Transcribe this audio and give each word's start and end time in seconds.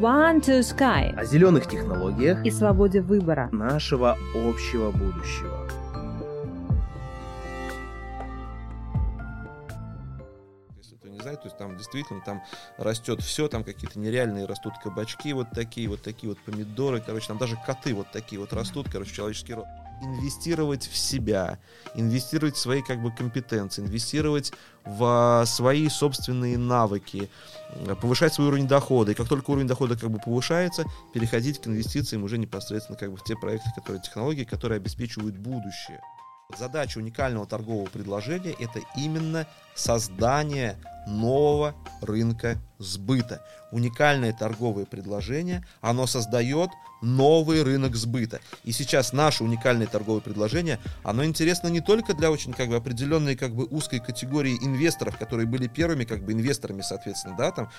One 0.00 0.40
to 0.40 0.60
Sky 0.60 1.14
о 1.14 1.26
зеленых 1.26 1.68
технологиях 1.68 2.42
и 2.46 2.50
свободе 2.50 3.02
выбора. 3.02 3.50
нашего 3.52 4.16
общего 4.34 4.90
будущего. 4.90 5.68
Если 10.78 10.96
кто 10.96 11.08
не 11.08 11.18
знает, 11.18 11.42
то 11.42 11.48
есть 11.48 11.58
там 11.58 11.76
действительно 11.76 12.22
там 12.24 12.42
растет 12.78 13.20
все, 13.20 13.46
там 13.48 13.62
какие-то 13.62 13.98
нереальные 13.98 14.46
растут 14.46 14.72
кабачки 14.82 15.34
вот 15.34 15.50
такие, 15.50 15.86
вот 15.86 16.00
такие 16.00 16.30
вот 16.30 16.38
помидоры, 16.38 17.02
короче, 17.04 17.28
там 17.28 17.36
даже 17.36 17.58
коты 17.66 17.92
вот 17.92 18.06
такие 18.10 18.40
вот 18.40 18.54
растут, 18.54 18.88
короче, 18.90 19.14
человеческий 19.14 19.52
род. 19.52 19.66
Инвестировать 20.02 20.86
в 20.86 20.96
себя, 20.96 21.58
инвестировать 21.94 22.56
в 22.56 22.58
свои 22.58 22.82
как 22.82 23.02
бы 23.02 23.12
компетенции, 23.12 23.82
инвестировать 23.82 24.52
в 24.84 25.04
а, 25.04 25.44
свои 25.46 25.88
собственные 25.88 26.56
навыки, 26.56 27.28
повышать 28.00 28.32
свой 28.34 28.48
уровень 28.48 28.66
дохода. 28.66 29.12
И 29.12 29.14
как 29.14 29.28
только 29.28 29.50
уровень 29.50 29.66
дохода 29.66 29.96
как 29.96 30.10
бы 30.10 30.18
повышается, 30.18 30.84
переходить 31.12 31.60
к 31.60 31.66
инвестициям 31.66 32.24
уже 32.24 32.38
непосредственно 32.38 32.98
как 32.98 33.10
бы 33.10 33.16
в 33.16 33.24
те 33.24 33.36
проекты, 33.36 33.70
которые 33.74 34.02
технологии, 34.02 34.44
которые 34.44 34.76
обеспечивают 34.76 35.36
будущее. 35.36 36.00
Задача 36.58 36.98
уникального 36.98 37.46
торгового 37.46 37.86
предложения– 37.86 38.54
это 38.58 38.80
именно 38.96 39.46
создание 39.80 40.76
нового 41.06 41.74
рынка 42.02 42.58
сбыта. 42.78 43.42
Уникальное 43.72 44.32
торговое 44.32 44.84
предложение, 44.84 45.64
оно 45.80 46.06
создает 46.06 46.70
новый 47.02 47.62
рынок 47.62 47.96
сбыта. 47.96 48.40
И 48.64 48.72
сейчас 48.72 49.12
наше 49.12 49.42
уникальное 49.42 49.86
торговое 49.86 50.20
предложение, 50.20 50.78
оно 51.02 51.24
интересно 51.24 51.68
не 51.68 51.80
только 51.80 52.12
для 52.12 52.30
очень 52.30 52.52
как 52.52 52.68
бы 52.68 52.76
определенной 52.76 53.36
как 53.36 53.54
бы 53.54 53.64
узкой 53.64 54.00
категории 54.00 54.58
инвесторов, 54.60 55.16
которые 55.16 55.46
были 55.46 55.66
первыми 55.66 56.04
как 56.04 56.22
бы 56.24 56.32
инвесторами, 56.32 56.82
соответственно, 56.82 57.36
да, 57.38 57.50
там, 57.52 57.70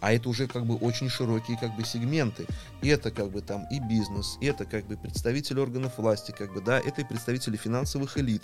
а 0.00 0.12
это 0.12 0.28
уже 0.28 0.48
как 0.48 0.66
бы 0.66 0.76
очень 0.76 1.08
широкие 1.08 1.56
как 1.56 1.74
бы 1.76 1.84
сегменты. 1.84 2.46
И 2.82 2.88
это 2.88 3.10
как 3.10 3.30
бы 3.30 3.40
там 3.40 3.66
и 3.70 3.80
бизнес, 3.80 4.36
и 4.40 4.46
это 4.46 4.66
как 4.66 4.86
бы 4.86 4.96
представители 4.96 5.60
органов 5.60 5.96
власти, 5.96 6.34
как 6.36 6.52
бы, 6.52 6.60
да, 6.60 6.78
это 6.78 7.00
и 7.00 7.04
представители 7.04 7.56
финансовых 7.56 8.18
элит, 8.18 8.42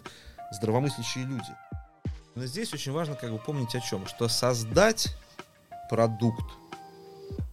здравомыслящие 0.52 1.24
люди. 1.24 1.52
Но 2.34 2.46
здесь 2.46 2.72
очень 2.72 2.92
важно 2.92 3.14
как 3.14 3.30
бы 3.30 3.38
помнить 3.38 3.74
о 3.74 3.80
чем, 3.80 4.06
что 4.06 4.28
создать 4.28 5.14
продукт 5.90 6.44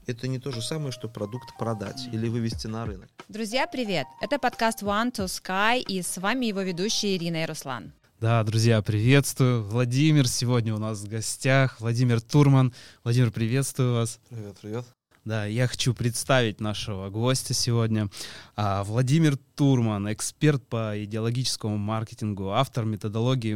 это 0.07 0.27
не 0.27 0.39
то 0.39 0.51
же 0.51 0.61
самое, 0.61 0.91
что 0.91 1.07
продукт 1.07 1.55
продать 1.57 2.07
или 2.11 2.27
вывести 2.27 2.65
на 2.65 2.85
рынок. 2.85 3.09
Друзья, 3.27 3.67
привет! 3.67 4.07
Это 4.21 4.39
подкаст 4.39 4.81
One 4.81 5.11
to 5.11 5.25
Sky, 5.25 5.81
и 5.81 6.01
с 6.01 6.17
вами 6.17 6.47
его 6.47 6.61
ведущие 6.61 7.15
Ирина 7.15 7.43
и 7.43 7.45
Руслан. 7.45 7.91
Да, 8.19 8.43
друзья, 8.43 8.81
приветствую. 8.81 9.63
Владимир 9.63 10.27
сегодня 10.27 10.73
у 10.73 10.79
нас 10.79 11.01
в 11.01 11.07
гостях. 11.07 11.79
Владимир 11.79 12.21
Турман. 12.21 12.73
Владимир, 13.03 13.31
приветствую 13.31 13.93
вас. 13.93 14.19
Привет, 14.29 14.57
привет. 14.59 14.85
Да, 15.25 15.45
я 15.45 15.67
хочу 15.67 15.93
представить 15.93 16.59
нашего 16.59 17.09
гостя 17.09 17.53
сегодня. 17.53 18.09
А, 18.55 18.83
Владимир 18.83 19.37
Турман, 19.55 20.11
эксперт 20.11 20.65
по 20.67 21.03
идеологическому 21.03 21.77
маркетингу, 21.77 22.49
автор 22.49 22.85
методологии 22.85 23.53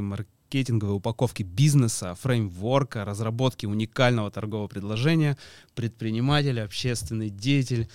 маркетинговой 0.54 0.96
упаковки 0.98 1.44
бизнеса, 1.44 2.16
фреймворка, 2.22 3.06
разработки 3.06 3.66
уникального 3.66 4.30
торгового 4.30 4.68
предложения, 4.68 5.36
предприниматель, 5.74 6.62
общественный 6.62 7.30
деятель. 7.30 7.88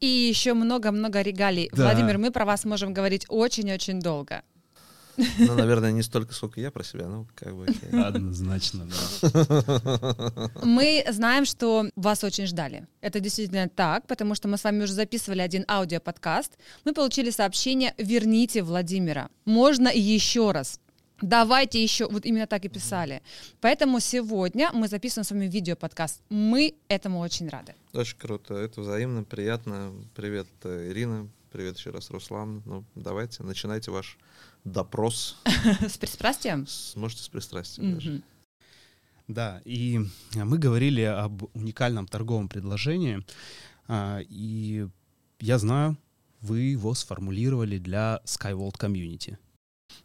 И 0.00 0.06
еще 0.06 0.54
много-много 0.54 1.22
регалий. 1.22 1.68
Да. 1.72 1.84
Владимир, 1.84 2.18
мы 2.18 2.30
про 2.30 2.44
вас 2.44 2.64
можем 2.64 2.94
говорить 2.94 3.26
очень-очень 3.28 4.00
долго. 4.00 4.42
Ну, 5.38 5.54
наверное, 5.54 5.92
не 5.92 6.02
столько, 6.02 6.34
сколько 6.34 6.60
я 6.60 6.70
про 6.70 6.84
себя, 6.84 7.06
ну, 7.08 7.26
как 7.34 7.54
бы... 7.54 7.66
Однозначно, 8.04 8.86
да. 8.86 10.50
Мы 10.62 11.04
знаем, 11.08 11.46
что 11.46 11.86
вас 11.96 12.22
очень 12.24 12.46
ждали. 12.46 12.86
Это 13.00 13.20
действительно 13.20 13.68
так, 13.68 14.06
потому 14.06 14.34
что 14.34 14.48
мы 14.48 14.58
с 14.58 14.64
вами 14.64 14.84
уже 14.84 14.92
записывали 14.92 15.40
один 15.40 15.64
аудиоподкаст. 15.68 16.58
Мы 16.84 16.92
получили 16.92 17.30
сообщение 17.30 17.94
«Верните 17.96 18.62
Владимира». 18.62 19.30
Можно 19.46 19.88
еще 19.88 20.52
раз. 20.52 20.80
Давайте 21.22 21.82
еще, 21.82 22.06
вот 22.08 22.26
именно 22.26 22.46
так 22.46 22.64
и 22.64 22.68
писали. 22.68 23.22
Поэтому 23.60 24.00
сегодня 24.00 24.70
мы 24.72 24.86
записываем 24.88 25.24
с 25.24 25.30
вами 25.30 25.46
видеоподкаст. 25.46 26.20
Мы 26.28 26.74
этому 26.88 27.20
очень 27.20 27.48
рады. 27.48 27.74
Очень 27.94 28.18
круто, 28.18 28.54
это 28.54 28.82
взаимно, 28.82 29.24
приятно. 29.24 29.94
Привет, 30.14 30.46
э, 30.64 30.90
Ирина, 30.90 31.28
привет 31.52 31.78
еще 31.78 31.90
раз, 31.90 32.10
Руслан. 32.10 32.62
Ну, 32.66 32.84
давайте, 32.94 33.42
начинайте 33.44 33.90
ваш 33.90 34.18
допрос. 34.64 35.38
С 35.88 35.96
пристрастием? 35.96 36.66
С- 36.66 36.94
Можете 36.96 37.22
с 37.22 37.28
пристрастием 37.28 37.94
даже. 37.94 38.22
Да, 39.28 39.60
и 39.64 40.00
мы 40.34 40.58
говорили 40.58 41.00
об 41.00 41.44
уникальном 41.56 42.06
торговом 42.06 42.48
предложении, 42.48 43.24
а, 43.88 44.20
и 44.28 44.86
я 45.40 45.58
знаю, 45.58 45.96
вы 46.40 46.60
его 46.60 46.94
сформулировали 46.94 47.78
для 47.78 48.20
SkyWorld 48.24 48.78
Community. 48.78 49.36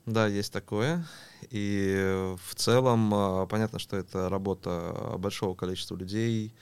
Да, 0.06 0.28
есть 0.28 0.52
такое. 0.52 1.06
И 1.50 2.36
в 2.44 2.56
целом 2.56 3.14
а, 3.14 3.46
понятно, 3.46 3.80
что 3.80 3.98
это 3.98 4.30
работа 4.30 5.16
большого 5.18 5.56
количества 5.56 5.96
людей 5.96 6.54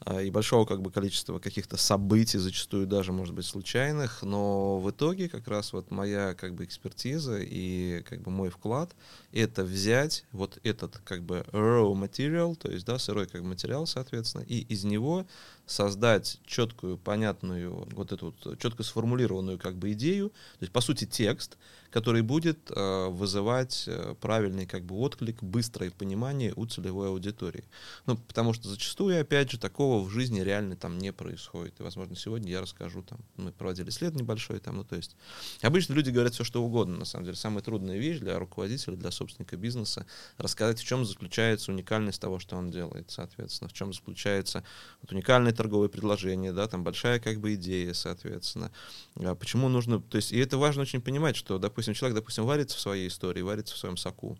а, 0.00 0.20
и 0.20 0.30
большого 0.30 0.64
как 0.66 0.82
бы 0.82 0.90
количества 0.90 1.38
каких-то 1.38 1.76
событий, 1.76 2.38
зачастую 2.38 2.86
даже, 2.86 3.12
может 3.12 3.34
быть, 3.34 3.46
случайных, 3.46 4.22
но 4.22 4.78
в 4.78 4.90
итоге 4.90 5.28
как 5.28 5.48
раз 5.48 5.72
вот 5.72 5.90
моя 5.90 6.34
как 6.34 6.54
бы 6.54 6.64
экспертиза 6.64 7.38
и 7.40 8.02
как 8.08 8.22
бы 8.22 8.30
мой 8.30 8.50
вклад— 8.50 8.94
это 9.34 9.64
взять 9.64 10.24
вот 10.30 10.58
этот 10.62 10.98
как 10.98 11.22
бы 11.22 11.44
raw 11.50 11.92
material, 11.92 12.54
то 12.54 12.70
есть, 12.70 12.86
да, 12.86 12.98
сырой 12.98 13.26
как 13.26 13.42
материал, 13.42 13.86
соответственно, 13.86 14.42
и 14.42 14.60
из 14.60 14.84
него 14.84 15.26
создать 15.66 16.40
четкую, 16.46 16.98
понятную, 16.98 17.86
вот 17.92 18.12
эту 18.12 18.34
вот 18.42 18.58
четко 18.60 18.84
сформулированную 18.84 19.58
как 19.58 19.76
бы 19.76 19.92
идею, 19.92 20.28
то 20.28 20.62
есть, 20.62 20.72
по 20.72 20.80
сути, 20.80 21.04
текст, 21.04 21.56
который 21.94 22.22
будет 22.22 22.72
э, 22.72 23.08
вызывать 23.08 23.84
э, 23.86 24.16
правильный 24.20 24.66
как 24.66 24.82
бы 24.84 24.96
отклик, 24.96 25.40
быстрое 25.44 25.92
понимание 25.92 26.52
у 26.56 26.66
целевой 26.66 27.06
аудитории. 27.06 27.62
Ну, 28.06 28.16
потому 28.16 28.52
что 28.52 28.68
зачастую, 28.68 29.20
опять 29.20 29.52
же, 29.52 29.60
такого 29.60 30.02
в 30.04 30.10
жизни 30.10 30.40
реально 30.40 30.74
там 30.74 30.98
не 30.98 31.12
происходит. 31.12 31.78
И, 31.78 31.84
возможно, 31.84 32.16
сегодня 32.16 32.50
я 32.50 32.60
расскажу, 32.60 33.02
там, 33.02 33.20
мы 33.36 33.52
проводили 33.52 33.90
след 33.90 34.12
небольшой, 34.16 34.58
там, 34.58 34.78
ну, 34.78 34.84
то 34.84 34.96
есть, 34.96 35.14
обычно 35.62 35.92
люди 35.92 36.10
говорят 36.10 36.34
все, 36.34 36.42
что 36.42 36.64
угодно, 36.64 36.96
на 36.96 37.04
самом 37.04 37.26
деле. 37.26 37.36
Самая 37.36 37.62
трудная 37.62 37.96
вещь 37.96 38.18
для 38.18 38.40
руководителя, 38.40 38.96
для 38.96 39.12
собственника 39.24 39.56
бизнеса, 39.56 40.06
рассказать, 40.38 40.78
в 40.78 40.84
чем 40.84 41.04
заключается 41.04 41.72
уникальность 41.72 42.20
того, 42.20 42.38
что 42.38 42.56
он 42.56 42.70
делает, 42.70 43.10
соответственно, 43.10 43.68
в 43.68 43.72
чем 43.72 43.92
заключается 43.92 44.64
вот 45.02 45.12
уникальное 45.12 45.52
торговое 45.52 45.88
предложение, 45.88 46.52
да, 46.52 46.66
там 46.68 46.84
большая 46.84 47.20
как 47.20 47.40
бы 47.40 47.54
идея, 47.54 47.92
соответственно. 47.94 48.70
А 49.16 49.34
почему 49.34 49.68
нужно, 49.68 50.00
то 50.00 50.16
есть, 50.16 50.32
и 50.32 50.38
это 50.38 50.58
важно 50.58 50.82
очень 50.82 51.00
понимать, 51.00 51.36
что, 51.36 51.58
допустим, 51.58 51.94
человек, 51.94 52.16
допустим, 52.16 52.44
варится 52.44 52.76
в 52.76 52.80
своей 52.80 53.08
истории, 53.08 53.42
варится 53.42 53.74
в 53.74 53.78
своем 53.78 53.96
соку, 53.96 54.38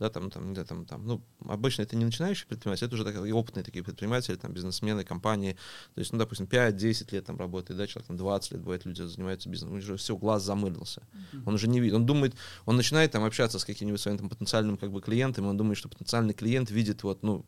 да, 0.00 0.08
там, 0.10 0.30
там, 0.30 0.54
да, 0.54 0.64
там, 0.64 0.86
там, 0.86 1.06
ну, 1.06 1.22
обычно 1.46 1.82
это 1.82 1.94
не 1.94 2.04
начинающие 2.04 2.46
предприниматели, 2.48 2.88
это 2.88 2.94
уже 2.94 3.04
так, 3.04 3.14
и 3.24 3.32
опытные 3.32 3.62
такие 3.62 3.84
предприниматели, 3.84 4.34
там, 4.36 4.52
бизнесмены, 4.52 5.04
компании, 5.04 5.52
то 5.94 6.00
есть, 6.00 6.12
ну, 6.12 6.18
допустим, 6.18 6.46
5-10 6.46 7.12
лет 7.12 7.26
там 7.26 7.36
работает, 7.36 7.78
да, 7.78 7.86
человек 7.86 8.08
там 8.08 8.16
20 8.16 8.52
лет, 8.52 8.60
бывает, 8.62 8.86
люди 8.86 9.02
занимаются 9.02 9.48
бизнесом, 9.48 9.76
уже 9.76 9.96
все, 9.96 10.16
глаз 10.16 10.42
замылился, 10.42 11.02
он 11.44 11.54
уже 11.54 11.68
не 11.68 11.80
видит, 11.80 11.94
он 11.94 12.06
думает, 12.06 12.34
он 12.64 12.76
начинает 12.76 13.12
там 13.12 13.24
общаться 13.24 13.58
с 13.58 13.64
каким-нибудь 13.64 14.00
своим 14.00 14.18
там 14.18 14.28
потенциальным 14.28 14.78
как 14.78 14.90
бы 14.90 15.02
клиентом, 15.02 15.46
он 15.46 15.56
думает, 15.56 15.76
что 15.76 15.88
потенциальный 15.88 16.32
клиент 16.34 16.70
видит 16.70 17.02
вот, 17.02 17.22
ну, 17.22 17.44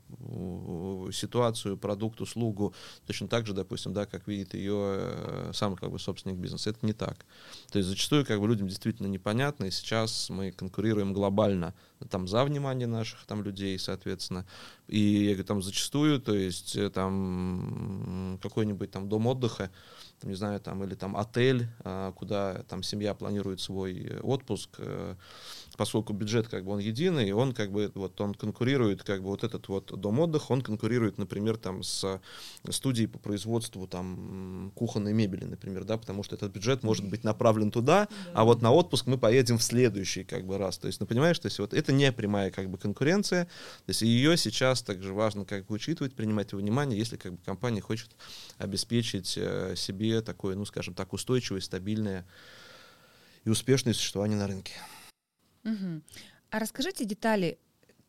ситуацию, 1.11 1.79
продукт, 1.79 2.21
услугу, 2.21 2.75
точно 3.07 3.29
так 3.29 3.47
же, 3.47 3.55
допустим, 3.55 3.95
да, 3.95 4.05
как 4.05 4.29
видит 4.29 4.55
ее 4.55 4.97
э, 4.99 5.51
сам 5.55 5.77
как 5.77 5.91
бы 5.91 5.99
собственник 5.99 6.37
бизнеса, 6.37 6.71
это 6.71 6.85
не 6.85 6.93
так. 6.93 7.25
То 7.71 7.79
есть 7.79 7.89
зачастую 7.89 8.27
как 8.27 8.41
бы 8.41 8.47
людям 8.47 8.69
действительно 8.69 9.07
непонятно, 9.07 9.65
и 9.65 9.71
сейчас 9.71 10.29
мы 10.29 10.53
конкурируем 10.53 11.13
глобально 11.13 11.75
там 12.11 12.29
за 12.29 12.45
внимание 12.45 12.87
наших 12.87 13.25
там 13.27 13.43
людей, 13.43 13.79
соответственно. 13.79 14.47
И 14.89 14.99
я 14.99 15.31
говорю, 15.33 15.45
там 15.45 15.63
зачастую, 15.63 16.21
то 16.21 16.35
есть 16.35 16.77
э, 16.77 16.91
там 16.91 18.39
какой-нибудь 18.43 18.91
там 18.91 19.09
дом 19.09 19.27
отдыха, 19.27 19.71
там, 20.23 20.31
не 20.31 20.37
знаю, 20.37 20.61
там 20.61 20.85
или 20.85 20.95
там 20.95 21.17
отель, 21.17 21.67
а, 21.85 22.13
куда 22.13 22.63
там 22.69 22.83
семья 22.83 23.13
планирует 23.15 23.61
свой 23.61 24.07
э, 24.07 24.21
отпуск, 24.21 24.71
э, 24.79 25.17
поскольку 25.77 26.13
бюджет 26.13 26.49
как 26.49 26.65
бы 26.65 26.73
он 26.73 26.79
единый, 26.79 27.33
он 27.33 27.53
как 27.53 27.73
бы 27.73 27.91
вот 27.95 28.21
он 28.21 28.35
конкурирует 28.35 29.03
как 29.03 29.23
бы 29.23 29.29
вот 29.29 29.43
этот 29.43 29.69
вот 29.69 29.87
дом 30.01 30.21
отдыха, 30.21 30.53
он 30.53 30.63
конкурирует, 30.63 31.19
например, 31.19 31.57
там 31.57 31.83
с 31.83 32.21
студией 32.71 33.09
по 33.09 33.19
производству 33.19 33.87
там 33.87 34.71
кухонной 34.77 35.13
мебели, 35.13 35.45
например, 35.45 35.85
да, 35.85 35.99
потому 35.99 36.23
что 36.23 36.37
этот 36.37 36.53
бюджет 36.53 36.83
может 36.85 37.05
быть 37.05 37.25
направлен 37.25 37.71
туда, 37.71 38.09
а 38.33 38.45
вот 38.45 38.63
на 38.63 38.71
отпуск 38.71 39.07
мы 39.07 39.19
поедем 39.19 39.59
в 39.59 39.63
следующий 39.63 40.25
как 40.25 40.47
бы 40.47 40.57
раз. 40.57 40.79
То 40.79 40.87
есть, 40.87 41.01
ну 41.01 41.07
понимаешь, 41.07 41.39
то 41.39 41.47
есть 41.47 41.59
вот 41.59 41.75
это 41.75 41.93
не 41.93 42.13
прямая 42.13 42.51
как 42.51 42.71
бы 42.71 42.79
конкуренция, 42.79 43.47
то 43.47 43.89
есть 43.89 44.03
ее 44.03 44.37
сейчас 44.37 44.83
также 44.83 45.13
важно 45.13 45.45
как 45.45 45.67
бы 45.67 45.75
учитывать, 45.75 46.15
принимать 46.15 46.53
во 46.53 46.59
внимание, 46.59 46.99
если 46.99 47.17
как 47.17 47.33
бы 47.33 47.39
компания 47.45 47.81
хочет 47.81 48.11
обеспечить 48.59 49.35
э, 49.37 49.75
себе 50.13 50.23
такое, 50.23 50.55
ну 50.57 50.65
скажем 50.65 50.95
так, 50.95 51.13
устойчивое, 51.13 51.61
стабильное 51.61 52.27
и 53.45 53.51
успешное 53.51 53.95
существование 53.95 54.39
на 54.39 54.47
рынке. 54.47 54.73
Мгм. 55.65 56.03
А 56.51 56.59
расскажите 56.59 57.05
детали 57.05 57.59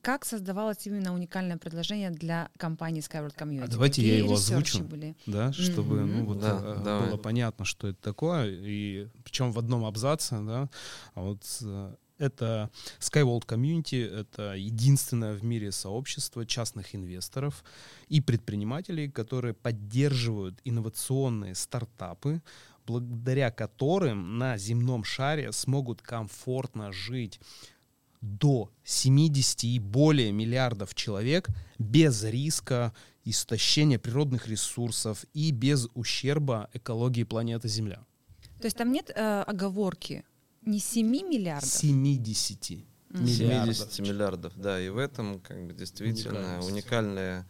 как 0.02 0.26
создавалось 0.26 0.86
именно 0.86 1.14
уникальное 1.14 1.58
предложение 1.58 2.12
для 2.12 2.50
компании 2.58 3.02
Skyward 3.02 3.38
Community? 3.38 3.64
А 3.64 3.68
давайте 3.68 4.02
Какие 4.02 4.12
я 4.12 4.18
его 4.18 4.34
озвучу. 4.34 4.84
были? 4.84 5.16
да, 5.28 5.54
чтобы 5.54 6.02
ну, 6.02 6.18
Мгм. 6.18 6.26
вот, 6.26 6.40
Да, 6.42 6.60
э, 6.62 6.82
давай. 6.84 7.08
было 7.08 7.18
понятно, 7.18 7.64
что 7.64 7.88
это 7.88 8.02
такое, 8.02 8.50
и 8.50 9.08
причем 9.24 9.54
в 9.54 9.60
одном 9.60 9.86
абзаце, 9.86 10.42
да, 10.42 10.70
а 11.14 11.22
вот 11.22 11.42
э, 11.62 11.96
это 12.24 12.70
Skyworld 13.00 13.46
Community, 13.46 14.04
это 14.04 14.54
единственное 14.54 15.34
в 15.34 15.44
мире 15.44 15.72
сообщество 15.72 16.46
частных 16.46 16.96
инвесторов 16.96 17.64
и 18.08 18.22
предпринимателей, 18.22 19.10
которые 19.10 19.54
поддерживают 19.54 20.60
инновационные 20.64 21.56
стартапы, 21.56 22.42
благодаря 22.86 23.52
которым 23.52 24.38
на 24.38 24.58
земном 24.58 25.04
шаре 25.04 25.52
смогут 25.52 26.02
комфортно 26.02 26.92
жить 26.92 27.40
до 28.22 28.72
70 28.86 29.66
и 29.66 29.80
более 29.80 30.31
миллиардов 30.31 30.96
человек 30.96 31.50
без 31.78 32.24
риска 32.24 32.94
истощения 33.26 34.00
природных 34.00 34.48
ресурсов 34.48 35.26
и 35.34 35.52
без 35.52 35.90
ущерба 35.94 36.69
экологии 36.74 37.24
планеты 37.24 37.68
Земля. 37.68 38.00
То 38.60 38.68
есть 38.68 38.78
там 38.78 38.92
нет 38.94 39.12
э, 39.14 39.42
оговорки 39.42 40.24
не 40.65 40.80
7 40.80 41.07
миллиардов? 41.07 41.69
70 41.69 42.86
Мгм. 43.10 43.25
миллиардов. 43.25 43.75
70 43.75 44.00
миллиардов, 44.00 44.54
да, 44.56 44.80
и 44.81 44.89
в 44.89 44.98
этом 44.98 45.39
как 45.39 45.68
бы 45.68 45.74
действительно 45.74 46.62
уникальная, 46.63 47.48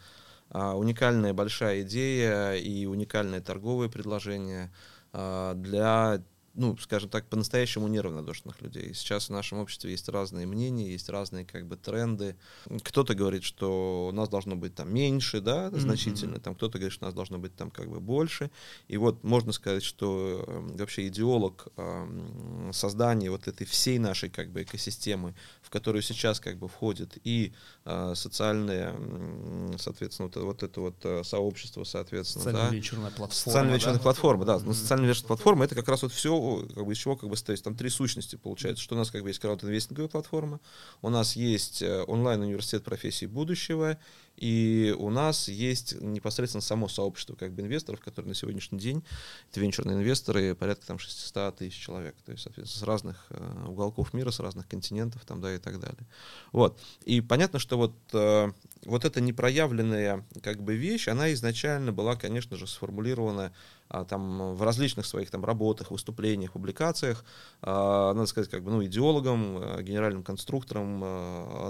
а, 0.50 0.76
уникальная 0.76 1.34
большая 1.34 1.82
идея 1.84 2.54
и 2.54 2.86
уникальное 2.86 3.42
торговое 3.42 3.88
предложение 3.90 4.72
а, 5.14 5.54
для, 5.54 6.22
ну, 6.56 6.78
скажем 6.78 7.10
так, 7.10 7.28
по-настоящему 7.28 7.88
неравнодушных 7.88 8.62
людей. 8.62 8.94
Сейчас 8.94 9.30
в 9.30 9.32
нашем 9.32 9.58
обществе 9.58 9.92
есть 9.92 10.08
разные 10.08 10.46
мнения, 10.46 10.92
есть 10.92 11.10
разные 11.10 11.46
как 11.46 11.66
бы 11.66 11.76
тренды. 11.78 12.36
Кто-то 12.84 13.16
говорит, 13.16 13.44
что 13.44 14.12
нас 14.14 14.30
должно 14.30 14.56
быть 14.56 14.76
там 14.76 14.94
меньше, 14.94 15.42
да, 15.42 15.72
значительно, 15.72 16.40
там 16.40 16.54
кто-то 16.54 16.78
говорит, 16.78 16.94
что 16.94 17.06
нас 17.06 17.14
должно 17.14 17.40
быть 17.40 17.56
там 17.56 17.72
как 17.72 17.90
бы 17.90 18.00
больше. 18.00 18.52
И 18.88 18.98
вот 18.98 19.24
можно 19.24 19.52
сказать, 19.52 19.84
что 19.84 20.44
э, 20.46 20.78
вообще 20.78 21.08
идеолог 21.08 21.68
э, 21.76 22.70
создания 22.72 23.32
вот 23.32 23.48
этой 23.48 23.66
всей 23.66 23.98
нашей 23.98 24.30
как 24.30 24.52
бы 24.52 24.62
экосистемы, 24.62 25.34
в 25.62 25.72
которую 25.72 26.04
сейчас 26.04 26.40
как 26.40 26.58
бы 26.58 26.68
входит 26.68 27.18
и 27.24 27.54
э, 27.86 28.14
социальное, 28.16 28.94
м, 28.94 29.78
соответственно, 29.78 30.30
вот, 30.34 30.44
вот 30.44 30.64
это 30.64 30.82
вот 30.82 30.96
э, 31.04 31.24
сообщество, 31.24 31.84
соответственно, 31.84 32.46
да, 32.46 32.52
Социально-вечерная 32.52 33.12
платформа. 33.12 33.34
Социально-вечерная 33.34 33.98
да? 33.98 34.04
платформа, 34.04 34.46
да. 34.46 34.60
Но 34.60 34.66
Мгм. 34.66 34.74
социально-вечерная 34.74 35.28
платформа 35.28 35.66
это 35.66 35.76
как 35.76 35.88
раз 35.88 36.04
вот 36.04 36.12
все, 36.14 36.66
как 36.74 36.86
бы 36.86 36.94
из 36.94 36.98
чего 36.98 37.16
как 37.16 37.30
бы 37.30 37.36
стоит. 37.38 37.62
Там 37.64 37.76
три 37.76 37.90
сущности 37.90 38.36
получается, 38.36 38.82
что 38.84 38.96
у 38.96 38.98
нас 38.98 39.12
как 39.12 39.24
бы 39.24 39.30
есть 39.30 39.40
крауд-инвестинговая 39.40 40.10
платформа, 40.10 40.60
у 41.02 41.10
нас 41.10 41.36
есть 41.36 41.82
э, 41.82 42.04
онлайн-университет 42.08 42.84
профессий 42.84 43.28
будущего, 43.28 43.98
и 44.36 44.96
у 44.98 45.10
нас 45.10 45.48
есть 45.48 46.02
непосредственно 46.02 46.62
само 46.62 46.88
сообщество 46.88 47.36
как 47.36 47.54
бы 47.54 47.62
инвесторов, 47.62 48.00
которые 48.00 48.30
на 48.30 48.36
сегодняшний 48.36 48.80
день, 48.80 49.04
это 49.50 49.60
венчурные 49.60 49.96
инвесторы, 49.96 50.56
порядка 50.56 50.88
там 50.88 51.00
600 51.00 51.56
тысяч 51.58 51.80
человек, 51.80 52.16
то 52.26 52.32
есть, 52.32 52.44
соответственно, 52.44 52.80
с 52.80 52.84
разных 52.84 53.26
э, 53.30 53.66
уголков 53.68 54.14
мира, 54.14 54.32
с 54.32 54.40
разных 54.40 54.68
континентов 54.68 55.24
там, 55.26 55.40
да, 55.40 55.54
и 55.54 55.60
так 55.60 55.80
далее. 55.80 56.08
Вот. 56.52 56.80
И 57.06 57.22
понятно, 57.22 57.60
что 57.60 57.78
вот, 57.78 57.96
э, 58.14 58.52
вот 58.86 59.06
эта 59.06 59.22
непроявленная 59.22 60.26
как 60.42 60.62
бы 60.62 60.76
вещь, 60.76 61.08
она 61.08 61.32
изначально 61.34 61.92
была, 61.92 62.16
конечно 62.16 62.58
же, 62.58 62.66
сформулирована 62.66 63.54
а, 63.90 64.06
там 64.06 64.56
в 64.56 64.64
различных 64.64 65.06
своих 65.06 65.30
там 65.30 65.46
работах, 65.46 65.92
выступлениях, 65.92 66.54
публикациях, 66.54 67.24
а, 67.62 68.14
надо 68.14 68.26
сказать, 68.26 68.50
как 68.50 68.64
бы, 68.64 68.72
ну, 68.72 68.84
идеологом, 68.84 69.58
э, 69.58 69.84
генеральным 69.84 70.24
конструктором 70.24 71.00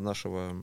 нашего 0.04 0.54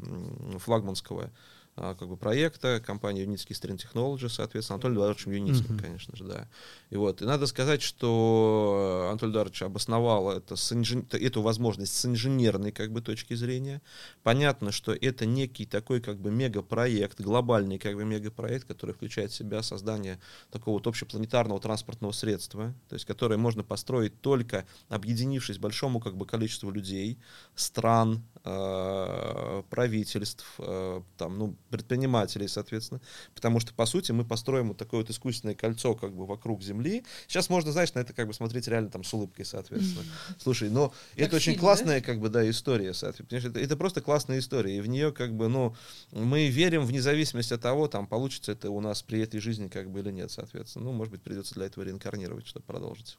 флагманского 0.58 1.30
как 1.76 2.08
бы 2.08 2.16
проекта, 2.16 2.80
компании 2.80 3.26
Unitsky 3.26 3.52
String 3.52 3.78
Technology, 3.78 4.28
соответственно, 4.28 4.74
Анатолий 4.74 4.94
Эдуардовичем 4.96 5.32
Юницким, 5.32 5.74
Мгм. 5.76 5.78
конечно 5.82 6.16
же, 6.16 6.24
да. 6.24 6.48
И 6.90 6.96
вот, 6.96 7.22
и 7.22 7.24
надо 7.24 7.46
сказать, 7.46 7.80
что 7.80 9.06
Анатолий 9.10 9.32
Эдуардович 9.32 9.62
обосновал 9.62 10.30
это 10.30 10.56
с 10.56 10.72
инжен- 10.72 11.06
эту 11.16 11.40
возможность 11.42 11.96
с 11.96 12.04
инженерной 12.04 12.72
как 12.72 12.92
бы 12.92 13.00
точки 13.00 13.34
зрения. 13.34 13.80
Понятно, 14.22 14.72
что 14.72 14.92
это 14.92 15.24
некий 15.26 15.64
такой 15.64 16.00
как 16.00 16.18
бы 16.18 16.30
мегапроект, 16.30 17.20
глобальный 17.20 17.78
как 17.78 17.94
бы 17.94 18.04
мегапроект, 18.04 18.66
который 18.66 18.94
включает 18.94 19.30
в 19.30 19.34
себя 19.34 19.62
создание 19.62 20.18
такого 20.50 20.74
вот 20.74 20.86
общепланетарного 20.86 21.60
транспортного 21.60 22.12
средства, 22.12 22.74
то 22.88 22.94
есть 22.94 23.06
которое 23.06 23.36
можно 23.38 23.62
построить 23.62 24.20
только 24.20 24.66
объединившись 24.88 25.58
большому 25.58 26.00
как 26.00 26.16
бы 26.16 26.26
количеству 26.26 26.70
людей, 26.70 27.18
стран, 27.54 28.22
э, 28.44 29.62
правительств, 29.70 30.44
э, 30.58 31.02
там, 31.16 31.38
ну, 31.38 31.56
предпринимателей, 31.70 32.48
соответственно, 32.48 33.00
потому 33.34 33.60
что, 33.60 33.72
по 33.72 33.86
сути, 33.86 34.12
мы 34.12 34.24
построим 34.24 34.68
вот 34.68 34.76
такое 34.76 35.00
вот 35.00 35.10
искусственное 35.10 35.54
кольцо 35.54 35.94
как 35.94 36.12
бы 36.14 36.26
вокруг 36.26 36.62
Земли. 36.62 37.04
Сейчас 37.26 37.48
можно, 37.48 37.72
знаешь, 37.72 37.94
на 37.94 38.00
это 38.00 38.12
как 38.12 38.26
бы 38.26 38.34
смотреть 38.34 38.68
реально 38.68 38.90
там 38.90 39.04
с 39.04 39.14
улыбкой, 39.14 39.44
соответственно. 39.44 40.04
Слушай, 40.38 40.70
но 40.70 40.92
это 41.16 41.36
очень 41.36 41.52
фильм, 41.52 41.60
классная 41.60 42.00
как 42.00 42.20
бы, 42.20 42.28
да, 42.28 42.48
история, 42.48 42.92
соответственно. 42.92 43.50
Это, 43.50 43.60
это 43.60 43.76
просто 43.76 44.00
классная 44.00 44.38
история, 44.38 44.76
и 44.76 44.80
в 44.80 44.88
нее 44.88 45.12
как 45.12 45.34
бы, 45.34 45.48
ну, 45.48 45.74
мы 46.12 46.48
верим 46.48 46.84
вне 46.84 47.00
зависимости 47.00 47.54
от 47.54 47.62
того, 47.62 47.88
там, 47.88 48.06
получится 48.06 48.52
это 48.52 48.70
у 48.70 48.80
нас 48.80 49.02
при 49.02 49.20
этой 49.20 49.40
жизни 49.40 49.68
как 49.68 49.90
бы 49.90 50.00
или 50.00 50.10
нет, 50.10 50.30
соответственно. 50.30 50.86
Ну, 50.86 50.92
может 50.92 51.12
быть, 51.12 51.22
придется 51.22 51.54
для 51.54 51.66
этого 51.66 51.84
реинкарнировать, 51.84 52.46
чтобы 52.46 52.66
продолжить. 52.66 53.16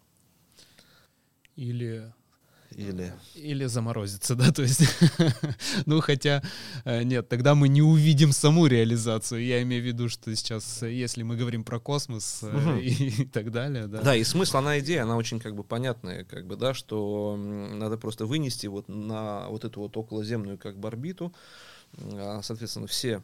Или 1.56 2.13
Или... 2.75 3.13
Или 3.35 3.65
заморозиться, 3.65 4.35
да, 4.41 4.51
то 4.51 4.62
есть, 4.62 4.81
ну, 5.85 6.00
хотя, 6.00 6.41
э, 6.85 7.03
нет, 7.03 7.27
тогда 7.27 7.53
мы 7.53 7.68
не 7.68 7.81
увидим 7.81 8.31
саму 8.31 8.68
реализацию. 8.68 9.44
Я 9.44 9.62
имею 9.62 9.83
в 9.83 9.85
виду, 9.85 10.09
что 10.09 10.33
сейчас, 10.35 10.83
э, 10.83 10.91
если 10.91 11.23
мы 11.23 11.35
говорим 11.35 11.63
про 11.63 11.79
космос 11.79 12.39
э, 12.44 12.51
Мгм. 12.51 12.77
и, 12.81 13.25
так 13.25 13.51
далее, 13.51 13.88
да. 13.88 14.01
Да, 14.01 14.15
и 14.15 14.23
смысл, 14.23 14.57
она 14.57 14.79
идея, 14.79 15.03
она 15.03 15.18
очень 15.18 15.39
как 15.39 15.56
бы 15.56 15.63
понятная, 15.63 16.23
как 16.23 16.47
бы, 16.47 16.56
да, 16.56 16.73
что 16.73 17.35
надо 17.38 17.97
просто 17.97 18.25
вынести 18.25 18.68
вот 18.68 18.88
на 18.88 19.47
вот 19.50 19.65
эту 19.65 19.81
вот 19.81 19.95
околоземную 19.97 20.57
как 20.57 20.77
бы 20.77 20.88
орбиту, 20.88 21.33
а, 22.13 22.41
соответственно, 22.41 22.88
все 22.88 23.21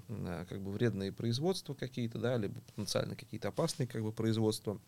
как 0.49 0.61
бы 0.61 0.71
вредные 0.71 1.11
производства 1.11 1.73
какие-то, 1.73 2.19
да, 2.19 2.37
либо 2.37 2.59
потенциально 2.61 3.15
какие-то 3.15 3.47
опасные 3.47 3.87
как 3.87 4.03
бы 4.03 4.11
производства. 4.11 4.79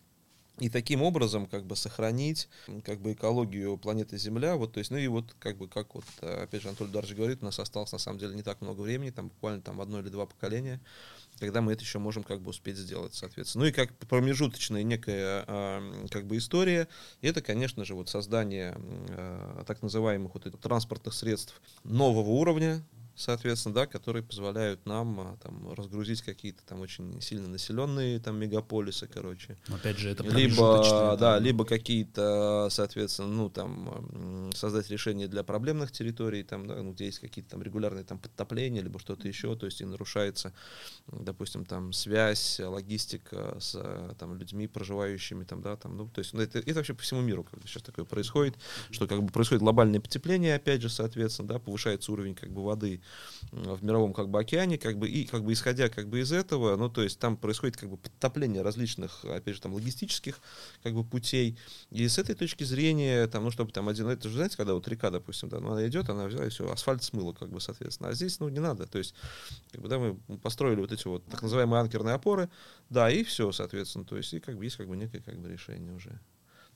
И 0.60 0.70
таким 0.70 1.02
образом 1.02 1.46
как 1.46 1.66
бы 1.66 1.76
сохранить 1.76 2.50
как 2.84 3.00
бы 3.00 3.14
экологию 3.14 3.78
планеты 3.78 4.18
Земля, 4.18 4.56
вот, 4.56 4.74
то 4.74 4.80
есть, 4.80 4.92
ну 4.92 4.98
и 4.98 5.08
вот 5.08 5.36
как 5.40 5.58
бы, 5.58 5.68
как 5.68 5.96
вот, 5.96 6.04
э, 6.22 6.44
опять 6.44 6.62
же, 6.62 6.68
Анатолий 6.68 6.92
Дарович 6.92 7.16
говорит, 7.16 7.42
у 7.42 7.46
нас 7.46 7.60
осталось 7.60 7.92
на 7.92 7.98
самом 7.98 8.20
деле 8.20 8.36
не 8.36 8.44
так 8.44 8.62
много 8.62 8.82
времени, 8.82 9.10
там 9.12 9.30
буквально 9.30 9.62
там 9.62 9.80
одно 9.80 10.00
или 10.00 10.10
два 10.10 10.26
поколения, 10.26 10.82
когда 11.40 11.62
мы 11.62 11.74
это 11.74 11.82
еще 11.84 12.00
можем 12.00 12.24
как 12.24 12.42
бы 12.42 12.50
успеть 12.50 12.78
сделать, 12.78 13.16
соответственно. 13.16 13.64
Ну 13.64 13.70
и 13.70 13.72
как 13.72 13.96
промежуточная 13.98 14.84
некая 14.84 15.46
а, 15.48 16.08
как 16.10 16.26
бы 16.28 16.38
история, 16.38 16.88
это, 17.22 17.42
конечно 17.42 17.86
же, 17.86 17.96
вот 17.96 18.10
создание 18.10 18.76
а, 18.78 19.64
так 19.66 19.82
называемых 19.82 20.34
вот 20.34 20.46
этих 20.46 20.60
транспортных 20.60 21.14
средств 21.14 21.62
нового 21.84 22.30
уровня, 22.32 22.84
соответственно, 23.20 23.76
да, 23.76 23.86
которые 23.86 24.24
позволяют 24.24 24.86
нам 24.86 25.20
а, 25.20 25.38
там 25.44 25.74
разгрузить 25.74 26.22
какие-то 26.22 26.64
там 26.66 26.80
очень 26.80 27.22
сильно 27.22 27.50
населенные 27.50 28.18
там 28.20 28.38
мегаполисы, 28.40 29.08
короче, 29.08 29.58
Опять 29.68 29.98
же, 29.98 30.10
это 30.10 30.24
либо, 30.24 31.18
да, 31.20 31.38
либо 31.38 31.66
какие-то, 31.66 32.70
соответственно, 32.72 33.28
ну, 33.28 33.50
там, 33.50 34.50
создать 34.56 34.90
решения 34.90 35.28
для 35.28 35.44
проблемных 35.44 35.92
территорий, 35.92 36.44
там, 36.44 36.66
да, 36.66 36.82
ну, 36.82 36.94
где 36.94 37.08
есть 37.08 37.20
какие-то 37.20 37.52
там 37.52 37.62
регулярные 37.62 38.06
там 38.06 38.20
подтопления, 38.20 38.82
либо 38.82 39.00
что-то 39.00 39.28
еще, 39.28 39.54
то 39.58 39.66
есть 39.66 39.82
и 39.82 39.86
нарушается, 39.86 40.54
допустим, 41.08 41.66
там, 41.66 41.92
связь, 41.92 42.62
логистика 42.62 43.58
с 43.60 44.16
там, 44.18 44.38
людьми, 44.38 44.68
проживающими 44.68 45.44
там, 45.44 45.62
да, 45.62 45.76
там, 45.76 45.98
ну, 45.98 46.08
то 46.08 46.20
есть 46.20 46.34
ну, 46.34 46.42
это, 46.42 46.60
это 46.60 46.76
вообще 46.76 46.94
по 46.94 47.02
всему 47.02 47.20
миру 47.20 47.44
как 47.44 47.60
бы 47.60 47.68
сейчас 47.68 47.84
такое 47.84 48.06
происходит, 48.06 48.56
что 48.92 49.08
как 49.08 49.22
бы 49.22 49.30
происходит 49.30 49.62
глобальное 49.62 50.00
потепление, 50.00 50.56
опять 50.56 50.82
же, 50.82 50.90
соответственно, 50.90 51.50
да, 51.50 51.60
повышается 51.60 52.14
уровень 52.14 52.34
как 52.34 52.50
бы 52.50 52.64
воды 52.64 53.02
в 53.52 53.84
мировом 53.84 54.14
как 54.14 54.30
бы 54.30 54.40
океане, 54.40 54.78
как 54.78 54.98
бы, 54.98 55.10
и 55.10 55.26
как 55.26 55.44
бы 55.44 55.54
исходя 55.54 55.90
как 55.90 56.08
бы 56.08 56.20
из 56.20 56.32
этого, 56.32 56.76
ну, 56.76 56.90
то 56.90 57.02
есть 57.02 57.20
там 57.20 57.38
происходит 57.38 57.78
как 57.78 57.90
бы 57.90 57.98
подтопление 57.98 58.62
различных, 58.62 59.24
опять 59.26 59.56
же, 59.56 59.62
там, 59.62 59.74
логистических 59.74 60.40
как 60.84 60.94
бы 60.94 61.04
путей, 61.04 61.58
и 61.90 62.08
с 62.08 62.18
этой 62.18 62.36
точки 62.36 62.64
зрения, 62.64 63.28
там, 63.28 63.44
ну, 63.44 63.52
чтобы 63.52 63.72
там 63.72 63.90
один, 63.90 64.08
это 64.08 64.30
же, 64.30 64.36
знаете, 64.36 64.58
когда 64.58 64.74
вот 64.74 64.88
река, 64.88 65.10
допустим, 65.10 65.50
да, 65.50 65.60
ну, 65.60 65.72
она 65.72 65.88
идет, 65.88 66.10
она 66.10 66.26
взяла 66.26 66.46
и 66.46 66.50
все, 66.50 66.70
асфальт 66.70 67.04
смыла, 67.04 67.34
как 67.34 67.50
бы, 67.50 67.60
соответственно, 67.60 68.10
а 68.10 68.14
здесь, 68.14 68.40
ну, 68.40 68.50
не 68.50 68.60
надо, 68.60 68.86
то 68.86 68.98
есть, 68.98 69.16
как 69.72 69.82
бы, 69.82 69.88
да, 69.88 70.00
мы 70.00 70.16
построили 70.38 70.82
вот 70.82 70.92
эти 70.92 71.08
вот 71.08 71.26
так 71.26 71.42
называемые 71.42 71.82
анкерные 71.82 72.16
опоры, 72.16 72.50
да, 72.90 73.10
и 73.10 73.24
все, 73.24 73.52
соответственно, 73.52 74.06
то 74.06 74.18
есть, 74.18 74.34
и 74.34 74.40
как 74.40 74.58
бы 74.58 74.66
есть 74.66 74.78
как 74.78 74.88
бы 74.88 74.96
некое 74.96 75.22
как 75.22 75.38
бы 75.40 75.50
решение 75.50 75.94
уже. 75.94 76.20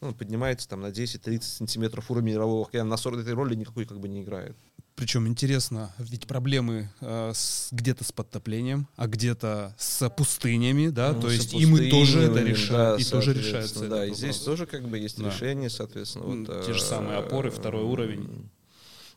Ну, 0.01 0.13
поднимается 0.13 0.67
там 0.67 0.81
на 0.81 0.87
10-30 0.87 1.41
сантиметров 1.43 2.11
уровень 2.11 2.33
мирового 2.33 2.67
океана, 2.67 2.89
на 2.89 2.97
40 2.97 3.21
этой 3.21 3.33
роли 3.33 3.55
никакой 3.55 3.85
как 3.85 3.99
бы 3.99 4.09
не 4.09 4.21
играет. 4.21 4.57
Причем 4.95 5.27
интересно, 5.27 5.91
ведь 5.97 6.27
проблемы 6.27 6.89
э, 7.01 7.31
с- 7.33 7.69
где-то 7.71 8.03
с 8.03 8.12
подтоплением, 8.12 8.88
а 8.95 9.07
где-то 9.07 9.73
с 9.77 10.07
пустынями, 10.12 10.89
да, 10.89 11.13
Ну, 11.13 11.21
то 11.21 11.31
есть 11.31 11.53
и 11.53 11.65
мы 11.65 11.89
тоже 11.89 12.21
это 12.21 12.41
решаем, 12.43 12.97
да, 12.97 13.01
и 13.01 13.03
тоже 13.03 13.33
решается 13.33 13.89
Да, 13.89 14.05
и 14.05 14.13
здесь 14.13 14.38
вопрос. 14.38 14.45
тоже 14.45 14.65
как 14.67 14.88
бы 14.88 15.00
есть 15.00 15.17
Да. 15.19 15.25
решение, 15.29 15.69
соответственно. 15.71 16.25
Вот, 16.25 16.65
те 16.65 16.73
же 16.73 16.79
э, 16.79 16.83
самые 16.83 17.17
опоры, 17.17 17.50
второй 17.50 17.83
уровень. 17.83 18.50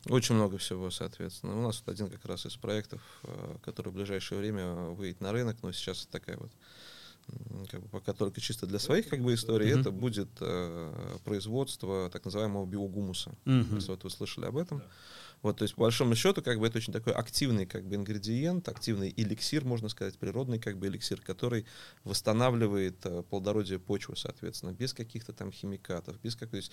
Очень 0.08 0.36
много 0.36 0.56
всего, 0.56 0.90
соответственно. 0.90 1.58
У 1.58 1.62
нас 1.62 1.82
вот 1.84 1.92
один 1.92 2.08
как 2.08 2.24
раз 2.24 2.46
из 2.46 2.56
проектов, 2.56 3.02
э, 3.24 3.56
который 3.62 3.90
в 3.90 3.94
ближайшее 3.96 4.38
время 4.38 4.72
выйдет 4.74 5.20
на 5.20 5.30
рынок, 5.32 5.58
но 5.62 5.72
сейчас 5.72 6.06
такая 6.10 6.38
вот 6.38 6.52
как 7.70 7.82
бы 7.82 7.88
пока 7.88 8.12
только 8.12 8.40
чисто 8.40 8.66
для 8.68 8.78
своих 8.78 9.08
как 9.08 9.20
бы 9.20 9.34
историй, 9.34 9.72
Мгм. 9.72 9.80
это 9.80 9.90
будет 9.90 10.28
э, 10.40 11.16
производство 11.24 12.08
так 12.10 12.24
называемого 12.24 12.64
биогумуса. 12.66 13.32
Мгм. 13.44 13.74
Если 13.74 13.90
вот 13.90 14.04
вы 14.04 14.10
слышали 14.10 14.46
об 14.46 14.56
этом. 14.56 14.80
Вот, 15.42 15.58
то 15.58 15.62
есть, 15.64 15.74
по 15.74 15.82
большому 15.82 16.14
счету, 16.16 16.42
как 16.42 16.58
бы 16.58 16.66
это 16.66 16.78
очень 16.78 16.92
такой 16.92 17.12
активный 17.12 17.66
как 17.66 17.84
бы 17.86 17.94
ингредиент, 17.94 18.68
активный 18.68 19.12
эликсир, 19.16 19.64
можно 19.64 19.88
сказать, 19.88 20.18
природный 20.18 20.58
как 20.58 20.76
бы 20.78 20.86
эликсир, 20.88 21.20
который 21.20 21.66
восстанавливает 22.04 22.96
э, 23.04 23.22
плодородие 23.28 23.78
почвы, 23.78 24.16
соответственно, 24.16 24.72
без 24.72 24.92
каких-то 24.94 25.32
там 25.32 25.52
химикатов, 25.52 26.18
без 26.22 26.34
как 26.36 26.50
то 26.50 26.56
есть, 26.56 26.72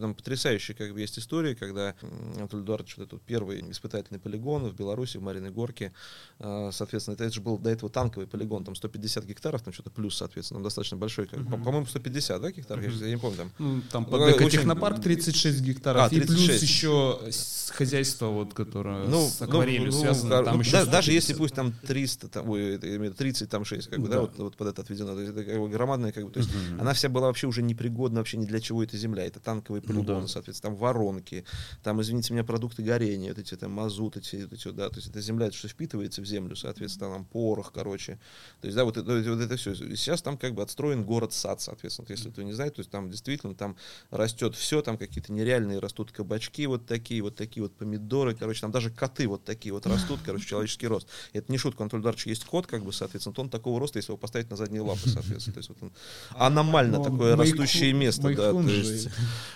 там 0.00 0.14
потрясающие 0.14 0.76
как 0.76 0.92
бы 0.92 1.00
есть 1.00 1.18
истории, 1.18 1.54
когда 1.54 1.94
Анатолий 2.36 2.64
Эдуардович, 2.64 2.96
вот 2.98 3.06
этот 3.06 3.22
первый 3.22 3.60
испытательный 3.70 4.18
полигон 4.20 4.64
в 4.68 4.74
Беларуси, 4.74 5.16
в 5.18 5.22
Мариной 5.22 5.50
Горке, 5.50 5.92
э, 6.40 6.70
соответственно, 6.72 7.14
это, 7.14 7.24
это 7.24 7.34
же 7.34 7.40
был 7.40 7.58
до 7.58 7.70
этого 7.70 7.90
танковый 7.90 8.26
полигон, 8.26 8.64
там 8.64 8.74
150 8.74 9.24
гектаров, 9.24 9.62
там 9.62 9.72
что-то 9.72 9.90
плюс, 9.90 10.16
соответственно, 10.16 10.62
достаточно 10.62 10.96
большой, 10.96 11.26
как, 11.26 11.38
Мгм. 11.40 11.62
по-моему, 11.64 11.86
150, 11.86 12.40
да, 12.42 12.50
гектаров, 12.50 12.82
я, 12.82 12.90
Мгм. 12.90 12.98
щас- 12.98 13.06
я 13.08 13.14
не 13.14 13.20
помню, 13.20 13.36
там, 13.36 13.52
Ну, 13.58 13.82
там 13.90 14.04
под 14.04 14.20
очень- 14.20 14.36
экотехнопарк 14.36 15.00
36 15.00 15.60
гектаров. 15.60 16.02
А, 16.02 16.14
И 16.14 16.20
плюс 16.20 16.28
36. 16.28 16.62
еще 16.62 17.20
с- 17.30 17.70
хозяйство, 18.00 18.26
вот, 18.26 18.54
которое 18.54 19.06
ну, 19.08 19.28
с 19.28 19.40
акварелью 19.42 19.90
ну, 19.90 19.96
ну, 19.96 20.00
связано. 20.00 20.36
кор- 20.36 20.44
там 20.44 20.54
ну, 20.56 20.60
еще 20.62 20.72
да- 20.72 20.84
даже 20.86 21.10
150. 21.10 21.14
если 21.14 21.34
пусть 21.34 21.54
там 21.54 21.72
300, 21.86 22.28
там, 22.28 22.48
ой, 22.50 22.74
это, 22.76 22.86
я 22.86 22.96
имею 22.96 23.12
в 23.12 23.14
виду 23.14 23.16
30, 23.16 23.48
там 23.48 23.64
6, 23.64 23.88
как 23.88 24.00
бы, 24.00 24.08
да, 24.08 24.14
Да. 24.16 24.20
вот, 24.22 24.38
вот 24.38 24.56
под 24.56 24.68
это 24.68 24.82
отведено. 24.82 25.14
То 25.14 25.20
есть 25.20 25.32
это 25.32 25.44
как 25.44 25.58
бы 25.60 25.68
громадная, 25.68 26.12
как 26.12 26.24
бы, 26.24 26.30
то 26.30 26.40
есть 26.40 26.50
Мгм. 26.54 26.80
она 26.80 26.92
вся 26.92 27.08
была 27.08 27.26
вообще 27.28 27.46
уже 27.46 27.62
непригодна 27.62 28.20
вообще 28.20 28.36
ни 28.36 28.44
для 28.46 28.60
чего 28.60 28.82
эта 28.82 28.96
земля. 28.96 29.24
Это 29.26 29.40
танковые 29.40 29.82
Ну 29.86 29.88
полигоны, 29.88 30.22
да. 30.22 30.28
соответственно, 30.28 30.72
там 30.72 30.80
воронки, 30.80 31.44
там, 31.82 32.00
извините 32.00 32.32
меня, 32.32 32.44
продукты 32.44 32.82
горения, 32.82 33.30
вот 33.30 33.38
эти 33.38 33.54
там 33.56 33.72
мазут, 33.72 34.16
эти, 34.16 34.36
вот 34.42 34.52
эти, 34.52 34.68
да, 34.70 34.88
то 34.88 34.96
есть 34.96 35.08
это 35.08 35.20
земля, 35.20 35.46
это 35.46 35.56
что 35.56 35.68
впитывается 35.68 36.22
в 36.22 36.26
землю, 36.26 36.56
соответственно, 36.56 37.12
там 37.14 37.24
порох, 37.24 37.72
короче. 37.72 38.18
То 38.60 38.66
есть, 38.66 38.76
да, 38.76 38.84
вот 38.84 38.96
это, 38.96 39.12
вот 39.12 39.40
это 39.40 39.56
все. 39.56 39.74
сейчас 39.74 40.22
там 40.22 40.36
как 40.36 40.54
бы 40.54 40.62
отстроен 40.62 41.04
город-сад, 41.04 41.60
соответственно, 41.60 42.06
если 42.10 42.30
кто 42.30 42.42
не 42.42 42.52
знает, 42.52 42.74
то 42.74 42.80
есть 42.80 42.90
там 42.90 43.10
действительно 43.10 43.54
там 43.54 43.76
растет 44.10 44.54
все, 44.54 44.82
там 44.82 44.96
какие-то 44.98 45.32
нереальные 45.32 45.78
растут 45.78 46.12
кабачки 46.12 46.66
вот 46.66 46.86
такие, 46.86 47.22
вот 47.22 47.36
такие 47.36 47.62
вот 47.62 47.74
помидоры, 47.74 47.89
короче, 47.98 48.60
там 48.60 48.70
даже 48.70 48.90
коты 48.90 49.26
вот 49.28 49.44
такие 49.44 49.72
вот 49.72 49.86
растут, 49.86 50.20
короче, 50.24 50.46
человеческий 50.46 50.86
рост. 50.86 51.08
И 51.32 51.38
это 51.38 51.50
не 51.50 51.58
шутка, 51.58 51.82
Анатолий 51.82 52.00
Эдуардович 52.02 52.26
есть 52.26 52.44
кот, 52.44 52.66
как 52.66 52.84
бы, 52.84 52.92
соответственно, 52.92 53.34
то 53.34 53.42
он 53.42 53.48
такого 53.50 53.78
роста, 53.80 53.98
если 53.98 54.10
его 54.12 54.18
поставить 54.18 54.50
на 54.50 54.56
задние 54.56 54.82
лапы, 54.82 55.08
соответственно. 55.08 55.54
То 55.54 55.58
есть 55.58 55.68
вот 55.68 55.78
он 55.82 55.92
аномально 56.36 56.98
Ну, 56.98 57.04
такое 57.04 57.36
растущее 57.36 57.92
место, 57.92 58.34
да, 58.34 58.52
то 58.52 58.60
есть 58.62 59.08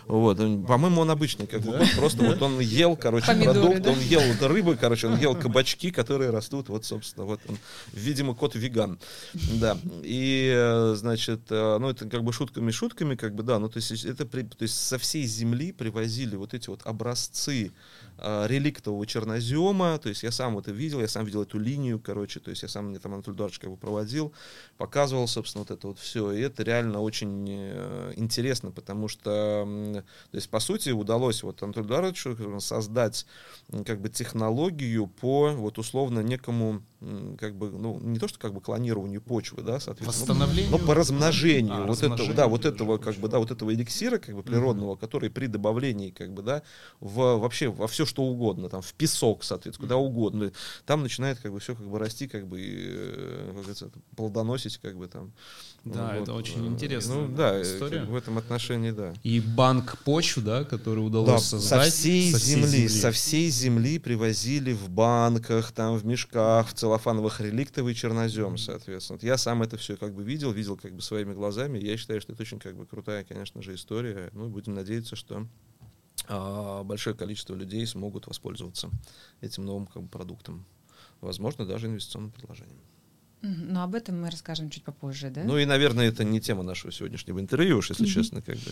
вот, 0.07 0.37
по-моему, 0.67 1.01
он 1.03 1.11
обычный, 1.11 1.47
как 1.47 1.63
бы, 1.63 1.73
Да? 1.73 1.79
кот, 1.81 1.89
просто 1.97 2.23
вот 2.25 2.43
он 2.43 2.61
ел, 2.61 2.97
короче, 2.97 3.27
Помидоры, 3.27 3.61
продукт, 3.61 3.83
да? 3.83 3.91
он 3.93 4.01
ел 4.01 4.21
вот 4.21 4.43
рыбы, 4.49 4.77
короче, 4.77 5.07
он 5.09 5.19
ел 5.19 5.35
кабачки, 5.35 5.91
которые 5.91 6.31
растут, 6.31 6.69
вот, 6.69 6.85
собственно, 6.85 7.27
вот 7.27 7.41
он, 7.49 7.59
видимо, 7.93 8.35
кот-веган, 8.35 8.99
да, 9.61 9.79
и, 10.03 10.53
э, 10.55 10.95
значит, 10.97 11.41
э, 11.51 11.79
ну, 11.79 11.89
это 11.91 12.09
как 12.09 12.23
бы 12.25 12.33
шутками-шутками, 12.33 13.15
как 13.15 13.35
бы, 13.35 13.43
да, 13.43 13.59
ну, 13.59 13.69
то 13.69 13.79
есть 13.79 14.05
это, 14.05 14.27
при- 14.27 14.43
то 14.43 14.63
есть 14.63 14.77
со 14.77 14.99
всей 14.99 15.25
земли 15.27 15.73
привозили 15.73 16.37
вот 16.37 16.55
эти 16.55 16.69
вот 16.69 16.81
образцы 16.85 17.73
реликтового 18.25 19.07
чернозема, 19.07 19.99
то 19.99 20.09
есть 20.09 20.23
я 20.23 20.31
сам 20.31 20.59
это 20.59 20.71
видел, 20.71 21.01
я 21.01 21.09
сам 21.09 21.25
видел 21.25 21.43
эту 21.43 21.59
линию, 21.59 22.01
короче, 22.01 22.41
то 22.41 22.51
есть 22.51 22.63
я 22.63 22.69
сам 22.69 22.87
мне 22.87 22.99
там 22.99 23.15
Анатолий 23.15 23.37
Эдуардович 23.37 23.61
как 23.61 23.71
бы 23.71 23.77
проводил, 23.77 24.33
показывал, 24.79 25.29
собственно, 25.29 25.65
вот 25.67 25.71
это 25.71 25.89
вот 25.89 25.99
все, 25.99 26.33
и 26.33 26.41
это 26.41 26.63
реально 26.63 27.01
очень 27.01 27.47
э, 27.49 28.13
интересно, 28.17 28.71
потому 28.71 29.09
что, 29.09 29.65
то 30.31 30.37
есть, 30.37 30.49
по 30.49 30.61
сути, 30.61 30.91
удалось 30.91 31.43
вот 31.43 31.63
Анатолию 31.63 31.89
Эдуардовичу 31.89 32.61
создать 32.61 33.27
как 33.85 34.01
бы 34.01 34.09
технологию 34.09 35.07
по 35.07 35.51
вот 35.51 35.79
условно 35.79 36.21
некому, 36.21 36.83
как 37.39 37.57
бы, 37.57 37.71
ну, 37.71 37.99
не 38.01 38.19
то, 38.19 38.29
что 38.29 38.39
как 38.39 38.55
бы 38.55 38.61
клонированию 38.61 39.21
почвы, 39.21 39.63
да, 39.63 39.81
соответственно, 39.81 40.35
Восстановлению? 40.35 40.71
но 40.71 40.79
по 40.79 40.95
размножению 40.95 41.75
А, 41.75 41.87
вот 41.87 41.99
этого, 41.99 42.13
размножению 42.13 42.37
да, 42.37 42.49
вот 42.49 42.65
этого, 42.65 42.99
как 42.99 43.17
бы, 43.17 43.29
да, 43.29 43.39
вот 43.39 43.51
этого 43.51 43.75
эликсира, 43.75 44.19
как 44.19 44.35
бы, 44.35 44.43
природного, 44.43 44.97
который 44.97 45.31
при 45.31 45.47
добавлении, 45.47 46.11
как 46.11 46.33
бы, 46.33 46.43
да, 46.43 46.63
в, 47.01 47.37
вообще 47.39 47.69
во 47.69 47.87
все 47.87 48.07
что 48.15 48.23
угодно, 48.23 48.69
там, 48.69 48.81
в 48.81 48.95
песок, 48.95 49.43
соответственно, 49.43 49.89
куда 49.89 49.97
угодно, 49.97 50.53
там 50.87 51.03
начинает, 51.03 51.41
как 51.41 51.53
бы, 51.53 51.59
все, 51.59 51.75
как 51.75 51.85
бы, 51.87 51.99
расти, 51.99 52.29
как 52.29 52.47
бы, 52.47 52.61
и, 52.61 52.75
э, 52.77 53.43
как 53.47 53.55
говорится, 53.57 53.91
плодоносить, 54.17 54.79
как 54.79 54.97
бы, 54.97 55.09
там. 55.09 55.33
Да, 55.85 56.17
это 56.17 56.33
очень 56.33 56.65
э, 56.65 56.69
интересная 56.69 57.17
Ну, 57.17 57.35
да, 57.37 57.59
э, 57.59 57.63
история. 57.63 58.01
как 58.01 58.09
в 58.09 58.15
этом 58.15 58.39
отношении, 58.39 58.93
да. 58.93 59.13
И 59.25 59.41
банк 59.41 59.99
почв, 60.05 60.39
да, 60.43 60.63
который 60.65 61.01
удалось 61.01 61.29
Да, 61.29 61.39
создать. 61.41 61.87
со 61.87 61.91
всей, 61.91 62.33
со 62.33 62.39
земли, 62.39 62.89
со 62.89 63.11
всей 63.11 63.51
земли 63.51 63.99
привозили 63.99 64.73
в 64.73 64.89
банках, 64.89 65.73
там 65.73 65.97
в 65.99 66.07
мешках, 66.07 66.69
в 66.69 66.75
целлофановых 66.75 67.41
реликтовый 67.41 67.95
чернозем, 67.95 68.57
соответственно. 68.59 69.19
Я 69.23 69.37
сам 69.37 69.63
это 69.63 69.77
все 69.77 69.97
как 69.97 70.15
бы 70.15 70.23
видел, 70.23 70.53
видел 70.53 70.77
как 70.77 70.95
бы 70.95 71.03
своими 71.03 71.35
глазами. 71.35 71.79
Я 71.81 71.97
считаю, 71.97 72.21
что 72.21 72.33
это 72.33 72.43
очень 72.43 72.61
как 72.61 72.77
бы 72.77 72.87
крутая, 72.87 73.25
конечно 73.25 73.61
же, 73.61 73.75
история. 73.75 74.31
Ну, 74.33 74.49
будем 74.49 74.75
надеяться, 74.75 75.17
что 75.17 75.47
большое 76.29 77.17
количество 77.17 77.55
людей 77.55 77.87
смогут 77.87 78.27
воспользоваться 78.27 78.91
этим 79.41 79.65
новым 79.65 79.87
как 79.87 80.03
бы, 80.03 80.09
продуктом. 80.09 80.65
Возможно, 81.21 81.65
даже 81.67 81.87
инвестиционным 81.87 82.31
предложением. 82.31 82.81
Но 83.45 83.83
об 83.83 83.95
этом 83.95 84.23
мы 84.23 84.31
расскажем 84.31 84.71
чуть 84.71 84.85
попозже, 84.85 85.29
да? 85.29 85.45
Ну 85.45 85.59
и, 85.59 85.67
наверное, 85.67 86.09
это 86.09 86.25
не 86.25 86.41
тема 86.41 86.63
нашего 86.63 86.91
сегодняшнего 86.91 87.39
интервью, 87.41 87.79
уж 87.79 87.91
если 87.91 88.05
Мгм. 88.05 88.13
честно, 88.13 88.41
как 88.41 88.57
бы. 88.57 88.71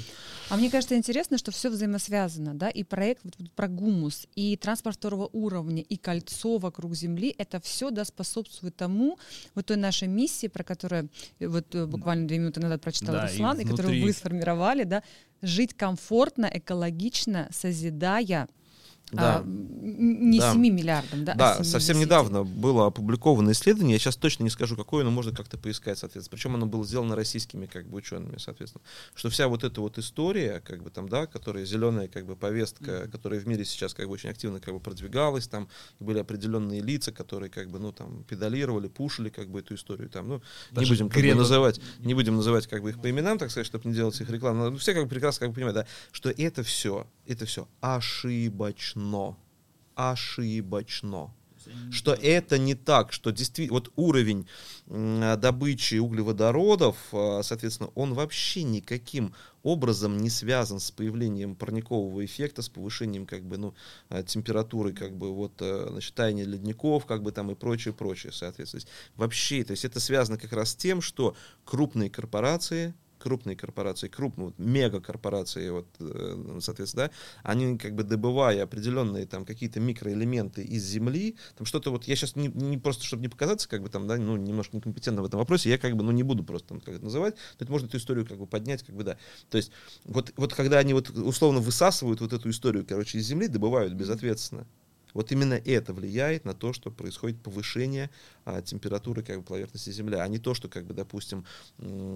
А 0.48 0.56
мне 0.56 0.70
кажется 0.70 0.96
интересно, 0.96 1.36
что 1.36 1.50
все 1.52 1.68
взаимосвязано, 1.68 2.54
да, 2.54 2.70
и 2.70 2.82
проект 2.82 3.20
вот, 3.24 3.34
вот 3.38 3.52
про 3.52 3.68
гумус, 3.68 4.26
и 4.34 4.56
транспорт 4.56 4.96
второго 4.96 5.28
уровня, 5.32 5.82
и 5.82 5.96
кольцо 5.98 6.56
вокруг 6.56 6.94
Земли, 6.94 7.34
это 7.36 7.60
все 7.60 7.90
да, 7.90 8.04
способствует 8.06 8.74
тому, 8.74 9.18
вот 9.54 9.66
той 9.66 9.76
нашей 9.76 10.08
миссии, 10.08 10.46
про 10.46 10.64
которую 10.64 11.10
э, 11.38 11.46
вот 11.46 11.74
э, 11.74 11.84
буквально 11.84 12.26
две 12.26 12.38
минуты 12.38 12.60
назад 12.60 12.80
прочитал 12.80 13.14
Да, 13.16 13.26
и 13.26 13.30
Руслан, 13.32 13.60
и, 13.60 13.64
которую 13.64 13.94
внутри- 13.94 14.02
вы 14.04 14.12
сформировали, 14.14 14.84
да, 14.84 15.02
жить 15.42 15.74
комфортно, 15.74 16.50
экологично, 16.50 17.48
созидая 17.52 18.48
Да. 19.10 19.38
а, 19.38 19.44
не 19.44 20.38
Да. 20.38 20.52
7 20.52 20.60
миллиардам, 20.60 21.24
да, 21.24 21.32
а 21.32 21.36
Да, 21.36 21.52
70. 21.54 21.72
совсем 21.72 22.00
недавно 22.00 22.44
было 22.44 22.86
опубликовано 22.86 23.52
исследование, 23.52 23.94
я 23.94 23.98
сейчас 23.98 24.16
точно 24.16 24.44
не 24.44 24.50
скажу 24.50 24.74
какое, 24.74 25.04
но 25.04 25.10
можно 25.10 25.34
как-то 25.34 25.58
поискать, 25.58 25.98
соответственно. 25.98 26.36
Причем 26.36 26.54
оно 26.54 26.66
было 26.66 26.84
сделано 26.84 27.14
российскими 27.14 27.66
как 27.66 27.86
бы 27.86 27.98
учеными, 27.98 28.38
соответственно. 28.38 28.82
Что 29.14 29.28
вся 29.28 29.48
вот 29.48 29.64
эта 29.64 29.80
вот 29.80 29.98
история, 29.98 30.60
как 30.60 30.82
бы 30.82 30.90
там, 30.90 31.08
да, 31.08 31.26
которая 31.26 31.64
зеленая 31.66 32.08
как 32.08 32.26
бы 32.26 32.36
повестка, 32.36 33.08
которая 33.08 33.40
в 33.40 33.46
мире 33.46 33.64
сейчас 33.64 33.92
как 33.92 34.06
бы 34.06 34.12
очень 34.12 34.30
активно 34.30 34.60
как 34.60 34.72
бы 34.72 34.80
продвигалась, 34.80 35.46
там 35.46 35.68
были 36.00 36.18
определенные 36.18 36.80
лица, 36.80 37.12
которые 37.12 37.50
как 37.50 37.70
бы, 37.70 37.78
ну, 37.78 37.92
там, 37.92 38.24
педалировали, 38.24 38.88
пушили 38.88 39.28
как 39.28 39.50
бы 39.50 39.60
эту 39.60 39.74
историю, 39.74 40.08
там, 40.08 40.28
ну, 40.28 40.34
не 40.36 40.76
Даже 40.76 40.92
будем 40.94 41.08
как 41.10 41.22
бы 41.22 41.34
называть, 41.34 41.80
не 41.98 42.14
будем 42.14 42.36
называть 42.36 42.66
как 42.66 42.82
бы 42.82 42.90
их 42.90 43.00
по 43.00 43.10
именам, 43.10 43.38
так 43.38 43.50
сказать, 43.50 43.66
чтобы 43.66 43.88
не 43.88 43.94
делать 43.94 44.18
их 44.20 44.30
рекламу, 44.30 44.70
но 44.70 44.76
все 44.78 44.94
как 44.94 45.04
бы 45.04 45.08
прекрасно 45.10 45.40
как 45.40 45.50
бы 45.50 45.54
понимают, 45.56 45.74
да, 45.74 45.86
что 46.12 46.30
это 46.30 46.62
все, 46.62 47.06
это 47.26 47.46
все 47.46 47.68
ошибочно, 47.80 49.36
ошибочно. 49.94 51.32
Что 51.90 52.12
это 52.14 52.58
не 52.58 52.74
так, 52.74 53.12
что 53.12 53.30
действительно 53.30 53.78
вот 53.78 53.92
уровень 53.96 54.46
добычи 54.86 55.96
углеводородов, 55.96 56.96
а, 57.12 57.40
соответственно, 57.42 57.90
он 57.94 58.14
вообще 58.14 58.64
никаким 58.64 59.32
образом 59.62 60.18
не 60.18 60.28
связан 60.28 60.80
с 60.80 60.90
появлением 60.90 61.54
парникового 61.54 62.24
эффекта, 62.24 62.62
с 62.62 62.68
повышением 62.68 63.26
как 63.26 63.44
бы 63.44 63.58
ну 63.58 63.74
а, 64.08 64.22
температуры 64.22 64.92
как 64.92 65.16
бы 65.16 65.32
вот 65.32 65.52
э, 65.60 65.86
значит, 65.90 66.14
таяния 66.14 66.44
ледников 66.44 67.06
как 67.06 67.22
бы 67.22 67.30
там 67.30 67.50
и 67.52 67.54
прочее 67.54 67.94
прочее 67.94 68.32
соответственно. 68.32 68.82
Вообще 69.14 69.62
то 69.62 69.70
есть 69.70 69.84
это 69.84 70.00
связано 70.00 70.36
как 70.36 70.52
раз 70.52 70.70
с 70.70 70.76
тем 70.76 71.00
что 71.00 71.36
крупные 71.64 72.10
корпорации 72.10 72.92
крупные 73.22 73.56
корпорации, 73.56 74.08
крупные, 74.08 74.46
вот, 74.46 74.58
мегакорпорации, 74.58 75.70
вот, 75.70 75.86
э, 76.00 76.58
соответственно, 76.60 77.06
да, 77.06 77.14
они 77.44 77.78
как 77.78 77.94
бы 77.94 78.02
добывая 78.02 78.64
определенные 78.64 79.26
там 79.26 79.44
какие-то 79.44 79.78
микроэлементы 79.78 80.62
из 80.62 80.84
земли, 80.84 81.36
там 81.56 81.64
что-то 81.64 81.92
вот, 81.92 82.04
я 82.04 82.16
сейчас 82.16 82.34
не, 82.34 82.48
не 82.48 82.78
просто, 82.78 83.04
чтобы 83.04 83.22
не 83.22 83.28
показаться, 83.28 83.68
как 83.68 83.82
бы 83.82 83.88
там, 83.88 84.08
да, 84.08 84.16
ну, 84.16 84.36
немножко 84.36 84.76
некомпетентно 84.76 85.22
в 85.22 85.26
этом 85.26 85.38
вопросе, 85.38 85.70
я 85.70 85.78
как 85.78 85.96
бы, 85.96 86.02
ну, 86.02 86.10
не 86.10 86.24
буду 86.24 86.42
просто 86.42 86.68
там 86.68 86.80
как 86.80 86.96
это 86.96 87.04
называть, 87.04 87.36
но 87.60 87.64
это 87.64 87.70
можно 87.70 87.86
эту 87.86 87.98
историю 87.98 88.26
как 88.26 88.38
бы 88.38 88.46
поднять, 88.46 88.82
как 88.82 88.96
бы, 88.96 89.04
да. 89.04 89.16
То 89.50 89.56
есть, 89.56 89.70
вот, 90.04 90.32
вот 90.36 90.52
когда 90.52 90.78
они 90.78 90.92
вот 90.92 91.10
условно 91.10 91.60
высасывают 91.60 92.20
вот 92.20 92.32
эту 92.32 92.50
историю, 92.50 92.84
короче, 92.84 93.18
из 93.18 93.26
земли, 93.26 93.46
добывают 93.46 93.92
безответственно, 93.92 94.66
Вот 95.14 95.32
именно 95.32 95.54
это 95.54 95.92
влияет 95.92 96.44
на 96.44 96.54
то, 96.54 96.72
что 96.72 96.90
происходит 96.90 97.40
повышение 97.42 98.10
а, 98.44 98.62
температуры 98.62 99.22
как 99.22 99.38
бы, 99.38 99.42
поверхности 99.44 99.90
Земли, 99.90 100.16
а 100.16 100.26
не 100.26 100.38
то, 100.38 100.54
что, 100.54 100.68
как 100.68 100.84
бы, 100.86 100.94
допустим, 100.94 101.44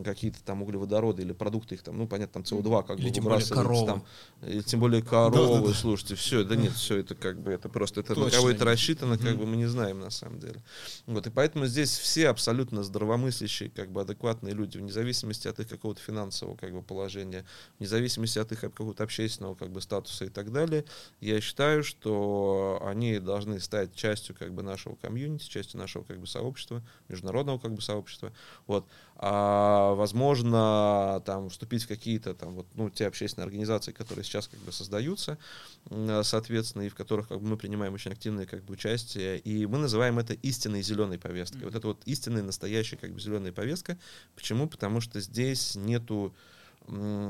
какие-то 0.04 0.42
там 0.44 0.62
углеводороды 0.62 1.22
или 1.22 1.32
продукты 1.32 1.76
их 1.76 1.82
там, 1.82 1.98
ну, 1.98 2.06
понятно, 2.06 2.42
там 2.42 2.58
СО2 2.58 2.86
как 2.86 2.98
Или 2.98 3.08
бы 3.08 3.14
тем 3.14 3.24
более 3.24 3.44
выбрасывается 3.44 3.54
коровы. 3.54 3.86
там, 3.86 4.04
или 4.48 4.60
тем 4.62 4.80
более 4.80 5.02
коровы, 5.02 5.74
слушайте, 5.74 6.14
все, 6.14 6.44
да 6.44 6.56
нет, 6.56 6.72
все 6.72 6.98
это 6.98 7.14
как 7.14 7.40
бы, 7.40 7.52
это 7.52 7.68
просто, 7.68 8.00
это 8.00 8.14
на 8.14 8.24
Точно. 8.24 8.38
кого 8.38 8.50
это 8.50 8.64
рассчитано, 8.64 9.18
как 9.18 9.36
бы 9.36 9.46
мы 9.46 9.56
не 9.56 9.66
знаем 9.66 10.00
на 10.00 10.10
самом 10.10 10.40
деле. 10.40 10.62
Вот, 11.06 11.26
и 11.26 11.30
поэтому 11.30 11.66
здесь 11.66 11.96
все 11.96 12.28
абсолютно 12.28 12.82
здравомыслящие, 12.82 13.70
как 13.70 13.90
бы 13.90 14.00
адекватные 14.00 14.54
люди, 14.54 14.78
вне 14.78 14.92
зависимости 14.92 15.48
от 15.48 15.60
их 15.60 15.68
какого-то 15.68 16.00
финансового 16.00 16.56
как 16.56 16.72
бы 16.72 16.82
положения, 16.82 17.44
вне 17.78 17.88
зависимости 17.88 18.38
от 18.38 18.50
их 18.52 18.60
какого-то 18.60 19.04
общественного 19.04 19.54
как 19.54 19.70
бы 19.70 19.80
статуса 19.80 20.24
и 20.24 20.28
так 20.28 20.52
далее, 20.52 20.84
я 21.20 21.40
считаю, 21.40 21.84
что 21.84 22.80
они 22.86 23.18
должны 23.18 23.60
стать 23.60 23.94
частью 23.94 24.34
как 24.34 24.52
бы 24.52 24.62
нашего 24.62 24.94
комьюнити, 24.94 25.48
частью 25.48 25.78
нашего 25.78 26.04
как 26.04 26.20
бы 26.20 26.26
сообщества, 26.26 26.82
международного 27.08 27.58
как 27.58 27.74
бы 27.74 27.82
сообщества, 27.82 28.32
вот, 28.66 28.86
а 29.16 29.94
возможно 29.94 31.22
там 31.24 31.48
вступить 31.48 31.84
в 31.84 31.88
какие-то 31.88 32.34
там 32.34 32.54
вот 32.54 32.66
ну 32.74 32.90
те 32.90 33.06
общественные 33.06 33.46
организации, 33.46 33.92
которые 33.92 34.24
сейчас 34.24 34.48
как 34.48 34.60
бы 34.60 34.72
создаются, 34.72 35.38
соответственно, 36.22 36.82
и 36.82 36.88
в 36.88 36.94
которых 36.94 37.28
как 37.28 37.40
бы 37.40 37.46
мы 37.48 37.56
принимаем 37.56 37.94
очень 37.94 38.12
активное 38.12 38.46
как 38.46 38.64
бы 38.64 38.74
участие, 38.74 39.38
и 39.38 39.66
мы 39.66 39.78
называем 39.78 40.18
это 40.18 40.34
истинной 40.34 40.82
зеленой 40.82 41.18
повесткой. 41.18 41.64
Вот 41.64 41.74
это 41.74 41.86
вот 41.86 42.02
истинная 42.04 42.42
настоящая 42.42 42.96
как 42.96 43.12
бы 43.12 43.20
зеленая 43.20 43.52
повестка. 43.52 43.98
Почему? 44.34 44.68
Потому 44.68 45.00
что 45.00 45.20
здесь 45.20 45.76
нету 45.76 46.34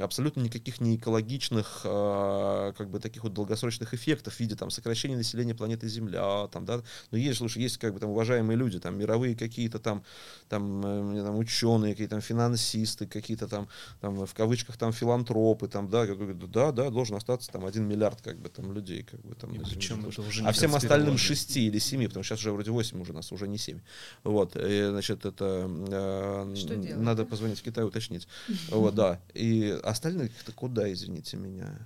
абсолютно 0.03 0.41
никаких 0.41 0.81
не 0.81 0.97
экологичных 0.97 1.83
а, 1.85 2.73
как 2.73 2.91
бы 2.91 3.01
таких 3.01 3.23
вот 3.25 3.35
долгосрочных 3.35 3.95
эффектов 3.95 4.35
в 4.35 4.41
виде 4.41 4.57
там 4.57 4.71
сокращения 4.71 5.17
населения 5.17 5.55
планеты 5.55 5.89
Земля 5.89 6.49
там 6.49 6.65
да 6.65 6.83
но 7.11 7.19
есть 7.19 7.39
слушай 7.39 7.63
есть 7.63 7.79
как 7.79 7.95
бы 7.95 8.01
там 8.01 8.11
уважаемые 8.11 8.57
люди 8.57 8.79
там 8.79 8.99
мировые 8.99 9.37
какие-то 9.37 9.79
там 9.79 10.05
там, 10.49 10.85
э, 10.85 11.23
там 11.23 11.37
ученые 11.37 11.93
какие-то 11.93 12.17
там 12.17 12.21
финансисты 12.21 13.07
какие-то 13.07 13.49
там 13.49 13.69
там 14.01 14.27
в 14.27 14.35
кавычках 14.35 14.77
там 14.77 14.93
филантропы 14.93 15.69
там 15.69 15.89
да 15.89 16.07
да 16.07 16.73
да 16.73 16.91
должен 16.91 17.17
остаться 17.17 17.51
там 17.51 17.65
один 17.65 17.89
миллиард 17.89 18.23
как 18.23 18.39
бы 18.39 18.49
там 18.49 18.73
людей 18.73 19.03
как 19.03 19.21
бы 19.21 19.35
там 19.35 19.51
причем 19.51 20.07
это 20.07 20.23
уже 20.23 20.43
а 20.43 20.53
всем 20.53 20.75
остальным 20.75 21.19
шести 21.19 21.67
или 21.67 21.79
семи, 21.79 22.07
потому 22.07 22.25
что 22.25 22.35
сейчас 22.35 22.41
уже 22.41 22.53
вроде 22.53 22.71
восемь 22.71 23.01
уже 23.01 23.13
нас, 23.13 23.33
уже 23.33 23.49
не 23.49 23.59
семь. 23.59 23.81
Вот, 24.25 24.57
и, 24.57 24.89
значит, 24.91 25.25
это 25.25 25.69
э, 25.69 26.55
делать, 26.55 26.97
надо 26.97 27.25
позвонить 27.25 27.59
в 27.59 27.63
Китай 27.63 27.85
уточнить. 27.85 28.29
Вот, 28.69 28.95
да. 28.95 29.21
И 29.35 29.46
остальных-то 29.83 30.53
куда, 30.53 30.93
извините 30.93 31.37
меня? 31.37 31.79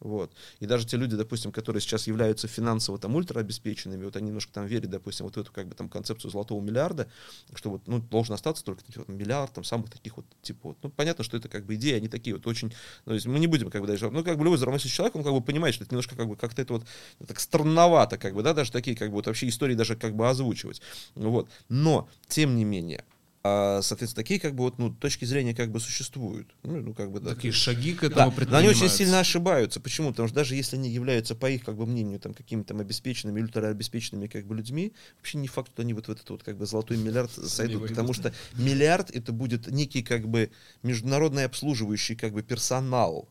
Вот. 0.00 0.32
И 0.60 0.66
даже 0.66 0.86
те 0.86 0.96
люди, 0.96 1.16
допустим, 1.16 1.50
которые 1.50 1.80
сейчас 1.80 2.06
являются 2.06 2.46
финансово 2.46 2.98
там 2.98 3.16
ультраобеспеченными, 3.16 4.04
вот 4.04 4.16
они 4.16 4.28
немножко 4.28 4.52
там 4.52 4.66
верят, 4.66 4.90
допустим, 4.90 5.26
вот 5.26 5.36
в 5.36 5.40
эту 5.40 5.52
как 5.52 5.66
бы 5.66 5.74
там 5.74 5.88
концепцию 5.88 6.30
золотого 6.30 6.60
миллиарда, 6.60 7.08
что 7.54 7.70
вот, 7.70 7.86
ну, 7.86 7.98
должен 7.98 8.34
остаться 8.34 8.64
только 8.64 8.82
вот, 8.94 9.08
миллиард 9.08 9.52
там 9.52 9.64
самых 9.64 9.90
таких 9.90 10.16
вот 10.16 10.26
типа 10.42 10.68
вот. 10.68 10.78
Ну, 10.82 10.90
понятно, 10.90 11.24
что 11.24 11.36
это 11.36 11.48
как 11.48 11.64
бы 11.66 11.74
идеи, 11.74 11.94
они 11.94 12.08
такие 12.08 12.36
вот 12.36 12.46
очень, 12.46 12.72
ну, 13.06 13.14
есть 13.14 13.26
мы 13.26 13.38
не 13.38 13.46
будем 13.46 13.70
как 13.70 13.80
бы 13.80 13.86
даже, 13.86 14.08
ну, 14.10 14.22
как 14.22 14.38
бы 14.38 14.44
любой 14.44 14.58
здравомыслящий 14.58 14.94
человек, 14.94 15.16
он 15.16 15.24
как 15.24 15.32
бы 15.32 15.40
понимает, 15.40 15.74
что 15.74 15.84
это 15.84 15.94
немножко 15.94 16.14
как 16.14 16.28
бы 16.28 16.36
как-то 16.36 16.62
это 16.62 16.74
вот 16.74 16.86
так 17.26 17.40
странновато, 17.40 18.18
как 18.18 18.34
бы, 18.34 18.42
да, 18.42 18.54
даже 18.54 18.70
такие 18.70 18.96
как 18.96 19.08
бы 19.08 19.16
вот 19.16 19.26
вообще 19.26 19.48
истории 19.48 19.74
даже 19.74 19.96
как 19.96 20.14
бы 20.14 20.28
озвучивать. 20.28 20.80
Вот. 21.16 21.48
Но, 21.68 22.08
тем 22.28 22.54
не 22.54 22.64
менее, 22.64 23.04
а, 23.48 23.80
соответственно, 23.82 24.22
такие 24.22 24.40
как 24.40 24.54
бы 24.54 24.64
вот, 24.64 24.78
ну, 24.78 24.90
точки 24.90 25.24
зрения 25.24 25.54
как 25.54 25.70
бы 25.70 25.80
существуют. 25.80 26.54
Ну, 26.62 26.80
ну, 26.80 26.94
как 26.94 27.10
бы, 27.10 27.20
да. 27.20 27.34
Такие 27.34 27.52
шаги 27.52 27.94
к 27.94 28.04
этому 28.04 28.30
Да, 28.36 28.46
но 28.50 28.56
они 28.58 28.68
очень 28.68 28.88
сильно 28.88 29.20
ошибаются. 29.20 29.80
Почему? 29.80 30.10
Потому 30.10 30.28
что 30.28 30.34
даже 30.34 30.54
если 30.54 30.76
они 30.76 30.90
являются, 30.90 31.34
по 31.34 31.50
их 31.50 31.64
как 31.64 31.76
бы 31.76 31.86
мнению, 31.86 32.20
там, 32.20 32.34
какими-то 32.34 32.68
там 32.68 32.80
обеспеченными, 32.80 33.40
ультраобеспеченными 33.40 34.26
как 34.26 34.46
бы 34.46 34.54
людьми, 34.54 34.92
вообще 35.16 35.38
не 35.38 35.48
факт, 35.48 35.72
что 35.72 35.82
они 35.82 35.94
вот 35.94 36.08
в 36.08 36.10
этот 36.10 36.28
вот 36.28 36.42
как 36.42 36.58
бы 36.58 36.66
золотой 36.66 36.96
миллиард 36.96 37.30
сойдут, 37.30 37.88
потому 37.88 38.12
что 38.12 38.32
миллиард 38.54 39.10
это 39.10 39.32
будет 39.32 39.68
некий 39.68 40.02
как 40.02 40.28
бы 40.28 40.50
международный 40.82 41.44
обслуживающий 41.44 42.16
как 42.16 42.32
бы 42.32 42.42
персонал, 42.42 43.28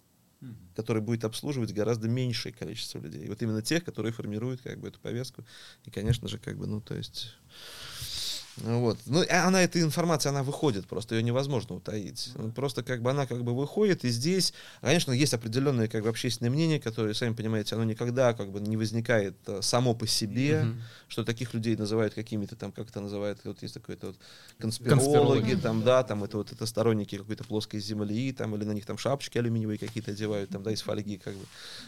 который 0.75 1.01
будет 1.01 1.24
обслуживать 1.25 1.74
гораздо 1.74 2.07
меньшее 2.07 2.53
количество 2.53 3.00
людей. 3.00 3.25
И 3.25 3.29
вот 3.29 3.41
именно 3.41 3.62
тех, 3.62 3.83
которые 3.83 4.13
формируют 4.13 4.62
как 4.62 4.79
бы 4.79 4.88
эту 4.88 5.00
повестку. 5.00 5.45
И, 5.86 5.91
конечно 5.91 6.27
же, 6.27 6.38
как 6.38 6.57
бы, 6.57 6.67
ну, 6.67 6.81
то 6.81 6.95
есть... 6.95 7.36
Вот. 8.58 8.98
Ну, 9.06 9.24
она, 9.30 9.62
эта 9.62 9.80
информация, 9.82 10.32
она 10.32 10.42
выходит 10.44 10.88
просто, 10.88 11.16
ее 11.16 11.24
невозможно 11.24 11.76
утаить. 11.76 12.32
Ну, 12.36 12.52
Просто 12.52 12.82
как 12.84 13.02
бы 13.02 13.12
она 13.12 13.28
как 13.28 13.44
бы 13.44 13.56
выходит, 13.56 14.04
и 14.04 14.10
здесь, 14.10 14.54
конечно, 14.82 15.12
есть 15.12 15.34
определенное 15.34 15.88
как 15.88 16.04
бы 16.04 16.10
общественное 16.10 16.50
мнение, 16.50 16.80
которое, 16.80 17.14
сами 17.14 17.34
понимаете, 17.34 17.76
оно 17.76 17.84
никогда 17.84 18.34
как 18.34 18.52
бы 18.52 18.60
не 18.60 18.76
возникает 18.76 19.36
э, 19.48 19.62
само 19.62 19.94
по 19.94 20.08
себе, 20.08 20.64
Мгм. 20.64 20.82
что 21.08 21.24
таких 21.24 21.54
людей 21.54 21.76
называют 21.76 22.14
какими-то 22.16 22.56
там, 22.56 22.72
как 22.72 22.90
это 22.90 23.00
называют, 23.00 23.40
вот 23.44 23.62
есть 23.62 23.76
такой 23.76 23.96
это 23.96 24.08
вот 24.08 24.18
конспирологи, 24.58 25.00
Конспирологи. 25.00 25.56
там, 25.56 25.84
да, 25.84 26.04
там 26.04 26.24
это 26.24 26.38
вот 26.38 26.52
это 26.52 26.66
сторонники 26.66 27.18
какой-то 27.18 27.44
плоской 27.44 27.80
земли, 27.80 28.32
там, 28.34 28.56
или 28.56 28.64
на 28.64 28.72
них 28.72 28.86
там 28.86 28.98
шапочки 28.98 29.38
алюминиевые 29.38 29.78
какие-то 29.78 30.12
одевают, 30.12 30.50
там, 30.50 30.63
да, 30.63 30.72
из 30.72 30.82
фольги, 30.82 31.17
как 31.17 31.36
бы. 31.36 31.46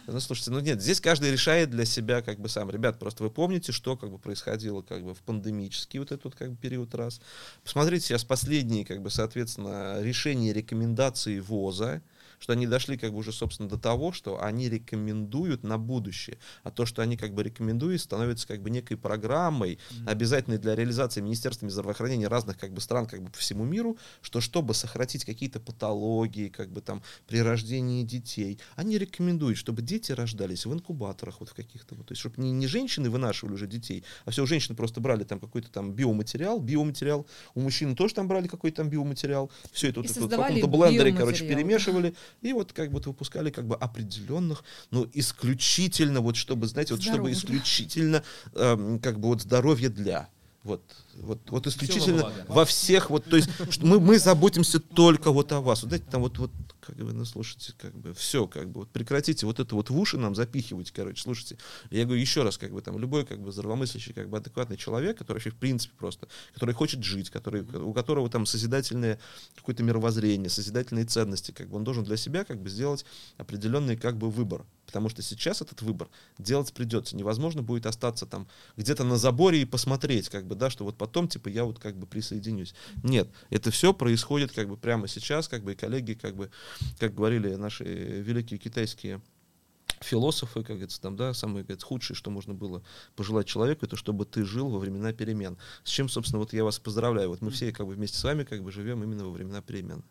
Ну, 0.08 0.20
слушайте, 0.20 0.52
ну 0.52 0.60
нет, 0.60 0.82
здесь 0.82 1.02
каждый 1.02 1.32
решает 1.32 1.72
для 1.72 1.86
себя 1.86 2.22
как 2.22 2.40
бы 2.40 2.48
сам. 2.48 2.70
Ребят, 2.70 3.00
просто 3.00 3.24
вы 3.24 3.32
помните, 3.32 3.72
что 3.72 3.98
как 3.98 4.12
бы 4.12 4.20
происходило 4.20 4.82
как 4.82 5.04
бы 5.04 5.14
в 5.16 5.20
пандемический 5.20 6.00
вот 6.00 6.12
этот 6.12 6.26
вот 6.26 6.36
как 6.36 6.52
бы 6.52 6.59
период 6.60 6.94
раз. 6.96 7.22
Посмотрите 7.64 8.06
сейчас 8.06 8.24
последние, 8.24 8.86
как 8.86 9.02
бы, 9.02 9.10
соответственно, 9.10 10.02
решения 10.02 10.54
рекомендации 10.54 11.40
ВОЗа, 11.40 12.02
что 12.40 12.54
они 12.54 12.66
дошли 12.68 12.98
как 12.98 13.12
бы 13.12 13.18
уже, 13.20 13.32
собственно, 13.32 13.70
до 13.70 13.78
того, 13.78 14.12
что 14.12 14.42
они 14.42 14.70
рекомендуют 14.70 15.64
на 15.64 15.78
будущее. 15.78 16.38
А 16.64 16.72
то, 16.72 16.86
что 16.86 17.02
они 17.02 17.18
как 17.18 17.34
бы 17.34 17.44
рекомендуют, 17.44 18.02
становится 18.02 18.48
как 18.48 18.62
бы 18.62 18.70
некой 18.70 18.98
программой, 18.98 19.80
обязательной 20.06 20.58
для 20.58 20.76
реализации 20.76 21.22
министерствами 21.22 21.70
здравоохранения 21.70 22.28
разных 22.28 22.58
как 22.58 22.74
бы 22.74 22.82
стран 22.82 23.06
как 23.06 23.22
бы 23.22 23.30
по 23.30 23.38
всему 23.38 23.66
миру, 23.66 23.98
что 24.22 24.42
чтобы 24.42 24.74
сократить 24.74 25.26
какие-то 25.26 25.60
патологии, 25.60 26.50
как 26.50 26.72
бы 26.72 26.82
там 26.82 27.04
при 27.28 27.42
рождении 27.42 28.04
детей, 28.04 28.60
они 28.76 28.98
рекомендуют, 28.98 29.58
чтобы 29.58 29.82
дети 29.82 30.12
рождались 30.12 30.66
в 30.66 30.74
инкубаторах 30.74 31.40
вот 31.40 31.50
в 31.50 31.54
каких-то 31.54 31.96
вот, 31.96 32.08
то 32.08 32.12
есть 32.14 32.22
чтобы 32.22 32.42
не, 32.42 32.52
не 32.52 32.68
женщины 32.68 33.10
вынашивали 33.10 33.54
уже 33.54 33.68
детей, 33.68 34.04
а 34.26 34.32
все, 34.32 34.46
женщины 34.46 34.76
просто 34.76 35.02
брали 35.02 35.24
там 35.24 35.40
какой-то 35.40 35.70
там 35.70 35.94
биоматериал, 35.94 36.60
биоматериал, 36.60 37.28
у 37.56 37.62
мужчин 37.62 37.96
тоже 37.96 38.14
там 38.14 38.28
брали 38.28 38.48
какой-то 38.48 38.78
там 38.78 38.90
биоматериал, 38.90 39.52
все 39.72 39.90
это 39.90 40.02
И 40.02 40.08
вот, 40.08 40.18
вот 40.18 40.34
в 40.34 40.36
каком-то 40.36 40.68
блендере, 40.68 41.14
короче, 41.14 41.48
перемешивали, 41.48 42.16
и 42.42 42.54
вот 42.54 42.74
как 42.74 42.92
бы 42.92 43.00
выпускали 43.00 43.50
как 43.50 43.68
бы 43.68 43.76
определенных, 43.76 44.64
ну, 44.92 45.10
исключительно 45.14 46.22
вот, 46.22 46.36
чтобы, 46.36 46.68
знаете, 46.68 46.94
вот 46.94 47.02
чтобы 47.04 47.18
Здоровье. 47.18 47.38
исключительно 47.38 48.24
эм, 48.56 49.00
как 49.00 49.20
бы 49.20 49.30
вот 49.30 49.42
здоровье 49.42 49.90
для. 49.90 50.30
Вот, 50.64 50.84
вот, 51.22 51.50
вот 51.50 51.68
исключительно 51.68 52.22
благо. 52.22 52.46
во 52.48 52.66
всех, 52.66 53.10
вот, 53.10 53.26
то 53.26 53.36
есть, 53.36 53.50
что 53.70 53.86
мы, 53.86 54.00
мы 54.00 54.20
заботимся 54.20 54.80
только 54.80 55.32
вот 55.32 55.52
о 55.52 55.62
вас. 55.62 55.82
Вот 55.84 55.90
знаете, 55.90 56.06
там 56.10 56.22
вот, 56.22 56.38
вот, 56.38 56.52
как 56.80 56.96
бы, 56.96 57.14
ну, 57.14 57.26
слушайте, 57.26 57.74
как 57.78 57.96
бы, 57.96 58.14
все, 58.14 58.48
как 58.48 58.70
бы, 58.70 58.82
вот 58.82 58.90
прекратите 58.90 59.46
вот 59.46 59.60
это 59.60 59.76
вот 59.76 59.90
в 59.90 59.98
уши 59.98 60.18
нам 60.18 60.36
запихивать, 60.36 60.92
короче, 60.92 61.22
слушайте. 61.22 61.58
Я 61.92 62.06
говорю 62.06 62.22
еще 62.22 62.44
раз, 62.44 62.58
как 62.58 62.72
бы, 62.72 62.82
там, 62.82 62.98
любой, 62.98 63.26
как 63.26 63.42
бы, 63.42 63.52
здравомыслящий, 63.52 64.14
как 64.14 64.30
бы, 64.30 64.38
адекватный 64.38 64.78
человек, 64.78 65.18
который 65.18 65.38
вообще, 65.38 65.52
в 65.52 65.58
принципе, 65.58 65.94
просто, 65.98 66.28
который 66.54 66.74
хочет 66.74 67.04
жить, 67.04 67.30
который, 67.30 67.62
у 67.62 67.94
которого 67.94 68.30
там 68.30 68.46
созидательное 68.46 69.20
какое-то 69.56 69.84
мировоззрение, 69.84 70.50
созидательные 70.50 71.06
ценности, 71.06 71.52
как 71.52 71.70
бы, 71.70 71.78
он 71.78 71.84
должен 71.84 72.04
для 72.04 72.18
себя, 72.18 72.44
как 72.44 72.62
бы, 72.62 72.70
сделать 72.70 73.06
определенный, 73.38 73.98
как 73.98 74.18
бы, 74.18 74.30
выбор. 74.30 74.66
Потому 74.90 75.08
что 75.10 75.22
сейчас 75.22 75.62
этот 75.62 75.84
выбор 75.84 76.10
делать 76.40 76.74
придется. 76.74 77.16
Невозможно 77.16 77.62
будет 77.62 77.86
остаться 77.86 78.26
там 78.26 78.48
где-то 78.76 79.04
на 79.04 79.18
заборе 79.18 79.62
и 79.62 79.66
посмотреть, 79.66 80.30
как 80.30 80.48
бы, 80.48 80.56
да, 80.56 80.72
что 80.72 80.84
вот 80.84 80.98
потом, 80.98 81.09
типа, 81.10 81.50
я 81.50 81.66
вот 81.66 81.80
как 81.80 81.98
бы 81.98 82.08
присоединюсь. 82.08 82.74
Нет, 83.04 83.30
это 83.50 83.72
все 83.72 83.94
происходит 83.94 84.52
как 84.52 84.70
бы 84.70 84.78
прямо 84.78 85.08
сейчас, 85.08 85.48
как 85.48 85.64
бы, 85.64 85.74
и 85.74 85.76
коллеги, 85.76 86.14
как 86.14 86.36
бы, 86.36 86.50
как 87.00 87.16
говорили 87.16 87.56
наши 87.56 87.84
великие 87.84 88.60
китайские 88.60 89.22
философы, 90.02 90.62
как 90.62 90.78
говорится, 90.78 91.02
там, 91.02 91.16
да, 91.16 91.34
самое 91.34 91.64
говорится, 91.64 91.86
худшее, 91.86 92.16
что 92.16 92.32
можно 92.32 92.54
было 92.54 92.84
пожелать 93.16 93.48
человеку, 93.48 93.86
это 93.86 93.96
чтобы 93.96 94.26
ты 94.26 94.46
жил 94.46 94.70
во 94.70 94.80
времена 94.80 95.14
перемен. 95.14 95.58
С 95.84 95.90
чем, 95.90 96.10
собственно, 96.10 96.40
вот 96.40 96.54
я 96.54 96.64
вас 96.64 96.80
поздравляю. 96.80 97.30
Вот 97.30 97.42
мы 97.42 97.52
все 97.52 97.72
как 97.72 97.86
бы 97.86 97.94
вместе 97.94 98.18
с 98.18 98.24
вами 98.24 98.44
как 98.44 98.64
бы 98.64 98.72
живем 98.72 99.04
именно 99.04 99.26
во 99.26 99.32
времена 99.32 99.62
перемен. 99.62 100.04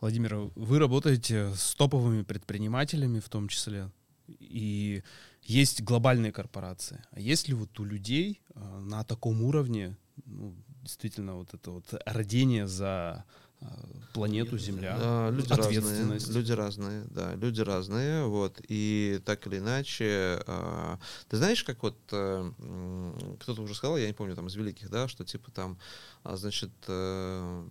Владимир, 0.00 0.50
вы 0.54 0.78
работаете 0.78 1.52
с 1.56 1.74
топовыми 1.74 2.22
предпринимателями 2.22 3.18
в 3.18 3.28
том 3.28 3.48
числе, 3.48 3.90
и 4.28 5.02
есть 5.42 5.82
глобальные 5.82 6.30
корпорации. 6.30 7.02
А 7.10 7.20
есть 7.20 7.48
ли 7.48 7.54
вот 7.54 7.78
у 7.80 7.84
людей 7.84 8.40
э, 8.54 8.78
на 8.80 9.02
таком 9.02 9.42
уровне 9.42 9.96
ну, 10.26 10.54
действительно 10.82 11.34
вот 11.36 11.52
это 11.54 11.70
вот 11.70 11.84
родение 12.06 12.66
за 12.66 13.24
э, 13.60 13.66
планету 14.14 14.56
Земля, 14.58 14.96
Да, 14.98 15.30
люди 15.30 15.48
разные, 15.52 15.78
ответственность? 15.78 16.28
люди 16.28 16.52
разные, 16.52 17.04
да, 17.10 17.34
люди 17.34 17.60
разные, 17.60 18.24
вот, 18.24 18.60
и 18.68 19.20
так 19.24 19.46
или 19.46 19.58
иначе, 19.58 20.42
а, 20.46 20.98
ты 21.28 21.36
знаешь, 21.36 21.62
как 21.64 21.82
вот 21.82 21.96
э, 22.12 22.50
кто-то 23.40 23.62
уже 23.62 23.74
сказал, 23.74 23.96
я 23.98 24.06
не 24.06 24.12
помню, 24.14 24.34
там 24.34 24.46
из 24.46 24.54
великих, 24.54 24.90
да, 24.90 25.08
что 25.08 25.24
типа 25.24 25.50
там, 25.50 25.78
а, 26.17 26.17
значит, 26.24 26.70
э, 26.88 27.68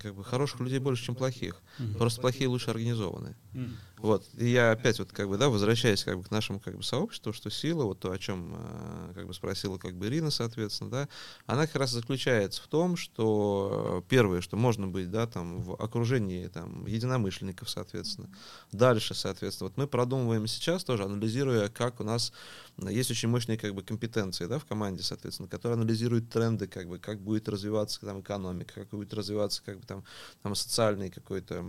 как 0.00 0.14
бы 0.14 0.24
хороших 0.24 0.60
людей 0.60 0.78
больше, 0.78 1.04
чем 1.04 1.14
плохих, 1.14 1.62
Мгм. 1.78 1.94
просто 1.94 2.20
плохие 2.20 2.48
лучше 2.48 2.70
организованы. 2.70 3.36
Мгм. 3.52 3.76
Вот. 3.98 4.24
И 4.34 4.48
я 4.48 4.70
опять 4.70 4.98
вот 5.00 5.10
как 5.12 5.28
бы, 5.28 5.38
да, 5.38 5.48
возвращаясь 5.48 6.04
как 6.04 6.18
бы 6.18 6.22
к 6.24 6.30
нашему 6.30 6.60
как 6.60 6.76
бы 6.76 6.82
сообществу, 6.82 7.32
что 7.32 7.50
сила, 7.50 7.84
вот 7.84 7.98
то, 8.00 8.12
о 8.12 8.18
чем 8.18 8.54
э, 8.56 9.12
как 9.14 9.26
бы 9.26 9.34
спросила 9.34 9.78
как 9.78 9.96
бы 9.96 10.06
Ирина, 10.06 10.30
соответственно, 10.30 10.90
да, 10.90 11.08
она 11.46 11.66
как 11.66 11.76
раз 11.76 11.90
заключается 11.90 12.62
в 12.62 12.68
том, 12.68 12.96
что 12.96 14.02
э, 14.04 14.08
первое, 14.08 14.40
что 14.40 14.56
можно 14.56 14.86
быть, 14.86 15.10
да, 15.10 15.26
там, 15.26 15.60
в 15.62 15.74
окружении 15.74 16.46
там 16.46 16.86
единомышленников, 16.86 17.68
соответственно. 17.68 18.30
Дальше, 18.70 19.14
соответственно, 19.14 19.70
вот 19.70 19.76
мы 19.76 19.86
продумываем 19.88 20.46
сейчас 20.46 20.84
тоже, 20.84 21.04
анализируя, 21.04 21.68
как 21.68 22.00
у 22.00 22.04
нас 22.04 22.32
есть 22.76 23.10
очень 23.10 23.28
мощные 23.28 23.58
как 23.58 23.74
бы 23.74 23.82
компетенции, 23.82 24.46
да, 24.46 24.58
в 24.58 24.64
команде, 24.64 25.02
соответственно, 25.02 25.48
которые 25.48 25.74
анализируют 25.74 26.30
тренды, 26.30 26.68
как 26.68 26.88
бы, 26.88 26.98
как 26.98 27.20
будет 27.20 27.37
развиваться 27.46 28.00
там 28.00 28.20
экономика, 28.20 28.74
как 28.74 28.88
будет 28.88 29.12
развиваться 29.12 29.62
как 29.62 29.78
бы 29.78 29.86
там, 29.86 30.02
там 30.42 30.54
социальный 30.54 31.10
какой-то, 31.10 31.62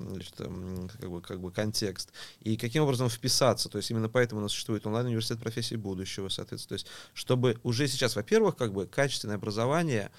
как 0.97 1.10
бы, 1.10 1.21
как 1.21 1.41
бы 1.41 1.51
контекст 1.51 2.13
и 2.39 2.55
каким 2.55 2.84
образом 2.84 3.10
вписаться. 3.10 3.67
То 3.67 3.77
есть 3.77 3.91
именно 3.91 4.08
поэтому 4.08 4.39
у 4.39 4.43
нас 4.43 4.53
существует 4.53 4.88
онлайн-университет 4.88 5.39
профессии 5.39 5.75
будущего, 5.75 6.29
соответственно. 6.29 6.69
То 6.69 6.82
есть 6.82 6.88
чтобы 7.13 7.60
уже 7.63 7.88
сейчас, 7.89 8.15
во-первых, 8.15 8.55
как 8.55 8.71
бы 8.71 8.88
качественное 8.88 9.36
образование 9.36 10.12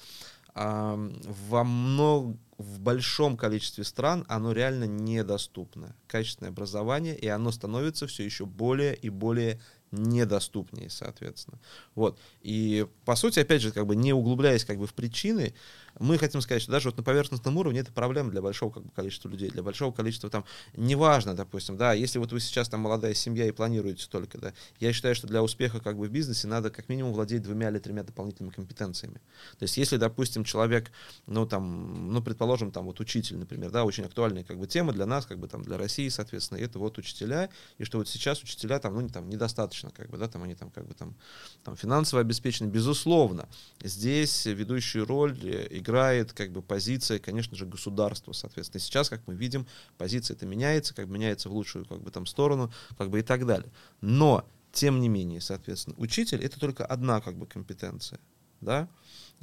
э, 0.55 1.11
во 1.51 1.65
много 1.65 2.37
в 2.61 2.79
большом 2.79 3.39
количестве 3.39 3.85
стран 3.85 4.27
оно 4.29 4.53
реально 4.53 4.85
недоступно. 4.85 5.97
Качественное 6.07 6.51
образование, 6.51 7.17
и 7.17 7.27
оно 7.27 7.53
становится 7.53 8.07
все 8.07 8.23
еще 8.23 8.45
более 8.45 8.95
и 8.95 9.09
более 9.09 9.59
недоступнее, 9.93 10.91
соответственно. 10.91 11.59
Вот. 11.95 12.19
И, 12.43 12.87
по 13.05 13.17
сути, 13.17 13.41
опять 13.41 13.63
же, 13.63 13.73
как 13.73 13.87
бы 13.87 13.97
не 13.97 14.13
углубляясь 14.13 14.65
как 14.65 14.79
бы 14.79 14.87
в 14.87 14.95
причины, 14.95 15.55
мы 15.99 16.19
хотим 16.19 16.41
сказать, 16.41 16.63
что 16.63 16.73
даже 16.73 16.89
вот 16.89 16.97
на 16.97 17.03
поверхностном 17.03 17.57
уровне 17.57 17.81
это 17.81 17.93
проблема 17.93 18.31
для 18.31 18.41
большого 18.43 18.71
как 18.71 18.85
бы, 18.85 18.91
количества 18.91 19.29
людей, 19.29 19.51
для 19.51 19.63
большого 19.63 19.93
количества 19.93 20.31
там, 20.31 20.45
неважно, 20.77 21.35
допустим, 21.35 21.77
да, 21.77 21.93
если 21.93 22.19
вот 22.19 22.33
вы 22.33 22.41
сейчас 22.41 22.69
там 22.69 22.81
молодая 22.81 23.15
семья 23.15 23.47
и 23.47 23.53
планируете 23.53 24.07
только, 24.09 24.39
да, 24.39 24.53
я 24.79 24.93
считаю, 24.93 25.15
что 25.15 25.27
для 25.27 25.43
успеха 25.43 25.81
как 25.81 25.97
бы 25.97 26.07
в 26.07 26.11
бизнесе 26.11 26.47
надо 26.47 26.71
как 26.71 26.89
минимум 26.89 27.13
владеть 27.13 27.43
двумя 27.43 27.71
или 27.71 27.79
тремя 27.79 28.03
дополнительными 28.03 28.53
компетенциями. 28.53 29.21
То 29.59 29.65
есть 29.65 29.77
если, 29.77 29.97
допустим, 29.97 30.45
человек, 30.45 30.91
ну 31.27 31.47
там, 31.47 32.13
ну 32.13 32.23
предположим, 32.23 32.71
там 32.71 32.87
вот 32.87 33.01
учитель, 33.01 33.37
например, 33.37 33.71
да, 33.71 33.85
очень 33.85 34.05
актуальная 34.05 34.45
как 34.45 34.59
бы 34.59 34.67
тема 34.67 34.93
для 34.93 35.07
нас, 35.07 35.27
как 35.27 35.39
бы 35.39 35.49
там 35.49 35.63
для 35.63 35.77
России, 35.77 36.09
соответственно, 36.09 36.59
это 36.59 36.79
вот 36.79 36.99
учителя, 36.99 37.51
и 37.79 37.85
что 37.85 37.99
вот 37.99 38.09
сейчас 38.09 38.43
учителя 38.43 38.79
там, 38.79 38.95
ну 38.95 39.09
там 39.09 39.29
недостаточно, 39.29 39.80
как 39.89 40.11
бы, 40.11 40.19
да, 40.19 40.29
там 40.29 40.43
они 40.43 40.55
там 40.55 40.71
как 40.71 40.87
бы 40.87 40.93
там, 40.93 41.17
там 41.65 41.77
финансово 41.77 42.21
обеспечены, 42.21 42.69
безусловно, 42.69 43.49
здесь 43.83 44.45
ведущую 44.45 45.07
роль 45.07 45.39
играет 45.71 46.35
как 46.35 46.53
бы 46.53 46.61
позиция, 46.61 47.19
конечно 47.19 47.57
же, 47.57 47.65
государства, 47.65 48.33
соответственно. 48.33 48.81
Сейчас, 48.81 49.09
как 49.09 49.27
мы 49.27 49.35
видим, 49.35 49.67
позиция 49.97 50.37
это 50.37 50.45
меняется, 50.45 50.95
как 50.95 51.09
бы 51.09 51.15
меняется 51.15 51.49
в 51.49 51.53
лучшую 51.53 51.87
как 51.87 52.03
бы 52.03 52.11
там 52.11 52.27
сторону, 52.27 52.71
как 52.99 53.09
бы 53.09 53.21
и 53.21 53.23
так 53.23 53.47
далее. 53.47 53.73
Но, 54.03 54.47
тем 54.73 55.01
не 55.01 55.09
менее, 55.09 55.41
соответственно, 55.41 55.97
учитель 55.99 56.45
это 56.45 56.61
только 56.61 56.85
одна 56.85 57.23
как 57.23 57.37
бы 57.37 57.47
компетенция, 57.47 58.21
да, 58.61 58.89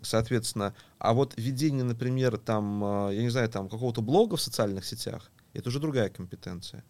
соответственно, 0.01 0.75
а 0.99 1.13
вот 1.13 1.33
ведение, 1.37 1.83
например, 1.83 2.37
там, 2.37 2.83
а, 2.83 3.09
я 3.09 3.21
не 3.21 3.29
знаю, 3.29 3.49
там 3.49 3.69
какого-то 3.69 4.01
блога 4.01 4.35
в 4.35 4.41
социальных 4.41 4.85
сетях, 4.85 5.31
это 5.57 5.69
уже 5.69 5.79
другая 5.79 6.09
компетенция. 6.09 6.83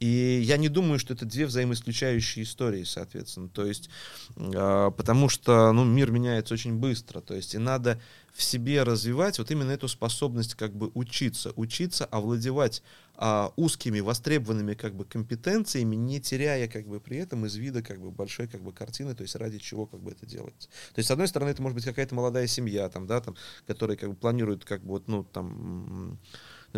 И 0.00 0.42
я 0.44 0.56
не 0.56 0.68
думаю, 0.68 0.98
что 0.98 1.14
это 1.14 1.24
две 1.24 1.46
взаимоисключающие 1.46 2.44
истории, 2.44 2.84
соответственно. 2.84 3.48
То 3.48 3.66
есть, 3.66 3.90
э, 4.36 4.90
потому 4.96 5.28
что 5.28 5.72
ну, 5.72 5.84
мир 5.84 6.10
меняется 6.10 6.54
очень 6.54 6.74
быстро. 6.74 7.20
То 7.20 7.34
есть, 7.34 7.54
и 7.54 7.58
надо 7.58 8.00
в 8.34 8.42
себе 8.42 8.82
развивать 8.82 9.38
вот 9.38 9.50
именно 9.50 9.70
эту 9.70 9.86
способность 9.86 10.54
как 10.54 10.74
бы 10.74 10.90
учиться, 10.94 11.52
учиться 11.54 12.04
овладевать 12.06 12.82
а, 13.16 13.52
узкими 13.54 14.00
востребованными 14.00 14.74
как 14.74 14.96
бы 14.96 15.04
компетенциями, 15.04 15.94
не 15.94 16.20
теряя 16.20 16.66
как 16.66 16.88
бы 16.88 16.98
при 16.98 17.18
этом 17.18 17.46
из 17.46 17.54
вида 17.54 17.80
как 17.80 18.00
бы 18.00 18.10
большой 18.10 18.48
как 18.48 18.60
бы 18.60 18.72
картины, 18.72 19.14
то 19.14 19.22
есть 19.22 19.36
ради 19.36 19.58
чего 19.58 19.86
как 19.86 20.00
бы 20.00 20.10
это 20.10 20.26
делается. 20.26 20.68
То 20.68 20.98
есть 20.98 21.06
с 21.06 21.10
одной 21.12 21.28
стороны 21.28 21.50
это 21.50 21.62
может 21.62 21.76
быть 21.76 21.84
какая-то 21.84 22.12
молодая 22.16 22.48
семья 22.48 22.88
там, 22.88 23.06
да, 23.06 23.20
там, 23.20 23.36
которая 23.68 23.96
как 23.96 24.10
бы 24.10 24.16
планирует 24.16 24.64
как 24.64 24.82
бы 24.82 24.88
вот 24.88 25.06
ну 25.06 25.22
там 25.22 26.18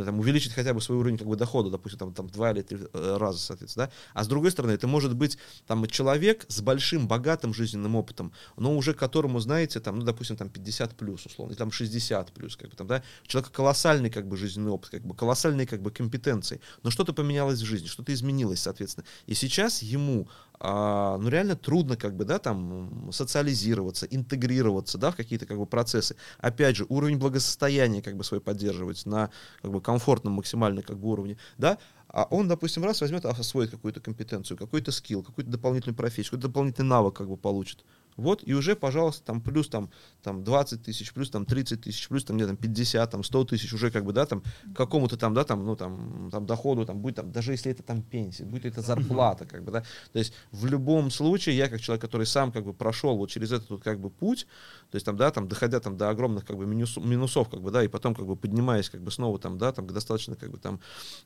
там, 0.04 0.18
увеличить 0.20 0.52
хотя 0.52 0.74
бы 0.74 0.80
свой 0.80 0.98
уровень 0.98 1.18
как 1.18 1.26
бы, 1.26 1.36
дохода, 1.36 1.70
допустим, 1.70 1.98
там, 1.98 2.14
там 2.14 2.28
два 2.28 2.52
или 2.52 2.62
три 2.62 2.78
э, 2.92 3.16
раза, 3.18 3.38
соответственно, 3.38 3.86
да? 3.86 3.92
А 4.14 4.24
с 4.24 4.28
другой 4.28 4.50
стороны, 4.50 4.72
это 4.72 4.86
может 4.86 5.14
быть 5.14 5.38
там 5.66 5.86
человек 5.86 6.44
с 6.48 6.60
большим, 6.60 7.08
богатым 7.08 7.54
жизненным 7.54 7.96
опытом, 7.96 8.32
но 8.56 8.76
уже 8.76 8.94
которому, 8.94 9.40
знаете, 9.40 9.80
там, 9.80 9.98
ну, 9.98 10.04
допустим, 10.04 10.36
там 10.36 10.48
50 10.48 10.96
плюс, 10.96 11.26
условно, 11.26 11.52
или 11.52 11.58
там 11.58 11.70
60 11.70 12.32
плюс, 12.32 12.56
как 12.56 12.70
бы 12.70 12.76
там, 12.76 12.86
да, 12.86 13.02
у 13.24 13.28
человека 13.28 13.52
колоссальный 13.52 14.10
как 14.10 14.28
бы 14.28 14.36
жизненный 14.36 14.70
опыт, 14.70 14.90
как 14.90 15.04
бы 15.04 15.14
колоссальные 15.14 15.66
как 15.66 15.82
бы 15.82 15.90
компетенции, 15.90 16.60
но 16.82 16.90
что-то 16.90 17.12
поменялось 17.12 17.60
в 17.60 17.64
жизни, 17.64 17.86
что-то 17.86 18.12
изменилось, 18.12 18.60
соответственно. 18.60 19.06
И 19.26 19.34
сейчас 19.34 19.82
ему 19.82 20.28
а, 20.60 21.18
ну 21.18 21.28
реально 21.28 21.56
трудно 21.56 21.96
как 21.96 22.16
бы, 22.16 22.24
да, 22.24 22.38
там 22.38 23.10
социализироваться, 23.12 24.06
интегрироваться, 24.06 24.98
да, 24.98 25.10
в 25.10 25.16
какие-то 25.16 25.46
как 25.46 25.58
бы 25.58 25.66
процессы. 25.66 26.16
Опять 26.38 26.76
же, 26.76 26.86
уровень 26.88 27.18
благосостояния 27.18 28.02
как 28.02 28.16
бы 28.16 28.24
свой 28.24 28.40
поддерживать 28.40 29.06
на 29.06 29.30
как 29.62 29.70
бы 29.70 29.80
комфортном 29.80 30.34
максимально 30.34 30.82
как 30.82 30.98
бы 30.98 31.08
уровне, 31.08 31.36
да, 31.58 31.78
а 32.08 32.24
он, 32.30 32.48
допустим, 32.48 32.84
раз 32.84 33.00
возьмет, 33.00 33.24
освоит 33.26 33.70
какую-то 33.70 34.00
компетенцию, 34.00 34.56
какой-то 34.56 34.92
скилл, 34.92 35.22
какую-то 35.22 35.50
дополнительную 35.50 35.96
профессию, 35.96 36.30
какой-то 36.30 36.48
дополнительный 36.48 36.88
навык 36.88 37.16
как 37.16 37.28
бы 37.28 37.36
получит. 37.36 37.84
Вот, 38.16 38.42
и 38.46 38.54
уже, 38.54 38.76
пожалуйста, 38.76 39.24
там 39.24 39.40
плюс 39.40 39.68
там, 39.68 39.90
там 40.22 40.42
20 40.42 40.82
тысяч, 40.82 41.12
плюс 41.12 41.30
там 41.30 41.44
30 41.44 41.82
тысяч, 41.82 42.08
плюс 42.08 42.24
там, 42.24 42.36
где 42.36 42.46
там 42.46 42.56
50, 42.56 43.10
там 43.10 43.22
100 43.22 43.44
тысяч 43.44 43.72
уже 43.72 43.90
как 43.90 44.04
бы, 44.04 44.12
да, 44.12 44.26
там 44.26 44.42
какому-то 44.74 45.16
там, 45.16 45.34
да, 45.34 45.44
там, 45.44 45.64
ну, 45.64 45.76
там, 45.76 46.30
там 46.30 46.46
доходу, 46.46 46.86
там, 46.86 46.98
будет 47.00 47.16
там, 47.16 47.30
даже 47.32 47.52
если 47.52 47.72
это 47.72 47.82
там 47.82 48.02
пенсия, 48.02 48.44
будет 48.44 48.64
это 48.64 48.80
зарплата, 48.80 49.44
как 49.44 49.64
бы, 49.64 49.72
да, 49.72 49.84
то 50.12 50.18
есть 50.18 50.32
в 50.50 50.66
любом 50.66 51.10
случае 51.10 51.56
я 51.56 51.68
как 51.68 51.80
человек, 51.80 52.02
который 52.02 52.26
сам 52.26 52.52
как 52.52 52.64
бы 52.64 52.72
прошел 52.72 53.16
вот 53.16 53.30
через 53.30 53.52
этот 53.52 53.70
вот 53.70 53.82
как 53.82 54.00
бы 54.00 54.10
путь, 54.10 54.46
то 54.90 54.96
есть 54.96 55.04
там, 55.04 55.16
да, 55.16 55.30
там, 55.30 55.48
доходя 55.48 55.80
там 55.80 55.96
до 55.96 56.10
огромных 56.10 56.44
как 56.44 56.56
бы 56.56 56.66
минус, 56.66 56.96
минусов, 56.96 57.48
как 57.48 57.60
бы, 57.60 57.70
да, 57.70 57.82
и 57.82 57.88
потом 57.88 58.14
как 58.14 58.26
бы 58.26 58.36
поднимаясь 58.36 58.88
как 58.88 59.02
бы 59.02 59.10
снова 59.10 59.38
там, 59.38 59.58
да, 59.58 59.72
там, 59.72 59.86
к 59.86 59.92
достаточно 59.92 60.36
как 60.36 60.50
бы 60.50 60.58
там, 60.58 60.80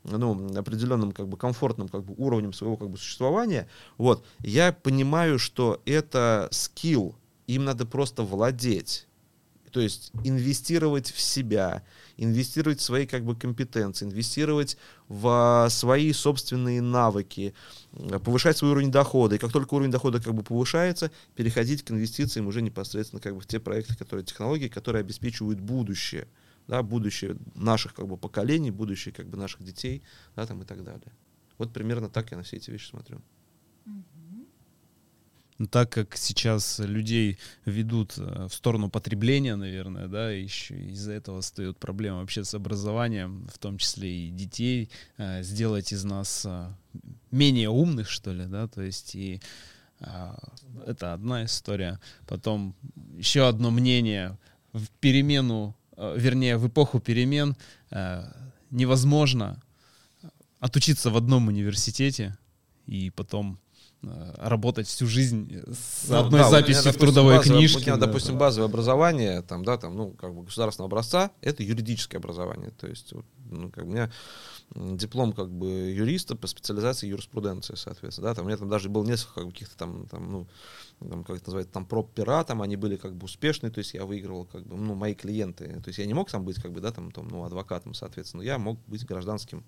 ну, 0.05 0.57
определенным 0.57 1.13
как 1.13 1.29
бы 1.29 1.37
комфортным 1.37 1.89
как 1.89 2.05
бы 2.05 2.15
уровнем 2.17 2.53
своего 2.53 2.77
как 2.77 2.91
бы 2.91 2.97
существования, 2.97 3.69
вот, 3.99 4.25
я 4.39 4.73
понимаю, 4.73 5.39
что 5.39 5.81
это 5.85 6.49
скилл, 6.51 7.17
им 7.47 7.65
надо 7.65 7.87
просто 7.87 8.23
владеть. 8.23 9.07
То 9.71 9.81
есть 9.81 10.11
инвестировать 10.25 11.13
в 11.13 11.21
себя, 11.21 11.85
инвестировать 12.21 12.81
в 12.81 12.83
свои 12.83 13.07
как 13.07 13.25
бы 13.25 13.35
компетенции, 13.35 14.05
инвестировать 14.05 14.77
в 15.09 15.67
свои 15.71 16.13
собственные 16.13 16.83
навыки, 16.83 17.55
повышать 18.23 18.59
свой 18.59 18.73
уровень 18.73 18.91
дохода. 18.91 19.37
И 19.37 19.39
как 19.39 19.51
только 19.51 19.75
уровень 19.75 19.91
дохода 19.91 20.21
как 20.21 20.35
бы 20.35 20.43
повышается, 20.43 21.11
переходить 21.35 21.83
к 21.83 21.91
инвестициям 21.91 22.47
уже 22.47 22.61
непосредственно 22.61 23.23
как 23.23 23.35
бы 23.35 23.41
в 23.41 23.47
те 23.47 23.59
проекты, 23.59 23.97
которые 23.97 24.25
технологии, 24.25 24.69
которые 24.69 25.01
обеспечивают 25.01 25.61
будущее, 25.61 26.29
да, 26.69 26.83
будущее 26.83 27.37
наших 27.55 27.95
как 27.95 28.07
бы 28.07 28.19
поколений, 28.19 28.71
будущее 28.71 29.15
как 29.15 29.27
бы 29.27 29.39
наших 29.39 29.65
детей, 29.65 30.03
да, 30.37 30.47
там 30.47 30.63
и 30.63 30.67
так 30.67 30.85
далее. 30.85 31.13
Вот 31.57 31.73
примерно 31.73 32.11
так 32.11 32.31
я 32.33 32.37
на 32.37 32.43
все 32.43 32.57
эти 32.57 32.71
вещи 32.71 32.91
смотрю. 32.91 33.23
Mm-hmm. 33.87 34.20
Но 35.61 35.67
так 35.67 35.93
как 35.93 36.17
сейчас 36.17 36.79
людей 36.79 37.37
ведут 37.67 38.15
э, 38.17 38.47
в 38.49 38.55
сторону 38.55 38.89
потребления, 38.89 39.57
наверное, 39.57 40.09
да, 40.09 40.31
еще 40.31 40.75
из-за 40.75 41.13
этого 41.13 41.43
встает 41.43 41.77
проблема 41.77 42.21
вообще 42.21 42.45
с 42.45 42.55
образованием, 42.55 43.47
в 43.53 43.59
том 43.59 43.77
числе 43.77 44.11
и 44.11 44.31
детей, 44.31 44.89
э, 45.19 45.43
сделать 45.43 45.93
из 45.93 46.03
нас 46.03 46.47
э, 46.47 46.73
менее 47.31 47.69
умных, 47.69 48.09
что 48.09 48.33
ли, 48.33 48.47
да, 48.47 48.69
то 48.69 48.81
есть 48.81 49.15
и 49.15 49.41
это 50.87 51.13
одна 51.13 51.45
история. 51.45 52.01
Потом 52.27 52.75
еще 53.19 53.47
одно 53.47 53.71
мнение 53.71 54.39
в 54.73 54.89
перемену, 54.99 55.77
вернее, 55.95 56.57
в 56.57 56.67
эпоху 56.69 57.01
перемен 57.01 57.55
невозможно 58.71 59.63
отучиться 60.59 61.11
в 61.11 61.19
одном 61.19 61.49
университете 61.49 62.39
и 62.87 63.11
потом 63.11 63.59
работать 64.03 64.87
всю 64.87 65.07
жизнь 65.07 65.63
с 65.67 66.09
ну, 66.09 66.21
одной 66.21 66.41
да, 66.41 66.51
записью 66.51 66.85
меня, 66.85 66.93
в 66.93 66.97
трудовой 66.97 67.37
базовое, 67.37 67.59
книжке. 67.59 67.79
У 67.79 67.81
меня, 67.83 67.97
да, 67.97 68.07
допустим, 68.07 68.39
базовое 68.39 68.69
образование, 68.69 69.43
там, 69.43 69.65
да, 69.65 69.77
там, 69.77 69.95
ну, 69.95 70.11
как 70.13 70.35
бы 70.35 70.45
государственного 70.45 70.89
образца, 70.89 71.31
это 71.43 71.63
юридическое 71.63 72.19
образование. 72.19 72.71
То 72.71 72.87
есть, 72.87 73.13
ну, 73.51 73.71
как 73.71 73.85
у 73.85 73.89
меня 73.89 74.11
диплом 74.75 75.33
как 75.33 75.51
бы 75.51 75.69
юриста 75.69 76.37
по 76.37 76.47
специализации 76.47 77.09
юриспруденции, 77.09 77.75
соответственно, 77.75 78.29
да, 78.29 78.35
там 78.35 78.45
у 78.45 78.49
меня 78.49 78.57
там 78.57 78.69
даже 78.69 78.89
было 78.89 79.05
несколько 79.05 79.45
каких-то 79.45 79.77
там, 79.77 80.07
там, 80.07 80.31
ну, 80.31 80.47
там, 81.01 81.25
как 81.25 81.37
это 81.37 81.47
называется, 81.47 81.73
там 81.73 81.85
проб-пера, 81.85 82.45
там 82.45 82.63
они 82.63 82.77
были 82.77 82.97
как 82.97 83.17
бы 83.17 83.25
успешные, 83.25 83.71
то 83.71 83.79
есть 83.79 83.95
я 83.95 84.07
выигрывал 84.07 84.45
как 84.45 84.65
бы, 84.67 84.77
ну, 84.77 84.95
мои 84.95 85.15
клиенты, 85.15 85.81
то 85.81 85.89
есть 85.89 85.99
я 85.99 86.07
не 86.07 86.15
мог 86.15 86.31
там 86.31 86.45
быть 86.45 86.63
как 86.63 86.73
бы, 86.73 86.81
да, 86.81 86.93
там, 86.93 87.11
там 87.11 87.29
ну, 87.29 87.45
адвокатом, 87.45 87.95
соответственно, 87.95 88.43
я 88.43 88.59
мог 88.59 88.79
быть 88.87 89.05
гражданским 89.05 89.65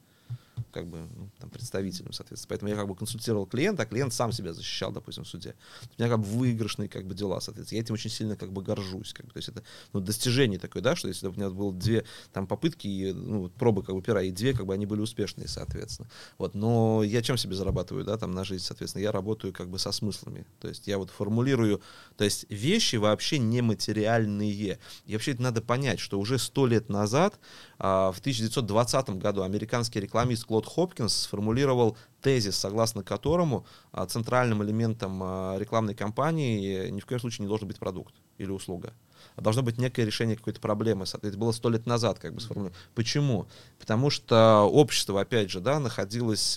как 0.72 0.86
бы 0.86 1.08
ну, 1.14 1.30
там, 1.38 1.50
представителем, 1.50 2.12
соответственно. 2.12 2.48
Поэтому 2.48 2.70
я 2.70 2.76
как 2.76 2.88
бы 2.88 2.94
консультировал 2.94 3.46
клиента, 3.46 3.82
а 3.82 3.86
клиент 3.86 4.12
сам 4.12 4.32
себя 4.32 4.52
защищал, 4.52 4.92
допустим, 4.92 5.24
в 5.24 5.28
суде. 5.28 5.54
У 5.96 6.02
меня 6.02 6.10
как 6.10 6.20
бы 6.20 6.26
выигрышные 6.26 6.88
как 6.88 7.06
бы 7.06 7.14
дела, 7.14 7.40
соответственно. 7.40 7.78
Я 7.78 7.82
этим 7.82 7.94
очень 7.94 8.10
сильно 8.10 8.36
как 8.36 8.52
бы 8.52 8.62
горжусь. 8.62 9.12
Как 9.12 9.26
бы. 9.26 9.32
То 9.32 9.38
есть 9.38 9.48
это 9.48 9.62
ну, 9.92 10.00
достижение 10.00 10.58
такое, 10.58 10.82
да, 10.82 10.96
что 10.96 11.08
если 11.08 11.26
у 11.26 11.32
меня 11.32 11.50
было 11.50 11.72
две 11.72 12.04
там 12.32 12.46
попытки, 12.46 12.86
и, 12.86 13.12
ну, 13.12 13.48
пробы 13.48 13.82
как 13.82 13.94
бы 13.94 14.02
пера, 14.02 14.22
и 14.22 14.30
две, 14.30 14.54
как 14.54 14.66
бы 14.66 14.74
они 14.74 14.86
были 14.86 15.00
успешные, 15.00 15.48
соответственно. 15.48 16.08
Вот. 16.38 16.54
Но 16.54 17.02
я 17.02 17.22
чем 17.22 17.36
себе 17.36 17.54
зарабатываю, 17.54 18.04
да, 18.04 18.16
там 18.16 18.32
на 18.32 18.44
жизнь, 18.44 18.64
соответственно. 18.64 19.02
Я 19.02 19.12
работаю 19.12 19.52
как 19.52 19.68
бы 19.68 19.78
со 19.78 19.92
смыслами. 19.92 20.46
То 20.60 20.68
есть 20.68 20.86
я 20.86 20.98
вот 20.98 21.10
формулирую, 21.10 21.80
то 22.16 22.24
есть 22.24 22.46
вещи 22.48 22.96
вообще 22.96 23.38
нематериальные. 23.38 24.78
И 25.06 25.12
вообще 25.12 25.32
это 25.32 25.42
надо 25.42 25.62
понять, 25.62 26.00
что 26.00 26.18
уже 26.18 26.38
сто 26.38 26.66
лет 26.66 26.88
назад, 26.88 27.38
а, 27.78 28.12
в 28.12 28.20
1920 28.20 29.18
году, 29.18 29.42
американский 29.42 30.00
рекламист 30.00 30.44
Клод 30.52 30.66
Хопкинс 30.66 31.14
сформулировал 31.14 31.96
тезис, 32.20 32.56
согласно 32.56 33.02
которому 33.02 33.64
а, 33.90 34.04
центральным 34.04 34.62
элементом 34.62 35.18
а, 35.22 35.56
рекламной 35.56 35.94
кампании 35.94 36.90
ни 36.90 37.00
в 37.00 37.06
коем 37.06 37.22
случае 37.22 37.44
не 37.44 37.48
должен 37.48 37.66
быть 37.66 37.78
продукт 37.78 38.14
или 38.36 38.50
услуга. 38.50 38.92
А 39.34 39.40
должно 39.40 39.62
быть 39.62 39.78
некое 39.78 40.04
решение 40.04 40.36
какой-то 40.36 40.60
проблемы. 40.60 41.06
Это 41.22 41.38
было 41.38 41.52
сто 41.52 41.70
лет 41.70 41.86
назад, 41.86 42.18
как 42.18 42.34
бы 42.34 42.42
сформулировано. 42.42 42.78
Почему? 42.94 43.46
Потому 43.78 44.10
что 44.10 44.68
общество, 44.70 45.22
опять 45.22 45.50
же, 45.50 45.60
да, 45.60 45.80
находилось 45.80 46.56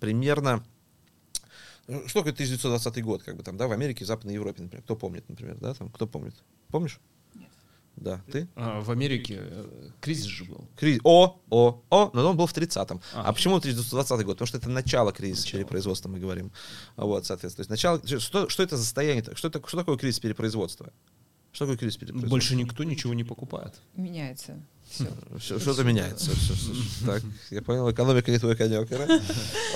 примерно 0.00 0.64
что 2.06 2.20
такое 2.20 2.32
1920 2.32 3.04
год, 3.04 3.24
как 3.24 3.36
бы 3.36 3.42
там, 3.42 3.58
да, 3.58 3.68
в 3.68 3.72
Америке, 3.72 4.06
в 4.06 4.08
Западной 4.08 4.32
Европе, 4.32 4.62
например. 4.62 4.82
Кто 4.84 4.96
помнит, 4.96 5.28
например, 5.28 5.58
да, 5.60 5.74
там, 5.74 5.90
кто 5.90 6.06
помнит? 6.06 6.34
Помнишь? 6.68 6.98
Да, 8.02 8.20
ты? 8.30 8.48
А, 8.56 8.80
в 8.80 8.90
Америке 8.90 9.38
э, 9.40 9.90
кризис 10.00 10.24
же 10.24 10.44
был. 10.44 10.66
Кризис. 10.76 11.00
О, 11.04 11.40
о, 11.50 11.82
о, 11.88 12.10
но 12.12 12.30
он 12.30 12.36
был 12.36 12.46
в 12.46 12.52
30-м. 12.52 13.00
А, 13.14 13.28
а 13.28 13.32
почему 13.32 13.56
1920 13.56 14.26
год? 14.26 14.36
Потому 14.36 14.46
что 14.46 14.58
это 14.58 14.68
начало 14.68 15.12
кризиса 15.12 15.42
начало. 15.46 15.60
перепроизводства, 15.60 16.08
мы 16.08 16.18
говорим. 16.18 16.50
Вот, 16.96 17.26
соответственно. 17.26 17.66
То 17.66 17.70
есть 17.70 17.70
начало, 17.70 18.20
что, 18.20 18.48
что 18.48 18.62
это 18.64 18.76
за 18.76 18.82
состояние? 18.82 19.24
Что, 19.34 19.48
это, 19.48 19.62
что 19.66 19.78
такое 19.78 19.96
кризис 19.96 20.18
перепроизводства? 20.18 20.92
Что 21.52 21.66
такое 21.66 21.76
кризис 21.76 21.96
перепроизводства? 21.96 22.30
Больше 22.30 22.56
никто 22.56 22.82
ничего 22.82 23.14
не 23.14 23.24
покупает. 23.24 23.74
Меняется. 23.94 24.60
Все. 25.38 25.58
Что-то 25.58 25.84
меняется. 25.84 26.30
Все, 26.32 26.54
все, 26.54 26.72
все. 26.72 27.06
Так, 27.06 27.22
я 27.50 27.62
понял, 27.62 27.90
экономика 27.90 28.30
не 28.30 28.38
твой 28.38 28.56
конек. 28.56 28.88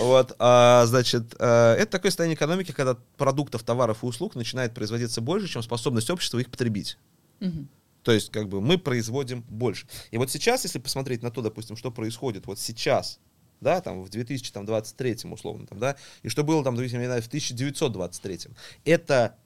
Вот, 0.00 0.34
а, 0.38 0.84
значит, 0.86 1.34
а, 1.38 1.74
это 1.74 1.92
такое 1.92 2.10
состояние 2.10 2.34
экономики, 2.34 2.72
когда 2.72 2.96
продуктов, 3.16 3.62
товаров 3.62 4.02
и 4.02 4.06
услуг 4.06 4.34
начинает 4.34 4.74
производиться 4.74 5.20
больше, 5.20 5.48
чем 5.48 5.62
способность 5.62 6.10
общества 6.10 6.38
их 6.38 6.50
потребить. 6.50 6.98
Угу. 7.40 7.66
То 8.06 8.12
есть, 8.12 8.30
как 8.30 8.48
бы 8.48 8.60
мы 8.60 8.78
производим 8.78 9.42
больше. 9.48 9.88
И 10.12 10.16
вот 10.16 10.30
сейчас, 10.30 10.62
если 10.62 10.78
посмотреть 10.78 11.24
на 11.24 11.32
то, 11.32 11.42
допустим, 11.42 11.76
что 11.76 11.90
происходит 11.90 12.46
вот 12.46 12.60
сейчас, 12.60 13.18
да, 13.60 13.80
там 13.80 14.04
в 14.04 14.08
2023 14.10 15.16
условно, 15.24 15.66
там, 15.66 15.80
да, 15.80 15.96
и 16.22 16.28
что 16.28 16.44
было 16.44 16.62
там, 16.62 16.76
допустим, 16.76 17.00
в 17.00 17.02
1923, 17.02 18.38
это 18.84 19.36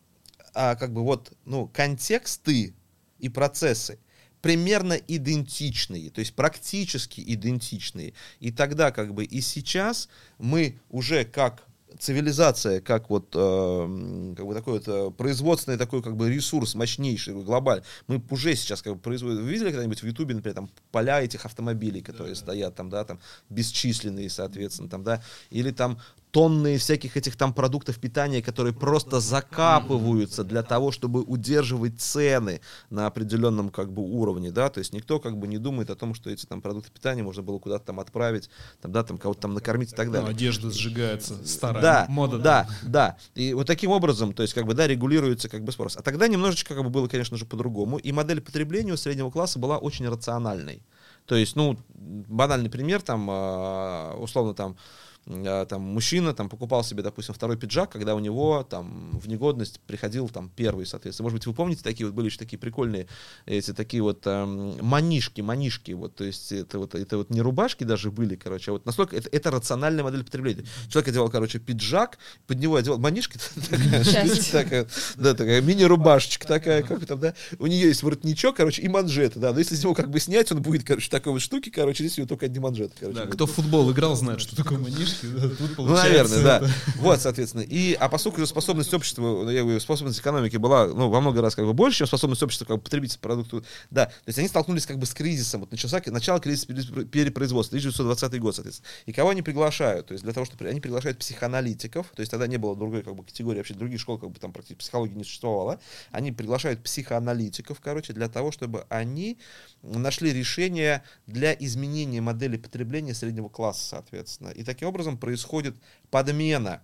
а, 0.53 0.75
как 0.75 0.93
бы 0.93 1.03
вот, 1.03 1.33
ну, 1.47 1.69
контексты 1.69 2.75
и 3.19 3.31
процессы 3.31 3.99
примерно 4.43 4.93
идентичные, 4.93 6.11
то 6.11 6.19
есть 6.19 6.35
практически 6.35 7.23
идентичные. 7.27 8.13
И 8.41 8.53
тогда 8.53 8.91
как 8.91 9.15
бы 9.15 9.25
и 9.25 9.41
сейчас 9.41 10.11
мы 10.39 10.79
уже 10.91 11.25
как 11.25 11.67
цивилизация 11.99 12.81
как 12.81 13.11
вот 13.11 13.35
э, 13.35 14.35
как 14.37 14.47
бы 14.47 14.55
такой 14.55 14.75
вот 14.75 14.89
э, 14.89 15.11
производственный 15.17 15.79
такой 15.79 16.03
как 16.03 16.17
бы 16.17 16.31
ресурс 16.31 16.75
мощнейший 16.75 17.35
глобальный. 17.35 17.85
Мы 18.07 18.23
уже 18.31 18.55
сейчас 18.55 18.83
как 18.83 18.95
бы 18.95 18.99
производим 18.99 19.43
вы 19.43 19.51
видели 19.51 19.71
когда-нибудь 19.71 20.03
в 20.03 20.07
Ютубе 20.07 20.35
например 20.35 20.55
там 20.55 20.71
поля 20.93 21.23
этих 21.23 21.45
автомобилей 21.45 22.01
которые 22.01 22.35
да, 22.35 22.41
стоят 22.41 22.75
там 22.75 22.91
да 22.91 23.05
там 23.05 23.21
бесчисленные 23.49 24.31
соответственно 24.31 24.89
там 24.89 25.03
да? 25.03 25.23
Или 25.51 25.71
там 25.71 25.99
тонны 26.31 26.79
всяких 26.79 27.17
этих 27.17 27.37
там 27.37 27.53
продуктов 27.53 27.99
питания, 27.99 28.43
которые 28.43 28.73
просто 28.73 29.21
закапываются 29.21 30.45
для 30.45 30.63
того, 30.63 30.93
чтобы 30.93 31.23
удерживать 31.23 32.01
цены 32.01 32.61
на 32.89 33.07
определенном 33.07 33.71
как 33.71 33.93
бы 33.93 34.03
уровне, 34.03 34.51
да, 34.51 34.71
то 34.71 34.79
есть 34.79 34.93
никто 34.93 35.19
как 35.19 35.37
бы 35.37 35.47
не 35.49 35.59
думает 35.59 35.91
о 35.91 35.97
том, 35.97 36.15
что 36.15 36.31
эти 36.31 36.47
там 36.47 36.63
продукты 36.63 36.91
питания 36.91 37.23
можно 37.23 37.43
было 37.43 37.59
куда-то 37.59 37.87
там 37.87 38.01
отправить, 38.01 38.51
там, 38.81 38.93
да, 38.93 39.03
там 39.03 39.19
кого-то 39.19 39.43
там 39.43 39.55
накормить 39.55 39.93
и 39.93 39.97
так 39.97 40.11
далее. 40.11 40.29
Ну, 40.29 40.35
одежда 40.35 40.71
сжигается, 40.71 41.47
старая 41.47 41.83
да, 41.83 42.07
мода. 42.09 42.39
Да, 42.39 42.69
да, 42.83 43.17
и 43.35 43.53
вот 43.55 43.67
таким 43.67 43.91
образом, 43.91 44.33
то 44.33 44.43
есть 44.43 44.55
как 44.55 44.67
бы, 44.67 44.75
да, 44.75 44.87
регулируется 44.87 45.49
как 45.49 45.65
бы 45.65 45.73
спрос. 45.73 45.97
А 45.97 46.03
тогда 46.03 46.29
немножечко 46.29 46.75
как 46.75 46.85
бы 46.85 46.91
было, 46.91 47.09
конечно 47.09 47.37
же, 47.37 47.45
по-другому, 47.45 47.99
и 47.99 48.13
модель 48.13 48.41
потребления 48.41 48.93
у 48.93 48.97
среднего 48.97 49.31
класса 49.31 49.59
была 49.59 49.79
очень 49.79 50.09
рациональной. 50.09 50.85
То 51.27 51.37
есть, 51.37 51.55
ну, 51.55 51.79
банальный 51.95 52.71
пример, 52.71 53.03
там, 53.03 53.29
а, 53.31 54.17
условно, 54.17 54.55
там, 54.55 54.77
там, 55.27 55.83
мужчина 55.83 56.33
там, 56.33 56.49
покупал 56.49 56.83
себе, 56.83 57.03
допустим, 57.03 57.35
второй 57.35 57.57
пиджак, 57.57 57.91
когда 57.91 58.15
у 58.15 58.19
него 58.19 58.67
там 58.69 59.19
в 59.19 59.29
негодность 59.29 59.81
приходил 59.81 60.29
там 60.29 60.51
первый, 60.55 60.87
соответственно. 60.87 61.25
Может 61.25 61.39
быть, 61.39 61.47
вы 61.47 61.55
помните, 61.55 61.83
такие 61.83 62.07
вот 62.07 62.15
были 62.15 62.27
еще 62.27 62.39
такие 62.39 62.59
прикольные, 62.59 63.07
эти 63.47 63.73
такие 63.73 64.03
вот 64.03 64.27
эм, 64.27 64.77
манишки, 64.85 65.41
манишки, 65.41 65.93
вот, 65.93 66.15
то 66.17 66.25
есть 66.25 66.53
это 66.53 66.79
вот, 66.79 66.95
это 66.95 67.19
вот 67.19 67.31
не 67.31 67.43
рубашки 67.43 67.85
даже 67.85 68.11
были, 68.11 68.35
короче, 68.35 68.71
а 68.71 68.75
вот 68.75 68.87
настолько, 68.87 69.17
это, 69.17 69.29
это 69.31 69.51
рациональная 69.51 70.03
модель 70.03 70.25
потребления. 70.25 70.65
Человек 70.89 71.09
одевал, 71.09 71.29
короче, 71.29 71.59
пиджак, 71.59 72.19
под 72.47 72.59
него 72.59 72.77
одевал 72.77 72.99
манишки, 72.99 73.39
такая, 74.53 74.89
да, 75.17 75.35
такая 75.35 75.61
мини-рубашечка 75.61 76.47
такая, 76.47 76.83
как 76.83 77.05
там, 77.07 77.21
да, 77.21 77.35
у 77.59 77.67
нее 77.67 77.89
есть 77.89 78.03
воротничок, 78.03 78.57
короче, 78.57 78.83
и 78.83 78.89
манжеты, 78.89 79.39
да, 79.39 79.53
но 79.53 79.59
если 79.59 79.75
из 79.75 79.83
него 79.83 79.95
как 79.95 80.11
бы 80.11 80.19
снять, 80.19 80.51
он 80.51 80.63
будет, 80.63 80.85
короче, 80.85 81.11
такой 81.11 81.35
вот 81.35 81.43
штуки, 81.43 81.69
короче, 81.69 82.03
здесь 82.05 82.19
у 82.19 82.23
него 82.23 82.29
только 82.29 82.47
одни 82.47 82.59
манжеты, 82.59 82.95
короче. 82.99 83.19
Да, 83.19 83.27
кто 83.27 83.47
в 83.47 83.53
футбол 83.53 83.93
играл, 83.93 84.17
знает, 84.17 84.41
что 84.41 84.57
такое 84.57 84.79
манишки 84.79 85.10
ну, 85.23 85.95
наверное, 85.95 86.43
да. 86.43 86.63
Вот, 86.97 87.21
соответственно. 87.21 87.63
И, 87.63 87.95
а 87.95 88.09
поскольку 88.09 88.45
способность 88.47 88.93
общества, 88.93 89.23
ну, 89.23 89.51
я 89.51 89.63
говорю, 89.63 89.81
способность 89.81 90.21
экономики 90.21 90.57
была, 90.57 90.87
ну, 90.87 91.09
во 91.09 91.21
много 91.21 91.41
раз 91.43 91.55
как 91.55 91.65
бы 91.65 91.73
больше, 91.73 91.99
чем 91.99 92.07
способность 92.07 92.43
общества 92.43 92.65
как 92.65 92.77
бы 92.77 92.83
потребить 92.83 93.19
продукты, 93.19 93.63
да, 93.91 94.07
то 94.07 94.13
есть 94.27 94.39
они 94.39 94.49
столкнулись 94.49 94.87
как 94.87 94.99
бы 94.99 95.07
с 95.07 95.15
кризисом, 95.15 95.61
вот 95.61 95.71
начался 95.71 96.03
начало 96.07 96.41
кризиса 96.41 96.67
перепроизводства, 96.67 97.77
1920 97.77 98.41
год, 98.41 98.55
соответственно. 98.55 98.89
И 99.07 99.13
кого 99.13 99.31
они 99.31 99.43
приглашают? 99.43 100.07
То 100.09 100.13
есть 100.13 100.25
для 100.25 100.33
того, 100.33 100.47
чтобы 100.47 100.69
они 100.69 100.81
приглашают 100.81 101.19
психоаналитиков, 101.19 102.07
то 102.15 102.21
есть 102.21 102.31
тогда 102.31 102.47
не 102.47 102.57
было 102.57 102.77
другой 102.77 103.03
как 103.03 103.15
бы 103.15 103.25
категории, 103.25 103.59
вообще 103.59 103.75
других 103.75 104.01
школ 104.01 104.19
как 104.19 104.31
бы 104.31 104.39
там 104.39 104.53
практически 104.53 104.79
психологии 104.79 105.15
не 105.15 105.25
существовало, 105.25 105.81
они 106.11 106.33
приглашают 106.33 106.83
психоаналитиков, 106.83 107.81
короче, 107.81 108.13
для 108.13 108.29
того, 108.29 108.53
чтобы 108.53 108.85
они 108.89 109.39
нашли 109.83 110.33
решение 110.33 111.03
для 111.27 111.53
изменения 111.55 112.21
модели 112.21 112.57
потребления 112.57 113.15
среднего 113.15 113.49
класса, 113.49 113.89
соответственно. 113.89 114.49
И 114.51 114.63
таким 114.63 114.89
образом 114.89 115.00
происходит 115.19 115.77
подмена 116.11 116.83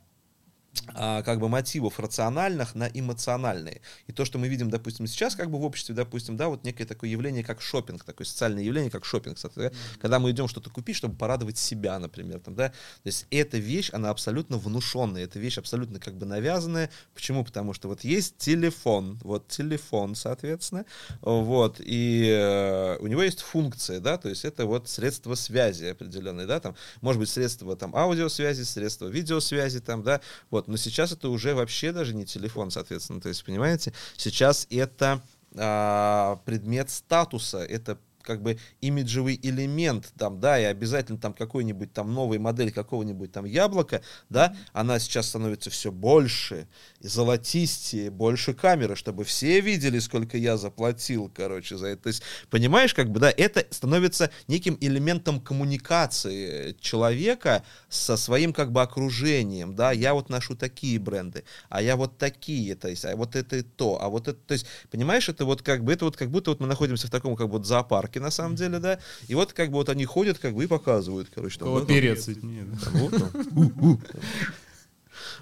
как 0.94 1.40
бы 1.40 1.48
мотивов 1.48 1.98
рациональных 1.98 2.74
на 2.74 2.88
эмоциональные. 2.88 3.80
И 4.06 4.12
то, 4.12 4.24
что 4.24 4.38
мы 4.38 4.48
видим, 4.48 4.70
допустим, 4.70 5.06
сейчас 5.06 5.34
как 5.34 5.50
бы 5.50 5.58
в 5.58 5.64
обществе, 5.64 5.94
допустим, 5.94 6.36
да, 6.36 6.48
вот 6.48 6.64
некое 6.64 6.84
такое 6.84 7.10
явление, 7.10 7.44
как 7.44 7.60
шопинг, 7.60 8.04
такое 8.04 8.26
социальное 8.26 8.62
явление, 8.62 8.90
как 8.90 9.04
шопинг, 9.04 9.38
да, 9.56 9.70
когда 10.00 10.18
мы 10.18 10.30
идем 10.30 10.48
что-то 10.48 10.70
купить, 10.70 10.96
чтобы 10.96 11.16
порадовать 11.16 11.58
себя, 11.58 11.98
например, 11.98 12.40
там, 12.40 12.54
да, 12.54 12.68
то 12.68 13.06
есть 13.06 13.26
эта 13.30 13.58
вещь, 13.58 13.90
она 13.92 14.10
абсолютно 14.10 14.58
внушенная, 14.58 15.24
эта 15.24 15.38
вещь 15.38 15.58
абсолютно 15.58 16.00
как 16.00 16.16
бы 16.16 16.26
навязанная. 16.26 16.90
Почему? 17.14 17.44
Потому 17.44 17.72
что 17.72 17.88
вот 17.88 18.04
есть 18.04 18.38
телефон, 18.38 19.18
вот 19.22 19.48
телефон, 19.48 20.14
соответственно, 20.14 20.84
вот, 21.20 21.80
и 21.80 22.28
э, 22.28 22.96
у 22.98 23.06
него 23.06 23.22
есть 23.22 23.40
функция, 23.40 24.00
да, 24.00 24.18
то 24.18 24.28
есть 24.28 24.44
это 24.44 24.66
вот 24.66 24.88
средство 24.88 25.34
связи 25.34 25.86
определенное, 25.86 26.46
да, 26.46 26.60
там, 26.60 26.76
может 27.00 27.20
быть, 27.20 27.28
средство 27.28 27.76
там 27.76 27.94
аудиосвязи, 27.94 28.62
средство 28.62 29.08
видеосвязи, 29.08 29.80
там, 29.80 30.02
да, 30.02 30.20
вот, 30.50 30.65
но 30.66 30.76
сейчас 30.76 31.12
это 31.12 31.28
уже 31.28 31.54
вообще 31.54 31.92
даже 31.92 32.14
не 32.14 32.24
телефон, 32.24 32.70
соответственно. 32.70 33.20
То 33.20 33.28
есть, 33.28 33.44
понимаете, 33.44 33.92
сейчас 34.16 34.66
это 34.70 35.22
а, 35.56 36.40
предмет 36.44 36.90
статуса, 36.90 37.58
это 37.58 37.98
как 38.26 38.42
бы 38.42 38.58
имиджевый 38.80 39.38
элемент 39.42 40.12
там, 40.18 40.40
да, 40.40 40.58
и 40.60 40.64
обязательно 40.64 41.18
там 41.18 41.32
какой-нибудь 41.32 41.92
там 41.92 42.12
новый 42.12 42.38
модель 42.38 42.72
какого-нибудь 42.72 43.32
там 43.32 43.44
яблока, 43.44 44.02
да, 44.28 44.54
она 44.72 44.98
сейчас 44.98 45.28
становится 45.28 45.70
все 45.70 45.92
больше, 45.92 46.68
и 47.00 47.08
золотистее, 47.08 48.10
больше 48.10 48.52
камеры, 48.52 48.96
чтобы 48.96 49.24
все 49.24 49.60
видели, 49.60 49.98
сколько 50.00 50.36
я 50.36 50.56
заплатил, 50.56 51.30
короче, 51.34 51.76
за 51.76 51.88
это. 51.88 52.04
То 52.04 52.08
есть, 52.08 52.22
понимаешь, 52.50 52.94
как 52.94 53.10
бы, 53.10 53.20
да, 53.20 53.32
это 53.34 53.66
становится 53.70 54.30
неким 54.48 54.76
элементом 54.80 55.40
коммуникации 55.40 56.76
человека 56.80 57.62
со 57.88 58.16
своим 58.16 58.52
как 58.52 58.72
бы 58.72 58.82
окружением, 58.82 59.74
да, 59.74 59.92
я 59.92 60.14
вот 60.14 60.28
ношу 60.28 60.56
такие 60.56 60.98
бренды, 60.98 61.44
а 61.68 61.80
я 61.80 61.96
вот 61.96 62.18
такие, 62.18 62.74
то 62.74 62.88
есть, 62.88 63.04
а 63.04 63.14
вот 63.16 63.36
это 63.36 63.56
и 63.56 63.62
то, 63.62 64.02
а 64.02 64.08
вот 64.08 64.28
это, 64.28 64.38
то 64.38 64.52
есть, 64.52 64.66
понимаешь, 64.90 65.28
это 65.28 65.44
вот 65.44 65.62
как 65.62 65.84
бы, 65.84 65.92
это 65.92 66.04
вот 66.04 66.16
как 66.16 66.30
будто 66.30 66.50
вот 66.50 66.60
мы 66.60 66.66
находимся 66.66 67.06
в 67.06 67.10
таком 67.10 67.36
как 67.36 67.46
бы 67.46 67.52
вот 67.54 67.66
зоопарке, 67.66 68.15
на 68.18 68.30
самом 68.30 68.56
деле, 68.56 68.78
да. 68.78 68.98
И 69.28 69.34
вот 69.34 69.52
как 69.52 69.70
бы 69.70 69.74
вот 69.76 69.88
они 69.88 70.04
ходят, 70.04 70.38
как 70.38 70.54
бы 70.54 70.64
и 70.64 70.66
показывают, 70.66 71.28
короче. 71.34 71.58
Там, 71.58 71.68
Кого 71.68 71.80
да, 71.80 71.86
перец 71.86 72.26
нет. 72.28 72.66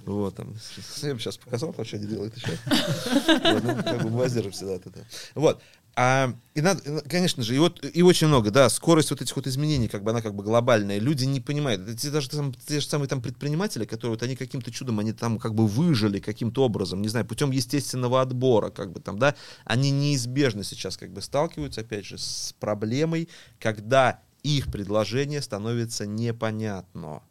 Вот, 0.05 0.35
там, 0.35 0.55
я 1.03 1.15
бы 1.15 1.21
сейчас 1.21 1.37
показал, 1.37 1.73
то, 1.73 1.85
что 1.85 1.97
они 1.97 2.07
делают 2.07 2.37
еще. 2.37 2.59
Вот, 3.53 3.65
ну, 3.65 3.83
как 3.83 4.03
бы 4.03 4.09
воздержимся 4.11 4.67
да, 4.67 4.75
от 4.75 4.87
этого. 4.87 5.07
Вот. 5.35 5.63
А, 5.97 6.35
и 6.55 6.61
надо, 6.61 7.03
конечно 7.09 7.43
же, 7.45 7.55
и 7.55 7.59
вот 7.59 7.85
и 7.85 8.03
очень 8.03 8.27
много, 8.27 8.51
да, 8.51 8.69
скорость 8.69 9.11
вот 9.11 9.23
этих 9.23 9.37
вот 9.37 9.47
изменений, 9.47 9.87
как 9.87 10.03
бы 10.03 10.11
она 10.11 10.23
как 10.23 10.35
бы 10.35 10.43
глобальная. 10.43 10.99
Люди 10.99 11.25
не 11.25 11.41
понимают. 11.41 11.89
Это 11.89 12.11
даже 12.11 12.29
там, 12.31 12.53
те 12.53 12.81
же 12.81 12.87
самые 12.87 13.09
там 13.09 13.23
предприниматели, 13.23 13.85
которые 13.85 14.13
вот 14.13 14.23
они 14.23 14.35
каким-то 14.35 14.73
чудом, 14.73 14.99
они 14.99 15.13
там 15.13 15.39
как 15.39 15.55
бы 15.55 15.67
выжили 15.67 16.19
каким-то 16.19 16.65
образом, 16.65 17.01
не 17.01 17.09
знаю, 17.09 17.27
путем 17.27 17.53
естественного 17.53 18.21
отбора, 18.21 18.71
как 18.71 18.93
бы 18.93 19.01
там, 19.01 19.19
да, 19.19 19.37
они 19.65 19.91
неизбежно 19.91 20.65
сейчас 20.65 20.97
как 20.97 21.13
бы 21.13 21.23
сталкиваются, 21.23 21.83
опять 21.83 22.07
же, 22.07 22.19
с 22.19 22.55
проблемой, 22.59 23.29
когда 23.61 24.21
их 24.43 24.71
предложение 24.71 25.43
становится 25.43 26.07
непонятно 26.07 27.23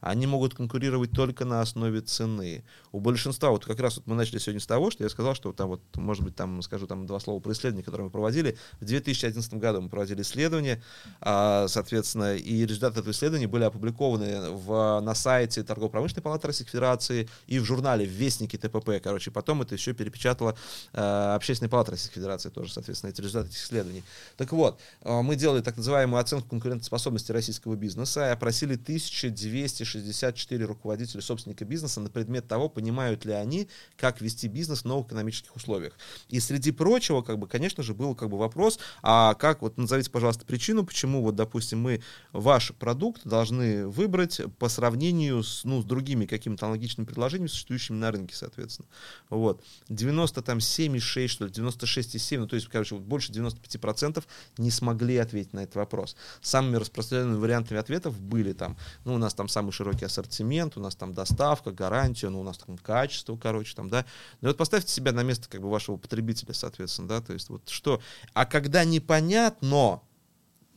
они 0.00 0.26
могут 0.26 0.54
конкурировать 0.54 1.10
только 1.12 1.44
на 1.44 1.60
основе 1.60 2.00
цены. 2.00 2.64
У 2.92 3.00
большинства, 3.00 3.50
вот 3.50 3.64
как 3.64 3.80
раз 3.80 3.96
вот 3.96 4.06
мы 4.06 4.14
начали 4.14 4.38
сегодня 4.38 4.60
с 4.60 4.66
того, 4.66 4.90
что 4.90 5.04
я 5.04 5.10
сказал, 5.10 5.34
что 5.34 5.52
там 5.52 5.68
вот, 5.68 5.82
может 5.96 6.22
быть, 6.22 6.36
там 6.36 6.62
скажу 6.62 6.86
там 6.86 7.06
два 7.06 7.20
слова 7.20 7.40
про 7.40 7.52
исследование, 7.52 7.84
которое 7.84 8.04
мы 8.04 8.10
проводили. 8.10 8.56
В 8.80 8.84
2011 8.84 9.54
году 9.54 9.80
мы 9.80 9.88
проводили 9.88 10.22
исследование, 10.22 10.82
а, 11.20 11.66
соответственно, 11.68 12.36
и 12.36 12.66
результаты 12.66 13.00
этого 13.00 13.12
исследования 13.12 13.48
были 13.48 13.64
опубликованы 13.64 14.50
в, 14.50 15.00
на 15.00 15.14
сайте 15.14 15.62
Торгово-промышленной 15.62 16.22
палаты 16.22 16.48
Российской 16.48 16.72
Федерации 16.72 17.28
и 17.46 17.58
в 17.58 17.64
журнале 17.64 18.06
в 18.06 18.10
Вестнике 18.10 18.58
ТПП, 18.58 19.02
короче. 19.02 19.30
Потом 19.30 19.62
это 19.62 19.74
еще 19.74 19.92
перепечатала 19.92 20.56
а, 20.92 21.34
Общественная 21.34 21.70
палата 21.70 21.92
Российской 21.92 22.16
Федерации 22.16 22.50
тоже, 22.50 22.72
соответственно, 22.72 23.10
эти 23.10 23.20
результаты 23.20 23.50
этих 23.50 23.58
исследований. 23.58 24.02
Так 24.36 24.52
вот, 24.52 24.78
а, 25.02 25.22
мы 25.22 25.36
делали 25.36 25.62
так 25.62 25.76
называемую 25.76 26.20
оценку 26.20 26.48
конкурентоспособности 26.48 27.32
российского 27.32 27.74
бизнеса 27.76 28.28
и 28.28 28.32
опросили 28.32 28.74
1260 28.74 29.85
64 29.86 30.64
руководителя 30.64 31.20
собственника 31.20 31.64
бизнеса 31.64 32.00
на 32.00 32.10
предмет 32.10 32.46
того, 32.46 32.68
понимают 32.68 33.24
ли 33.24 33.32
они, 33.32 33.68
как 33.96 34.20
вести 34.20 34.48
бизнес 34.48 34.82
в 34.82 34.84
новых 34.84 35.06
экономических 35.06 35.54
условиях. 35.56 35.94
И 36.28 36.40
среди 36.40 36.72
прочего, 36.72 37.22
как 37.22 37.38
бы, 37.38 37.46
конечно 37.46 37.82
же, 37.82 37.94
был 37.94 38.14
как 38.14 38.30
бы 38.30 38.38
вопрос, 38.38 38.78
а 39.02 39.34
как, 39.34 39.62
вот 39.62 39.78
назовите, 39.78 40.10
пожалуйста, 40.10 40.44
причину, 40.44 40.84
почему, 40.84 41.22
вот, 41.22 41.36
допустим, 41.36 41.80
мы 41.80 42.02
ваш 42.32 42.72
продукт 42.74 43.22
должны 43.24 43.86
выбрать 43.86 44.40
по 44.58 44.68
сравнению 44.68 45.42
с, 45.42 45.64
ну, 45.64 45.82
с 45.82 45.84
другими 45.84 46.26
какими-то 46.26 46.66
аналогичными 46.66 47.06
предложениями, 47.06 47.48
существующими 47.48 47.96
на 47.96 48.10
рынке, 48.10 48.34
соответственно. 48.34 48.88
Вот. 49.30 49.62
97,6, 49.88 51.28
что 51.28 51.46
ли, 51.46 51.50
96,7, 51.50 52.38
ну, 52.40 52.46
то 52.46 52.56
есть, 52.56 52.68
короче, 52.68 52.94
вот 52.94 53.04
больше 53.04 53.32
95% 53.32 54.24
не 54.58 54.70
смогли 54.70 55.16
ответить 55.16 55.52
на 55.52 55.60
этот 55.60 55.76
вопрос. 55.76 56.16
Самыми 56.40 56.76
распространенными 56.76 57.38
вариантами 57.38 57.80
ответов 57.80 58.18
были 58.20 58.52
там, 58.52 58.76
ну, 59.04 59.14
у 59.14 59.18
нас 59.18 59.34
там 59.34 59.48
самый 59.48 59.72
широкий 59.76 60.04
ассортимент, 60.04 60.76
у 60.76 60.80
нас 60.80 60.96
там 60.96 61.12
доставка, 61.12 61.70
гарантия, 61.70 62.28
ну, 62.28 62.40
у 62.40 62.42
нас 62.42 62.58
там 62.58 62.78
качество, 62.78 63.36
короче, 63.36 63.74
там, 63.74 63.88
да. 63.88 64.04
Ну, 64.40 64.48
вот 64.48 64.56
поставьте 64.56 64.90
себя 64.90 65.12
на 65.12 65.22
место, 65.22 65.48
как 65.48 65.60
бы, 65.60 65.70
вашего 65.70 65.96
потребителя, 65.96 66.54
соответственно, 66.54 67.08
да, 67.08 67.20
то 67.20 67.32
есть 67.32 67.48
вот 67.48 67.68
что. 67.68 68.00
А 68.32 68.46
когда 68.46 68.84
непонятно, 68.84 70.00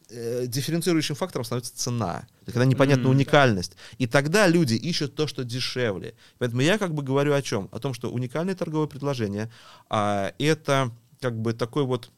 э, 0.09 0.45
дифференцирующим 0.47 1.15
фактором 1.15 1.45
становится 1.45 1.75
цена, 1.75 2.27
когда 2.45 2.65
непонятна 2.65 3.07
mm-hmm. 3.07 3.11
уникальность. 3.11 3.77
И 3.97 4.07
тогда 4.07 4.47
люди 4.47 4.73
ищут 4.73 5.15
то, 5.15 5.27
что 5.27 5.43
дешевле. 5.43 6.15
Поэтому 6.37 6.61
я 6.61 6.77
как 6.77 6.93
бы 6.93 7.03
говорю 7.03 7.33
о 7.33 7.41
чем? 7.41 7.69
О 7.71 7.79
том, 7.79 7.93
что 7.93 8.11
уникальное 8.11 8.55
торговое 8.55 8.87
предложение 8.87 9.51
а, 9.89 10.33
это 10.39 10.91
как 11.21 11.39
бы 11.39 11.53
такой 11.53 11.85
вот 11.85 12.11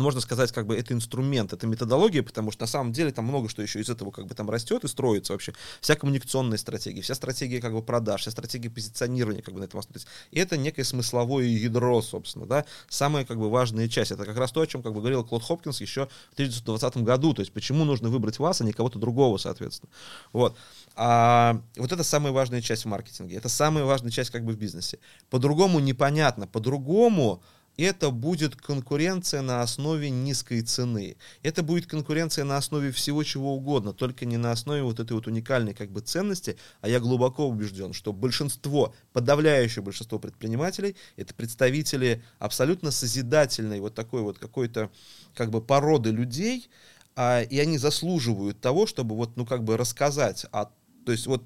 можно 0.00 0.20
сказать, 0.20 0.52
как 0.52 0.66
бы 0.66 0.76
это 0.76 0.94
инструмент, 0.94 1.52
это 1.52 1.66
методология, 1.66 2.22
потому 2.22 2.50
что 2.50 2.62
на 2.62 2.66
самом 2.66 2.92
деле 2.92 3.12
там 3.12 3.24
много 3.24 3.48
что 3.48 3.62
еще 3.62 3.80
из 3.80 3.88
этого 3.88 4.10
как 4.10 4.26
бы 4.26 4.34
там 4.34 4.50
растет 4.50 4.84
и 4.84 4.88
строится 4.88 5.32
вообще. 5.32 5.54
Вся 5.80 5.96
коммуникационная 5.96 6.58
стратегия, 6.58 7.02
вся 7.02 7.14
стратегия 7.14 7.60
как 7.60 7.72
бы 7.72 7.82
продаж, 7.82 8.22
вся 8.22 8.30
стратегия 8.30 8.70
позиционирования 8.70 9.42
как 9.42 9.54
бы 9.54 9.60
на 9.60 9.64
этом 9.64 9.80
основывается. 9.80 10.08
И 10.30 10.38
это 10.38 10.56
некое 10.56 10.84
смысловое 10.84 11.44
ядро, 11.44 12.02
собственно, 12.02 12.46
да, 12.46 12.64
самая 12.88 13.24
как 13.24 13.38
бы 13.38 13.50
важная 13.50 13.88
часть. 13.88 14.10
Это 14.10 14.24
как 14.24 14.36
раз 14.36 14.52
то, 14.52 14.60
о 14.60 14.66
чем 14.66 14.82
как 14.82 14.92
бы 14.92 15.00
говорил 15.00 15.24
Клод 15.24 15.42
Хопкинс 15.42 15.80
еще 15.80 16.06
в 16.30 16.32
1920 16.34 16.98
году, 16.98 17.34
то 17.34 17.40
есть 17.40 17.52
почему 17.52 17.84
нужно 17.84 18.08
выбрать 18.08 18.38
вас, 18.38 18.60
а 18.60 18.64
не 18.64 18.72
кого-то 18.72 18.98
другого, 18.98 19.38
соответственно. 19.38 19.90
Вот. 20.32 20.56
А 20.94 21.60
вот 21.76 21.92
это 21.92 22.04
самая 22.04 22.32
важная 22.32 22.60
часть 22.60 22.84
в 22.84 22.88
маркетинге, 22.88 23.36
это 23.36 23.48
самая 23.48 23.84
важная 23.84 24.10
часть 24.10 24.30
как 24.30 24.44
бы 24.44 24.52
в 24.52 24.56
бизнесе. 24.56 24.98
По-другому 25.30 25.80
непонятно, 25.80 26.46
по-другому 26.46 27.42
это 27.84 28.10
будет 28.10 28.56
конкуренция 28.56 29.42
на 29.42 29.62
основе 29.62 30.10
низкой 30.10 30.62
цены. 30.62 31.16
Это 31.42 31.62
будет 31.62 31.86
конкуренция 31.86 32.44
на 32.44 32.56
основе 32.56 32.90
всего 32.90 33.22
чего 33.22 33.54
угодно, 33.54 33.92
только 33.92 34.24
не 34.24 34.36
на 34.36 34.52
основе 34.52 34.82
вот 34.82 35.00
этой 35.00 35.12
вот 35.12 35.26
уникальной 35.26 35.74
как 35.74 35.90
бы 35.90 36.00
ценности, 36.00 36.56
а 36.80 36.88
я 36.88 37.00
глубоко 37.00 37.48
убежден, 37.48 37.92
что 37.92 38.12
большинство, 38.12 38.94
подавляющее 39.12 39.82
большинство 39.82 40.18
предпринимателей, 40.18 40.96
это 41.16 41.34
представители 41.34 42.22
абсолютно 42.38 42.90
созидательной 42.90 43.80
вот 43.80 43.94
такой 43.94 44.22
вот 44.22 44.38
какой-то 44.38 44.90
как 45.34 45.50
бы 45.50 45.60
породы 45.60 46.10
людей, 46.10 46.68
а, 47.14 47.40
и 47.42 47.58
они 47.58 47.78
заслуживают 47.78 48.60
того, 48.60 48.86
чтобы 48.86 49.16
вот, 49.16 49.36
ну, 49.36 49.46
как 49.46 49.64
бы 49.64 49.76
рассказать 49.76 50.46
о 50.52 50.66
то 51.06 51.12
есть 51.12 51.28
вот 51.28 51.44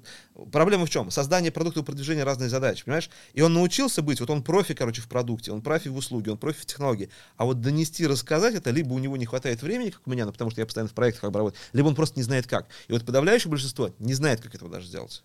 проблема 0.51 0.87
в 0.87 0.89
чем? 0.89 1.11
Создание 1.11 1.51
продукта 1.51 1.81
и 1.81 1.83
продвижение 1.83 2.23
разные 2.23 2.49
задачи, 2.49 2.83
понимаешь? 2.83 3.11
И 3.33 3.41
он 3.41 3.53
научился 3.53 4.01
быть, 4.01 4.19
вот 4.19 4.29
он 4.31 4.43
профи, 4.43 4.73
короче, 4.73 5.01
в 5.01 5.07
продукте, 5.07 5.51
он 5.51 5.61
профи 5.61 5.87
в 5.87 5.95
услуге, 5.95 6.31
он 6.31 6.39
профи 6.39 6.61
в 6.61 6.65
технологии. 6.65 7.09
А 7.37 7.45
вот 7.45 7.61
донести, 7.61 8.07
рассказать 8.07 8.55
это, 8.55 8.71
либо 8.71 8.93
у 8.93 8.99
него 8.99 9.17
не 9.17 9.27
хватает 9.27 9.61
времени, 9.61 9.91
как 9.91 10.01
у 10.05 10.09
меня, 10.09 10.25
ну, 10.25 10.31
потому 10.31 10.49
что 10.49 10.61
я 10.61 10.65
постоянно 10.65 10.89
в 10.89 10.93
проектах 10.93 11.21
как 11.21 11.31
бы 11.31 11.37
работаю, 11.37 11.61
либо 11.73 11.87
он 11.87 11.95
просто 11.95 12.17
не 12.17 12.23
знает 12.23 12.47
как. 12.47 12.67
И 12.87 12.93
вот 12.93 13.05
подавляющее 13.05 13.51
большинство 13.51 13.91
не 13.99 14.15
знает, 14.15 14.41
как 14.41 14.55
этого 14.55 14.71
даже 14.71 14.87
сделать. 14.87 15.23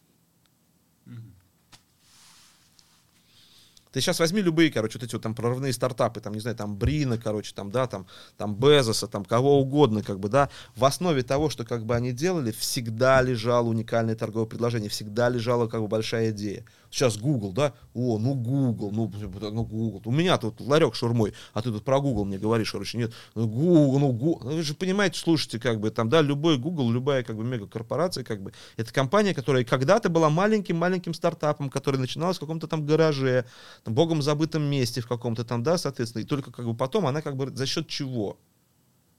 Ты 3.97 4.03
сейчас 4.03 4.21
возьми 4.21 4.43
любые, 4.43 4.71
короче, 4.71 4.99
вот 4.99 5.05
эти 5.05 5.15
вот 5.15 5.23
там 5.23 5.35
прорывные 5.35 5.73
стартапы, 5.73 6.21
там, 6.21 6.35
не 6.35 6.41
знаю, 6.41 6.55
там 6.55 6.77
Брина, 6.77 7.17
короче, 7.17 7.55
там, 7.55 7.71
да, 7.71 7.87
там, 7.87 8.07
там 8.37 8.55
Безоса, 8.55 9.07
там, 9.07 9.25
кого 9.25 9.59
угодно, 9.59 10.03
как 10.03 10.21
бы, 10.21 10.29
да, 10.29 10.51
в 10.75 10.85
основе 10.85 11.23
того, 11.23 11.49
что, 11.49 11.65
как 11.65 11.87
бы, 11.87 11.97
они 11.97 12.13
делали, 12.13 12.51
всегда 12.51 13.23
лежало 13.23 13.69
уникальное 13.69 14.15
торговое 14.15 14.47
предложение, 14.47 14.91
всегда 14.91 15.31
лежала, 15.31 15.67
как 15.67 15.81
бы, 15.81 15.89
большая 15.89 16.29
идея. 16.29 16.67
Сейчас 16.91 17.17
Google, 17.19 17.53
да? 17.53 17.73
О, 17.95 18.19
ну 18.19 18.35
Google, 18.35 18.91
ну, 18.91 19.13
ну 19.33 19.65
Google. 19.65 20.03
У 20.05 20.13
меня 20.13 20.39
тут 20.39 20.61
ларек 20.61 20.95
шурмой, 20.95 21.35
а 21.53 21.63
ты 21.63 21.71
тут 21.71 21.85
про 21.85 22.01
Google 22.01 22.25
мне 22.25 22.39
говоришь, 22.39 22.73
короче, 22.73 22.99
нет. 22.99 23.13
Ну 23.35 23.47
Google, 23.47 23.99
ну 23.99 24.13
Google. 24.13 24.51
Вы 24.51 24.63
же 24.63 24.75
понимаете, 24.75 25.19
слушайте, 25.19 25.59
как 25.59 25.81
бы 25.81 25.91
там, 25.91 26.09
да, 26.09 26.21
любой 26.21 26.59
Google, 26.59 26.91
любая 26.91 27.23
как 27.23 27.37
бы 27.37 27.45
мегакорпорация, 27.45 28.25
как 28.25 28.43
бы, 28.43 28.53
это 28.77 28.93
компания, 28.93 29.35
которая 29.35 29.65
когда-то 29.65 30.09
была 30.09 30.31
маленьким-маленьким 30.31 31.15
стартапом, 31.15 31.71
который 31.71 31.99
начиналась 31.99 32.37
в 32.37 32.41
каком-то 32.41 32.67
там 32.67 32.87
гараже, 32.87 33.45
там, 33.85 33.95
богом 33.95 34.23
забытом 34.23 34.63
месте 34.63 35.01
в 35.01 35.09
каком-то 35.09 35.45
там, 35.45 35.63
да, 35.63 35.79
соответственно, 35.79 36.23
и 36.23 36.27
только 36.27 36.53
как 36.53 36.67
бы 36.67 36.75
потом 36.75 37.07
она 37.07 37.23
как 37.23 37.37
бы 37.37 37.51
за 37.55 37.67
счет 37.67 37.89
чего, 37.89 38.39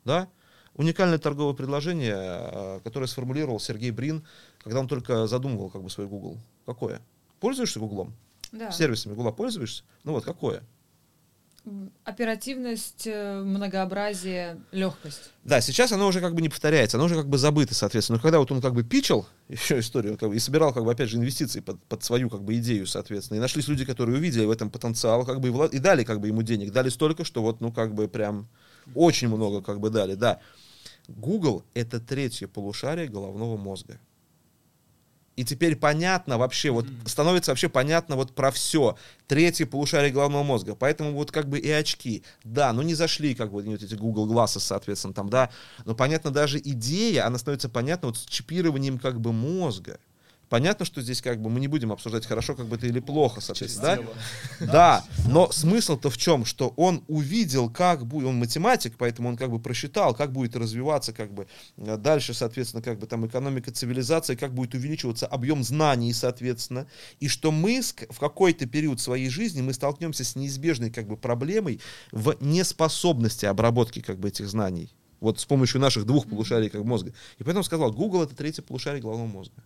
да, 0.06 0.30
уникальное 0.78 1.18
торговое 1.18 1.54
предложение, 1.54 2.16
а, 2.16 2.80
которое 2.84 3.08
сформулировал 3.08 3.60
Сергей 3.60 3.92
Брин, 3.92 4.26
когда 4.60 4.80
он 4.80 4.88
только 4.88 5.28
задумывал 5.28 5.70
как 5.70 5.84
бы 5.84 5.90
свой 5.90 6.08
Google. 6.08 6.38
Какое? 6.66 7.02
Пользуешься 7.40 7.80
Гуглом? 7.80 8.16
Да. 8.52 8.72
Сервисами 8.72 9.14
Гугла 9.14 9.32
пользуешься? 9.32 9.84
Ну 10.04 10.14
вот, 10.14 10.24
какое? 10.24 10.64
Оперативность, 12.06 13.08
э, 13.08 13.42
многообразие, 13.42 14.58
легкость. 14.72 15.32
Да, 15.44 15.60
сейчас 15.60 15.92
оно 15.92 16.08
уже 16.08 16.22
как 16.22 16.34
бы 16.34 16.42
не 16.42 16.48
повторяется, 16.48 16.96
оно 16.96 17.08
уже 17.08 17.16
как 17.16 17.28
бы 17.28 17.38
забыто, 17.38 17.76
соответственно. 17.76 18.18
Но 18.18 18.22
когда 18.22 18.40
вот 18.40 18.50
он 18.54 18.62
как 18.62 18.74
бы 18.74 18.84
пичил 18.84 19.28
еще 19.50 19.80
историю 19.80 20.18
как 20.18 20.30
бы, 20.30 20.36
и 20.38 20.40
собирал 20.40 20.74
как 20.74 20.86
бы 20.86 20.92
опять 20.92 21.10
же 21.10 21.18
инвестиции 21.18 21.60
под, 21.60 21.84
под 21.84 22.04
свою 22.06 22.30
как 22.30 22.42
бы 22.44 22.56
идею, 22.56 22.88
соответственно, 22.88 23.38
и 23.38 23.42
нашлись 23.42 23.68
люди, 23.68 23.84
которые 23.84 24.18
увидели 24.18 24.46
в 24.46 24.52
этом 24.52 24.70
потенциал, 24.70 25.26
как 25.26 25.42
бы 25.42 25.50
и, 25.50 25.52
влад... 25.52 25.74
и 25.74 25.80
дали 25.80 26.06
как 26.06 26.22
бы 26.22 26.28
ему 26.28 26.42
денег, 26.42 26.72
дали 26.72 26.88
столько, 26.88 27.26
что 27.26 27.42
вот 27.42 27.60
ну 27.60 27.74
как 27.74 27.94
бы 27.94 28.08
прям 28.08 28.48
очень 28.96 29.28
много 29.28 29.62
как 29.62 29.82
бы 29.82 29.90
дали, 29.90 30.16
да. 30.16 30.40
Google 31.10 31.66
это 31.74 32.00
третье 32.00 32.48
полушарие 32.48 33.10
головного 33.10 33.58
мозга. 33.58 34.00
И 35.38 35.46
теперь 35.46 35.76
понятно 35.76 36.40
вообще, 36.40 36.72
вот 36.72 36.88
становится 37.06 37.52
вообще 37.52 37.70
понятно 37.70 38.16
вот 38.16 38.34
про 38.34 38.50
все. 38.50 38.98
Третье 39.28 39.68
полушарие 39.68 40.12
головного 40.12 40.42
мозга. 40.42 40.74
Поэтому 40.74 41.14
вот 41.14 41.32
как 41.32 41.48
бы 41.48 41.60
и 41.60 41.70
очки. 41.70 42.24
Да, 42.44 42.74
ну 42.74 42.82
не 42.82 42.96
зашли 42.96 43.36
как 43.36 43.52
бы 43.52 43.62
вот 43.62 43.84
эти 43.84 43.94
Google 43.94 44.28
Glasses, 44.28 44.62
соответственно, 44.62 45.14
там, 45.14 45.30
да. 45.30 45.52
Но 45.86 45.94
понятно, 45.94 46.32
даже 46.32 46.58
идея, 46.58 47.28
она 47.28 47.38
становится 47.38 47.70
понятна 47.70 48.08
вот 48.08 48.18
с 48.18 48.26
чипированием 48.26 48.98
как 48.98 49.22
бы 49.22 49.32
мозга. 49.32 50.00
Понятно, 50.50 50.86
что 50.86 51.02
здесь 51.02 51.22
как 51.22 51.42
бы 51.42 51.50
мы 51.50 51.60
не 51.60 51.68
будем 51.68 51.92
обсуждать, 51.92 52.26
хорошо 52.26 52.56
как 52.56 52.68
бы 52.68 52.78
это 52.78 52.88
или 52.88 53.02
плохо, 53.02 53.42
соответственно, 53.42 54.00
да? 54.60 54.66
Да, 54.66 55.06
но 55.28 55.52
смысл-то 55.52 56.10
в 56.10 56.18
чем, 56.18 56.46
что 56.46 56.74
он 56.78 57.04
увидел, 57.08 57.70
как 57.70 58.06
будет, 58.06 58.28
он 58.28 58.36
математик, 58.38 58.94
поэтому 58.98 59.30
он 59.30 59.38
как 59.38 59.52
бы 59.52 59.60
просчитал, 59.60 60.16
как 60.16 60.32
будет 60.32 60.56
развиваться 60.56 61.12
как 61.12 61.34
бы 61.34 61.48
э, 61.78 61.98
дальше, 61.98 62.34
соответственно, 62.34 62.82
как 62.82 62.98
бы 63.00 63.08
там 63.08 63.28
экономика 63.28 63.72
цивилизации, 63.72 64.36
как 64.36 64.54
будет 64.54 64.74
увеличиваться 64.74 65.28
объем 65.28 65.64
знаний, 65.64 66.14
соответственно, 66.14 66.88
и 67.20 67.28
что 67.28 67.52
мы 67.52 67.82
в 67.82 68.20
какой-то 68.20 68.66
период 68.68 69.02
своей 69.02 69.30
жизни 69.30 69.62
мы 69.62 69.74
столкнемся 69.74 70.24
с 70.24 70.36
неизбежной 70.36 70.92
как 70.92 71.08
бы 71.08 71.18
проблемой 71.18 71.82
в 72.12 72.38
неспособности 72.40 73.46
обработки 73.46 74.02
как 74.02 74.18
бы 74.18 74.30
этих 74.30 74.48
знаний. 74.48 74.94
Вот 75.20 75.40
с 75.40 75.46
помощью 75.46 75.82
наших 75.82 76.06
двух 76.06 76.28
полушарий 76.28 76.70
как 76.70 76.84
мозга. 76.84 77.12
И 77.38 77.44
поэтому 77.44 77.64
сказал, 77.64 77.92
Google 77.92 78.24
это 78.24 78.36
третье 78.36 78.62
полушарие 78.62 79.02
головного 79.02 79.28
мозга. 79.28 79.64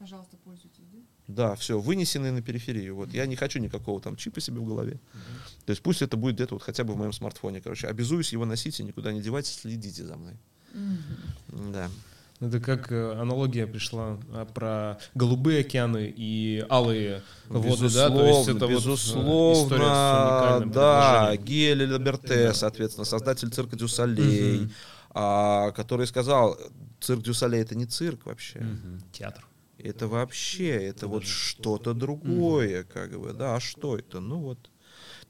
Пожалуйста, 0.00 0.38
пользуйтесь, 0.38 0.86
да? 0.90 0.98
Да, 1.28 1.54
все, 1.56 1.78
вынесенные 1.78 2.32
на 2.32 2.40
периферию. 2.40 2.96
Вот 2.96 3.12
я 3.12 3.26
не 3.26 3.36
хочу 3.36 3.58
никакого 3.58 4.00
там 4.00 4.16
чипа 4.16 4.40
себе 4.40 4.58
в 4.58 4.64
голове. 4.64 4.98
То 5.66 5.70
есть 5.70 5.82
пусть 5.82 6.00
это 6.00 6.16
будет 6.16 6.36
где-то 6.36 6.54
вот 6.54 6.62
хотя 6.62 6.84
бы 6.84 6.94
в 6.94 6.96
моем 6.96 7.12
смартфоне. 7.12 7.60
Короче, 7.60 7.86
обязуюсь 7.86 8.32
его 8.32 8.46
носить 8.46 8.80
и 8.80 8.82
никуда 8.82 9.12
не 9.12 9.20
девать, 9.20 9.46
следите 9.46 10.04
за 10.06 10.16
мной. 10.16 10.34
Да. 11.48 11.90
Это 12.40 12.58
как 12.60 12.90
э, 12.90 13.12
аналогия 13.20 13.66
пришла 13.66 14.18
а, 14.32 14.46
про 14.46 14.98
голубые 15.14 15.60
океаны 15.60 16.10
и 16.16 16.64
алые 16.70 17.22
воды, 17.48 17.90
да? 17.92 18.08
То 18.08 18.24
есть 18.26 18.48
это 18.48 18.66
безусловно, 18.66 19.30
вот 19.30 19.56
история 19.64 19.82
с 19.84 20.40
уникальным 20.40 20.70
да. 20.72 21.36
Гель 21.36 21.92
Лаберте, 21.92 22.46
Да. 22.46 22.54
соответственно, 22.54 23.04
создатель 23.04 23.50
цирка 23.50 23.76
Дю 23.76 23.88
Солей, 23.88 24.60
Мгм. 24.60 24.70
а, 25.10 25.70
который 25.72 26.06
сказал, 26.06 26.56
цирк 27.00 27.22
Дю 27.22 27.34
Солей 27.34 27.60
это 27.60 27.74
не 27.74 27.84
цирк 27.84 28.24
вообще. 28.24 28.60
Мгм. 28.60 29.02
Театр. 29.12 29.46
Это 29.82 30.08
вообще, 30.08 30.70
это 30.70 31.08
вот 31.08 31.24
что-то 31.24 31.94
другое, 31.94 32.84
как 32.84 33.18
бы, 33.18 33.32
да, 33.32 33.56
а 33.56 33.60
что 33.60 33.98
это? 33.98 34.20
Ну 34.20 34.38
вот. 34.38 34.70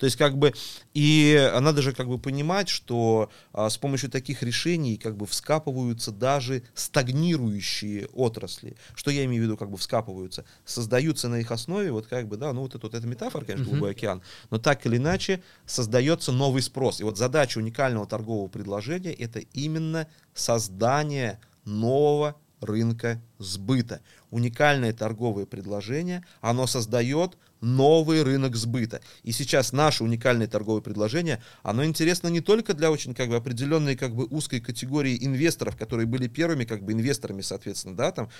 То 0.00 0.06
есть, 0.06 0.16
как 0.16 0.38
бы, 0.38 0.54
и 0.94 1.50
надо 1.60 1.82
же 1.82 1.92
как 1.92 2.08
бы 2.08 2.18
понимать, 2.18 2.70
что 2.70 3.30
а, 3.52 3.68
с 3.68 3.76
помощью 3.76 4.10
таких 4.10 4.42
решений 4.42 4.96
как 4.96 5.14
бы 5.14 5.26
вскапываются 5.26 6.10
даже 6.10 6.62
стагнирующие 6.74 8.06
отрасли. 8.14 8.76
Что 8.94 9.10
я 9.10 9.26
имею 9.26 9.42
в 9.42 9.44
виду, 9.44 9.56
как 9.58 9.70
бы 9.70 9.76
вскапываются? 9.76 10.46
Создаются 10.64 11.28
на 11.28 11.40
их 11.40 11.50
основе, 11.52 11.92
вот 11.92 12.06
как 12.06 12.28
бы, 12.28 12.38
да, 12.38 12.54
ну 12.54 12.62
вот 12.62 12.74
это 12.74 12.86
вот 12.86 12.94
эта 12.94 13.06
метафора, 13.06 13.44
конечно, 13.44 13.66
голубой 13.66 13.90
океан, 13.90 14.22
но 14.48 14.58
так 14.58 14.86
или 14.86 14.96
иначе 14.96 15.42
создается 15.66 16.32
новый 16.32 16.62
спрос. 16.62 17.00
И 17.00 17.04
вот 17.04 17.18
задача 17.18 17.58
уникального 17.58 18.06
торгового 18.06 18.48
предложения 18.48 19.12
это 19.12 19.40
именно 19.52 20.06
создание 20.32 21.40
нового 21.66 22.36
рынка 22.60 23.20
сбыта. 23.38 24.00
Уникальное 24.30 24.92
торговое 24.92 25.46
предложение, 25.46 26.24
оно 26.40 26.66
создает 26.66 27.36
новый 27.60 28.22
рынок 28.22 28.56
сбыта. 28.56 29.00
И 29.22 29.32
сейчас 29.32 29.72
наше 29.72 30.04
уникальное 30.04 30.46
торговое 30.46 30.80
предложение, 30.80 31.42
оно 31.62 31.84
интересно 31.84 32.28
не 32.28 32.40
только 32.40 32.74
для 32.74 32.90
очень 32.90 33.14
как 33.14 33.28
бы 33.28 33.36
определенной 33.36 33.96
как 33.96 34.14
бы 34.14 34.24
узкой 34.24 34.60
категории 34.60 35.18
инвесторов, 35.20 35.76
которые 35.76 36.06
были 36.06 36.28
первыми 36.28 36.64
как 36.64 36.82
бы 36.82 36.92
инвесторами, 36.92 37.42
соответственно, 37.42 37.96
да, 37.96 38.12
там, 38.12 38.30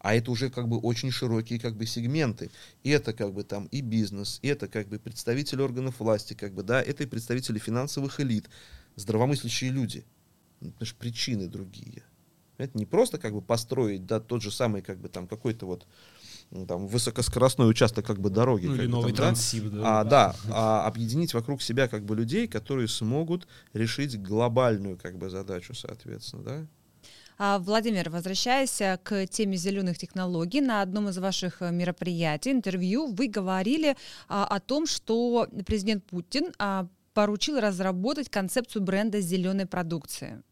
а 0.00 0.14
это 0.14 0.30
уже 0.30 0.50
как 0.50 0.68
бы 0.68 0.78
очень 0.78 1.10
широкие 1.10 1.58
как 1.58 1.76
бы 1.76 1.86
сегменты. 1.86 2.50
И 2.82 2.90
это 2.90 3.12
как 3.12 3.32
бы 3.32 3.44
там 3.44 3.66
и 3.66 3.80
бизнес, 3.80 4.38
и 4.42 4.48
это 4.48 4.68
как 4.68 4.88
бы 4.88 4.98
представители 4.98 5.60
органов 5.62 5.96
власти, 5.98 6.34
как 6.34 6.52
бы, 6.52 6.62
да, 6.62 6.82
это 6.82 7.04
и 7.04 7.06
представители 7.06 7.58
финансовых 7.58 8.20
элит, 8.20 8.48
здравомыслящие 8.96 9.70
люди. 9.70 10.04
Ну, 10.60 10.70
Потому 10.72 10.86
что 10.86 10.96
причины 10.96 11.46
другие. 11.46 12.02
Это 12.58 12.76
не 12.76 12.86
просто 12.86 13.18
как 13.18 13.32
бы 13.32 13.40
построить, 13.40 14.04
да, 14.04 14.20
тот 14.20 14.42
же 14.42 14.50
самый 14.50 14.82
как 14.82 15.00
бы 15.00 15.08
там 15.08 15.26
какой-то 15.26 15.66
вот 15.66 15.86
там 16.66 16.86
высокоскоростной 16.86 17.70
участок 17.70 18.06
как 18.06 18.20
бы 18.20 18.30
дороги. 18.30 18.66
Ну 18.66 18.72
как 18.72 18.80
или 18.80 18.86
бы, 18.86 18.92
новый 18.92 19.12
там, 19.12 19.16
да. 19.16 19.22
трансип, 19.22 19.64
да. 19.64 20.00
А, 20.00 20.04
да, 20.04 20.36
а 20.50 20.86
объединить 20.86 21.34
вокруг 21.34 21.62
себя 21.62 21.88
как 21.88 22.04
бы 22.04 22.16
людей, 22.16 22.48
которые 22.48 22.88
смогут 22.88 23.46
решить 23.72 24.20
глобальную 24.20 24.98
как 24.98 25.18
бы 25.18 25.30
задачу, 25.30 25.74
соответственно, 25.74 26.42
да. 26.42 26.66
А, 27.40 27.60
Владимир, 27.60 28.10
возвращаясь 28.10 28.80
э, 28.80 28.98
к 29.00 29.26
теме 29.28 29.56
зеленых 29.56 29.96
технологий, 29.96 30.60
на 30.60 30.82
одном 30.82 31.08
из 31.08 31.18
ваших 31.18 31.62
э, 31.62 31.70
мероприятий, 31.70 32.50
интервью, 32.50 33.06
вы 33.06 33.28
говорили 33.28 33.96
а, 34.28 34.44
о 34.44 34.58
том, 34.58 34.88
что 34.88 35.46
президент 35.64 36.04
Путин 36.04 36.52
а, 36.58 36.88
поручил 37.14 37.60
разработать 37.60 38.28
концепцию 38.28 38.82
бренда 38.82 39.20
зеленой 39.20 39.66
продукции. 39.66 40.42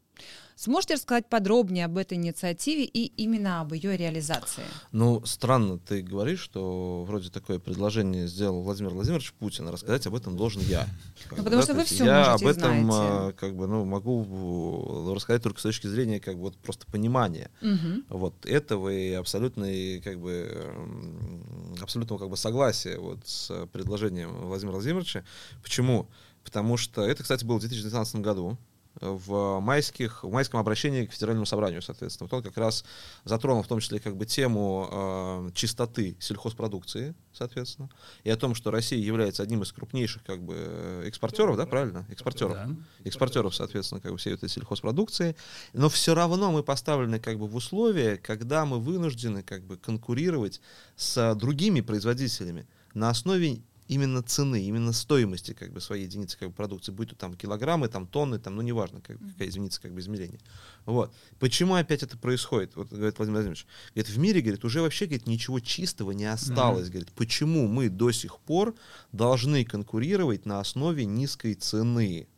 Сможете 0.55 0.95
рассказать 0.95 1.27
подробнее 1.29 1.85
об 1.85 1.99
этой 1.99 2.15
инициативе 2.15 2.85
и 2.85 3.05
именно 3.23 3.61
об 3.61 3.75
ее 3.75 3.95
реализации? 3.95 4.63
Ну, 4.91 5.23
странно 5.27 5.79
ты 5.79 6.01
говоришь, 6.01 6.41
что 6.41 7.05
вроде 7.07 7.29
такое 7.29 7.59
предложение 7.59 8.27
сделал 8.27 8.63
Владимир 8.63 8.91
Владимирович 8.95 9.35
Путин, 9.35 9.69
а 9.69 9.73
рассказать 9.73 10.07
об 10.07 10.15
этом 10.15 10.35
должен 10.35 10.63
я. 10.63 10.89
Ну, 11.31 11.45
потому 11.45 11.61
что 11.63 11.73
то 11.73 11.79
вы 11.81 11.85
всё 11.85 12.05
Я 12.07 12.33
об 12.33 12.47
этом 12.47 12.71
знаете. 12.71 12.89
а, 12.91 13.33
как 13.33 13.55
бы, 13.55 13.67
ну, 13.67 13.85
могу 13.85 15.11
э, 15.11 15.15
рассказать 15.15 15.43
только 15.43 15.61
с 15.61 15.63
точки 15.63 15.89
зрения 15.89 16.21
как 16.21 16.37
бы 16.37 16.43
вот 16.45 16.57
просто 16.57 16.87
понимания 16.87 17.51
Мгм. 17.61 18.05
вот 18.09 18.47
этого 18.47 18.89
и 18.89 19.13
абсолютной 19.13 20.01
как 20.01 20.19
бы 20.19 20.49
м, 20.75 21.75
абсолютного 21.83 22.19
как 22.19 22.31
бы 22.31 22.37
согласия 22.39 22.97
вот 22.99 23.19
с 23.27 23.67
предложением 23.73 24.31
Владимира 24.47 24.73
Владимировича. 24.77 25.23
Почему? 25.63 26.09
Потому 26.45 26.77
что 26.77 27.03
это, 27.05 27.23
кстати, 27.25 27.45
было 27.45 27.57
в 27.59 27.61
2019 27.61 28.17
году 28.23 28.57
в 29.01 29.61
майских 29.61 30.25
в 30.25 30.31
майском 30.31 30.61
обращении 30.61 31.05
к 31.07 31.13
федеральному 31.13 31.47
собранию, 31.47 31.83
соответственно, 31.83 32.29
вот 32.31 32.37
он 32.37 32.43
как 32.43 32.57
раз 32.57 32.85
затронул 33.25 33.63
в 33.63 33.69
том 33.69 33.81
числе 33.81 34.01
как 34.01 34.17
бы 34.17 34.27
тему 34.27 34.89
э, 34.91 35.51
чистоты 35.55 36.17
сельхозпродукции, 36.19 37.15
соответственно, 37.33 37.91
и 38.25 38.31
о 38.31 38.37
том, 38.37 38.55
что 38.55 38.71
Россия 38.71 38.99
является 38.99 39.43
одним 39.43 39.63
из 39.63 39.73
крупнейших 39.73 40.23
как 40.25 40.43
бы 40.43 40.55
э, 40.57 41.05
экспортеров, 41.09 41.57
да, 41.57 41.67
правильно, 41.67 42.07
экспортеров, 42.09 42.55
Да. 42.55 42.69
экспортеров, 43.05 43.55
соответственно, 43.55 44.01
как 44.01 44.13
бы 44.13 44.19
всей 44.19 44.35
этой 44.35 44.49
сельхозпродукции, 44.49 45.37
но 45.73 45.89
все 45.89 46.15
равно 46.15 46.51
мы 46.51 46.63
поставлены 46.63 47.21
как 47.21 47.39
бы 47.39 47.47
в 47.47 47.57
условия, 47.57 48.17
когда 48.17 48.65
мы 48.65 48.81
вынуждены 48.81 49.43
как 49.43 49.63
бы 49.65 49.77
конкурировать 49.77 50.61
с 50.97 51.35
другими 51.35 51.81
производителями 51.81 52.67
на 52.95 53.11
основе 53.11 53.61
именно 53.89 54.23
цены, 54.23 54.63
именно 54.63 54.93
стоимости 54.93 55.53
как 55.53 55.73
бы 55.73 55.81
своей 55.81 56.05
единицы 56.05 56.39
как 56.39 56.49
бы 56.49 56.55
продукции, 56.55 56.93
будь 56.93 57.11
то 57.11 57.17
там 57.17 57.35
килограммы, 57.35 57.89
там 57.89 58.07
тонны, 58.07 58.39
там, 58.39 58.57
ну 58.57 58.63
неважно, 58.63 59.01
как, 59.01 59.19
какая 59.19 59.49
единица 59.49 59.81
как 59.81 59.93
бы 59.93 60.01
измерения. 60.01 60.41
Вот. 60.85 61.13
Почему 61.39 61.75
опять 61.75 62.03
это 62.03 62.17
происходит? 62.17 62.77
Вот 62.77 62.89
говорит 62.91 63.19
Владимир 63.19 63.37
Владимирович, 63.37 63.67
говорит, 63.95 64.11
в 64.15 64.19
мире, 64.19 64.41
говорит, 64.41 64.65
уже 64.65 64.81
вообще, 64.83 65.07
говорит, 65.07 65.27
ничего 65.27 65.61
чистого 65.61 66.13
не 66.13 66.27
осталось, 66.27 66.89
говорит, 66.89 67.13
почему 67.13 67.67
мы 67.69 67.89
до 67.89 68.11
сих 68.13 68.39
пор 68.39 68.75
должны 69.13 69.65
конкурировать 69.65 70.47
на 70.47 70.61
основе 70.61 71.05
низкой 71.05 71.55
цены? 71.55 72.29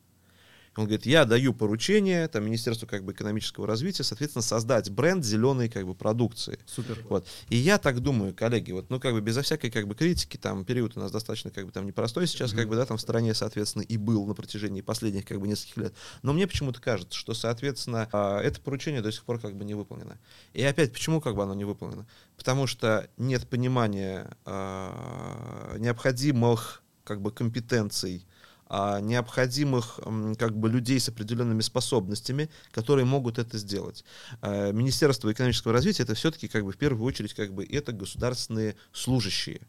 Он 0.79 0.85
говорит, 0.85 1.07
я 1.07 1.25
даю 1.25 1.53
поручение 1.53 2.29
там, 2.29 2.45
Министерству 2.45 2.87
как 2.87 3.03
бы, 3.03 3.11
экономического 3.11 3.67
развития, 3.67 4.05
соответственно, 4.05 4.43
создать 4.43 4.91
бренд 4.91 5.25
зеленой 5.25 5.69
как 5.69 5.85
бы, 5.85 5.93
продукции. 5.93 6.61
Супер. 6.67 7.05
Вот. 7.09 7.27
И 7.49 7.57
я 7.57 7.79
так 7.79 7.99
думаю, 7.99 8.33
коллеги, 8.33 8.71
вот, 8.71 8.89
ну, 8.89 9.01
как 9.01 9.13
бы 9.13 9.21
безо 9.21 9.43
всякой 9.43 9.73
как 9.73 9.89
бы 9.89 9.97
критики, 9.97 10.37
там, 10.37 10.65
период 10.65 10.97
у 10.97 11.01
нас 11.01 11.11
достаточно 11.11 11.51
как 11.51 11.67
бы 11.67 11.73
там 11.73 11.85
непростой 11.85 12.29
сейчас, 12.29 12.53
как 12.53 12.69
бы, 12.69 12.77
да, 12.77 12.87
там 12.87 12.97
в 12.97 13.01
стране, 13.01 13.35
соответственно, 13.35 13.83
и 13.83 13.97
был 13.97 14.25
на 14.25 14.35
протяжении 14.35 14.81
последних 14.81 15.27
как 15.27 15.41
бы 15.41 15.49
нескольких 15.49 15.79
лет. 15.79 15.95
Но 16.23 16.33
мне 16.33 16.47
почему-то 16.47 16.81
кажется, 16.81 17.19
что, 17.19 17.35
соответственно, 17.35 18.09
а, 18.13 18.41
это 18.41 18.61
поручение 18.61 19.03
до 19.03 19.11
сих 19.11 19.25
пор 19.25 19.41
как 19.41 19.57
бы 19.57 19.65
не 19.65 19.75
выполнено. 19.75 20.17
И 20.53 20.63
опять, 20.63 20.93
почему 20.93 21.21
как 21.21 21.35
бы 21.35 21.43
оно 21.43 21.55
не 21.55 21.65
выполнено? 21.65 22.07
Потому 22.37 22.69
что 22.69 23.11
нет 23.17 23.49
понимания 23.49 24.31
а, 24.45 25.77
необходимых 25.77 26.85
как 27.03 27.21
бы 27.21 27.33
компетенций, 27.33 28.28
необходимых 28.71 30.01
м, 30.05 30.35
как 30.35 30.57
бы 30.57 30.69
людей 30.69 31.01
с 31.01 31.09
определенными 31.09 31.61
способностями, 31.61 32.51
которые 32.71 33.05
могут 33.05 33.39
это 33.39 33.59
сделать. 33.59 34.05
А, 34.41 34.73
Министерство 34.73 35.33
экономического 35.33 35.73
развития 35.73 36.03
это 36.03 36.15
все-таки 36.15 36.49
как 36.49 36.65
бы 36.65 36.73
в 36.73 36.77
первую 36.77 37.07
очередь 37.07 37.35
как 37.35 37.53
бы 37.53 37.65
это 37.65 37.93
государственные 37.93 38.77
служащие. 38.93 39.61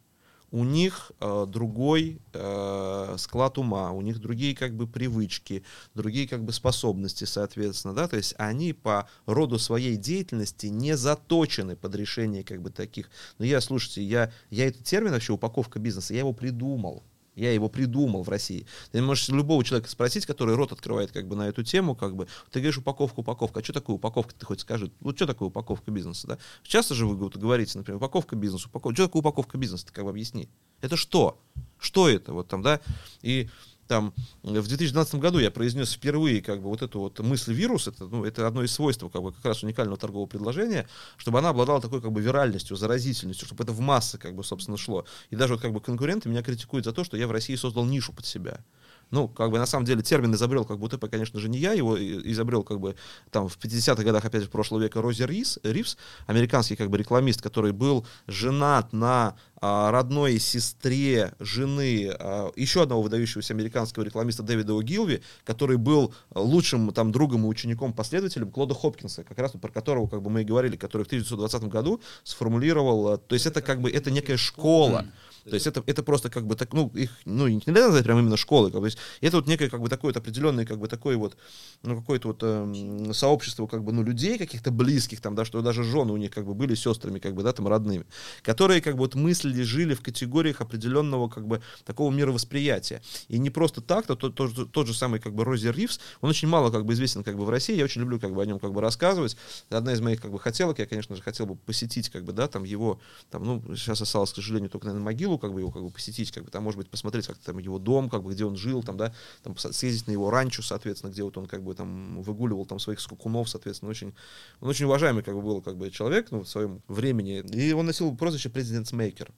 У 0.52 0.64
них 0.64 1.12
э, 1.20 1.45
другой 1.47 2.22
э, 2.34 3.16
склад 3.20 3.60
ума, 3.60 3.91
у 3.91 4.02
них 4.02 4.20
другие 4.20 4.56
как 4.56 4.76
бы 4.76 4.88
привычки, 4.88 5.64
другие 5.93 6.28
как 6.28 6.43
бы 6.43 6.52
способности, 6.54 7.26
соответственно, 7.26 7.93
да, 7.93 8.08
то 8.08 8.18
есть 8.18 8.34
они 8.39 8.74
по 8.74 9.08
роду 9.28 9.60
своей 9.60 9.95
деятельности 9.95 10.66
не 10.66 10.97
заточены 10.97 11.76
под 11.76 11.93
решение 11.95 12.43
как 12.43 12.64
бы 12.64 12.72
таких. 12.72 13.12
Но 13.38 13.45
я, 13.45 13.62
слушайте, 13.62 14.02
я, 14.02 14.32
я 14.50 14.68
этот 14.68 14.84
термин 14.86 15.12
вообще 15.12 15.34
упаковка 15.34 15.78
бизнеса, 15.78 16.14
я 16.16 16.22
его 16.22 16.34
придумал. 16.34 17.04
Я 17.36 17.53
его 17.53 17.69
придумал 17.69 18.23
в 18.23 18.30
России. 18.30 18.65
Ты 18.91 19.01
можешь 19.01 19.30
любого 19.30 19.63
человека 19.63 19.89
спросить, 19.89 20.25
который 20.25 20.55
рот 20.55 20.71
открывает 20.71 21.11
как 21.11 21.27
бы 21.27 21.36
на 21.36 21.47
эту 21.47 21.63
тему, 21.63 21.95
как 21.95 22.15
бы, 22.15 22.27
ты 22.51 22.59
говоришь 22.59 22.77
упаковка, 22.77 23.19
упаковка. 23.19 23.59
А 23.59 23.63
что 23.63 23.73
такое 23.73 23.95
упаковка, 23.95 24.34
ты 24.34 24.45
хоть 24.45 24.61
скажи? 24.61 24.91
Вот 24.99 25.15
что 25.15 25.25
такое 25.25 25.47
упаковка 25.49 25.91
бизнеса, 25.91 26.27
да? 26.27 26.38
Часто 26.63 26.95
же 26.95 27.05
вы 27.05 27.15
говорите, 27.15 27.77
например, 27.77 27.97
упаковка 27.97 28.36
бизнеса, 28.36 28.67
упаковка. 28.67 28.95
Что 28.95 29.07
такое 29.07 29.21
упаковка 29.21 29.57
бизнеса, 29.57 29.86
ты 29.86 29.93
как 29.93 30.03
бы 30.03 30.09
объясни. 30.09 30.49
Это 30.82 30.97
что? 30.97 31.41
Что 31.77 32.09
это? 32.09 32.34
Вот 32.34 32.47
там, 32.47 32.61
да? 32.61 32.80
И 33.21 33.49
там 33.90 34.14
в 34.44 34.68
2012 34.68 35.16
году 35.16 35.40
я 35.40 35.50
произнес 35.50 35.92
впервые 35.92 36.42
как 36.42 36.62
бы 36.62 36.70
вот 36.70 36.84
эту 36.84 37.00
вот 37.00 37.20
мысль 37.20 37.54
вирус, 37.54 37.88
это, 37.88 38.06
ну, 38.06 38.24
это 38.24 38.46
одно 38.46 38.64
из 38.64 38.72
свойств 38.72 39.04
как 39.12 39.22
бы 39.22 39.34
как 39.34 39.44
раз 39.44 39.64
уникального 39.64 39.98
торгового 39.98 40.28
предложения, 40.28 40.88
чтобы 41.18 41.40
она 41.40 41.50
обладала 41.50 41.82
такой 41.82 42.00
как 42.00 42.12
бы 42.12 42.22
виральностью, 42.22 42.78
заразительностью, 42.78 43.48
чтобы 43.48 43.64
это 43.64 43.74
в 43.74 43.80
массы 43.80 44.20
как 44.20 44.36
бы 44.36 44.44
собственно 44.44 44.78
шло. 44.78 45.06
И 45.32 45.36
даже 45.36 45.56
вот 45.56 45.62
как 45.64 45.74
бы 45.74 45.82
конкуренты 45.82 46.30
меня 46.30 46.44
критикуют 46.44 46.86
за 46.86 46.94
то, 46.94 47.04
что 47.04 47.18
я 47.18 47.28
в 47.28 47.32
России 47.32 47.56
создал 47.56 47.84
нишу 47.86 48.14
под 48.14 48.28
себя. 48.28 48.64
Ну, 49.12 49.28
как 49.28 49.51
бы 49.51 49.57
на 49.57 49.66
самом 49.66 49.86
деле 49.86 50.01
термин 50.01 50.34
изобрел 50.34 50.66
как 50.66 50.78
будто 50.80 50.97
бы, 50.97 51.10
конечно 51.10 51.39
же, 51.39 51.49
не 51.49 51.57
я, 51.57 51.74
его 51.74 51.97
изобрел 51.99 52.64
как 52.64 52.80
бы 52.80 52.95
там 53.32 53.47
в 53.47 53.57
50-х 53.57 54.03
годах, 54.03 54.26
опять 54.26 54.43
же, 54.43 54.49
прошлого 54.49 54.84
века 54.84 55.01
Рози 55.01 55.24
Ривз, 55.24 55.60
Ривз, 55.64 55.97
американский 56.28 56.76
как 56.76 56.89
бы 56.89 56.97
рекламист, 56.97 57.41
который 57.41 57.72
был 57.72 58.05
женат 58.28 58.93
на 58.93 59.36
а, 59.62 59.91
родной 59.91 60.39
сестре 60.39 61.34
жены 61.39 62.12
а, 62.18 62.51
еще 62.55 62.84
одного 62.84 63.01
выдающегося 63.01 63.53
американского 63.53 64.03
рекламиста 64.03 64.43
Дэвида 64.43 64.74
О'Гилви, 64.74 65.22
который 65.43 65.78
был 65.78 66.14
лучшим 66.34 66.93
там 66.93 67.12
другом 67.12 67.45
и 67.45 67.47
учеником, 67.47 67.93
последователем 67.93 68.51
Клода 68.51 68.74
Хопкинса, 68.74 69.24
как 69.24 69.38
раз 69.38 69.51
про 69.51 69.70
которого 69.70 70.07
как 70.07 70.22
бы 70.22 70.30
мы 70.30 70.41
и 70.41 70.45
говорили, 70.45 70.78
который 70.78 71.03
в 71.03 71.07
1920 71.07 71.64
году 71.64 72.01
сформулировал, 72.24 73.07
а, 73.10 73.18
то 73.18 73.34
есть 73.34 73.45
это 73.45 73.62
как 73.62 73.82
бы 73.82 73.91
это 73.91 74.12
некая 74.12 74.38
школа, 74.38 75.05
то 75.44 75.54
есть 75.54 75.68
это, 75.68 75.84
это 75.86 76.04
просто 76.04 76.30
как 76.30 76.46
бы 76.46 76.56
так, 76.56 76.74
ну, 76.74 76.90
их, 76.94 77.12
ну, 77.26 77.48
не 77.48 77.62
нельзя 77.66 77.86
назвать 77.86 78.04
прям 78.04 78.20
именно 78.20 78.38
школы, 78.38 78.72
как 78.72 78.82
бы, 78.82 78.90
то 78.90 78.96
есть 78.96 78.98
это 79.22 79.38
вот 79.38 79.48
некое 79.48 79.70
как 79.70 79.82
бы 79.82 79.90
такое 79.90 80.10
вот 80.10 80.18
определенное, 80.18 80.66
как 80.66 80.80
бы 80.80 80.88
такое 80.88 81.18
вот, 81.18 81.38
ну, 81.84 81.96
какое-то 81.96 82.30
вот 82.30 82.44
эм, 82.44 83.14
сообщество, 83.14 83.68
как 83.68 83.84
бы, 83.84 83.92
ну, 83.92 84.04
людей 84.04 84.38
каких-то 84.38 84.72
близких, 84.72 85.22
там, 85.22 85.36
да, 85.36 85.46
что 85.46 85.62
даже 85.62 85.84
жены 85.84 86.14
у 86.14 86.18
них 86.18 86.32
как 86.32 86.46
бы 86.46 86.54
были 86.54 86.76
сестрами, 86.76 87.20
как 87.20 87.34
бы, 87.36 87.44
да, 87.44 87.54
там, 87.54 87.68
родными, 87.68 88.06
которые 88.42 88.82
как 88.82 88.96
бы 88.96 89.00
вот 89.00 89.16
мыслили, 89.16 89.62
жили 89.64 89.94
в 89.94 90.02
категориях 90.02 90.62
определенного 90.62 91.30
как 91.30 91.48
бы 91.48 91.62
такого 91.86 92.12
мировосприятия. 92.12 93.02
И 93.28 93.38
не 93.40 93.50
просто 93.50 93.82
так, 93.82 94.06
то 94.06 94.16
тот, 94.16 94.36
тот, 94.36 94.72
тот 94.72 94.88
же 94.88 94.94
самый 94.94 95.20
как 95.20 95.34
бы 95.34 95.44
Рози 95.44 95.68
Ривз, 95.68 96.00
он 96.22 96.30
очень 96.30 96.48
мало 96.48 96.72
как 96.72 96.86
бы 96.86 96.94
известен 96.94 97.24
как 97.24 97.38
бы 97.38 97.46
в 97.46 97.50
России, 97.50 97.76
я 97.76 97.84
очень 97.84 98.02
люблю 98.02 98.20
как 98.20 98.34
бы 98.34 98.42
о 98.42 98.46
нем 98.46 98.60
как 98.60 98.72
бы 98.72 98.82
рассказывать. 98.82 99.38
Одна 99.70 99.94
из 99.94 100.02
моих 100.02 100.22
как 100.22 100.32
бы 100.32 100.40
хотелок, 100.40 100.80
я, 100.80 100.86
конечно 100.86 101.16
же, 101.16 101.22
хотел 101.22 101.46
бы 101.46 101.56
посетить 101.56 102.10
как 102.10 102.24
бы, 102.24 102.34
да, 102.34 102.48
там 102.48 102.64
его, 102.64 103.00
там, 103.30 103.44
ну, 103.44 103.76
сейчас 103.76 104.02
осталось, 104.02 104.32
к 104.32 104.36
сожалению, 104.36 104.70
только, 104.70 104.88
наверное, 104.88 105.06
могилу, 105.06 105.28
как 105.38 105.53
бы 105.53 105.59
его 105.59 105.71
как 105.71 105.84
бы 105.84 105.89
посетить, 105.89 106.32
как 106.32 106.45
бы 106.45 106.51
там, 106.51 106.63
может 106.63 106.77
быть, 106.77 106.89
посмотреть 106.89 107.27
как-то 107.27 107.45
там 107.45 107.57
его 107.57 107.80
дом, 107.80 108.09
как 108.09 108.23
бы, 108.23 108.34
где 108.34 108.45
он 108.45 108.55
жил, 108.55 108.84
там, 108.84 108.97
да, 108.97 109.13
там 109.43 109.57
съездить 109.57 110.07
на 110.07 110.11
его 110.11 110.30
ранчо, 110.30 110.61
соответственно, 110.61 111.11
где 111.11 111.23
вот 111.23 111.38
он 111.38 111.45
как 111.45 111.63
бы 111.63 111.73
там 111.75 112.21
выгуливал 112.21 112.65
там 112.65 112.80
своих 112.80 112.99
скакунов, 112.99 113.49
соответственно, 113.49 113.91
очень, 113.91 114.13
он 114.59 114.69
очень 114.69 114.86
уважаемый 114.86 115.23
как 115.23 115.36
бы 115.36 115.41
был 115.41 115.61
как 115.61 115.77
бы 115.77 115.89
человек, 115.91 116.32
ну, 116.32 116.41
в 116.41 116.47
своем 116.49 116.82
времени, 116.88 117.39
и 117.39 117.71
он 117.73 117.86
носил 117.86 118.15
прозвище 118.15 118.49
президент 118.49 118.91
Мейкер 118.91 119.32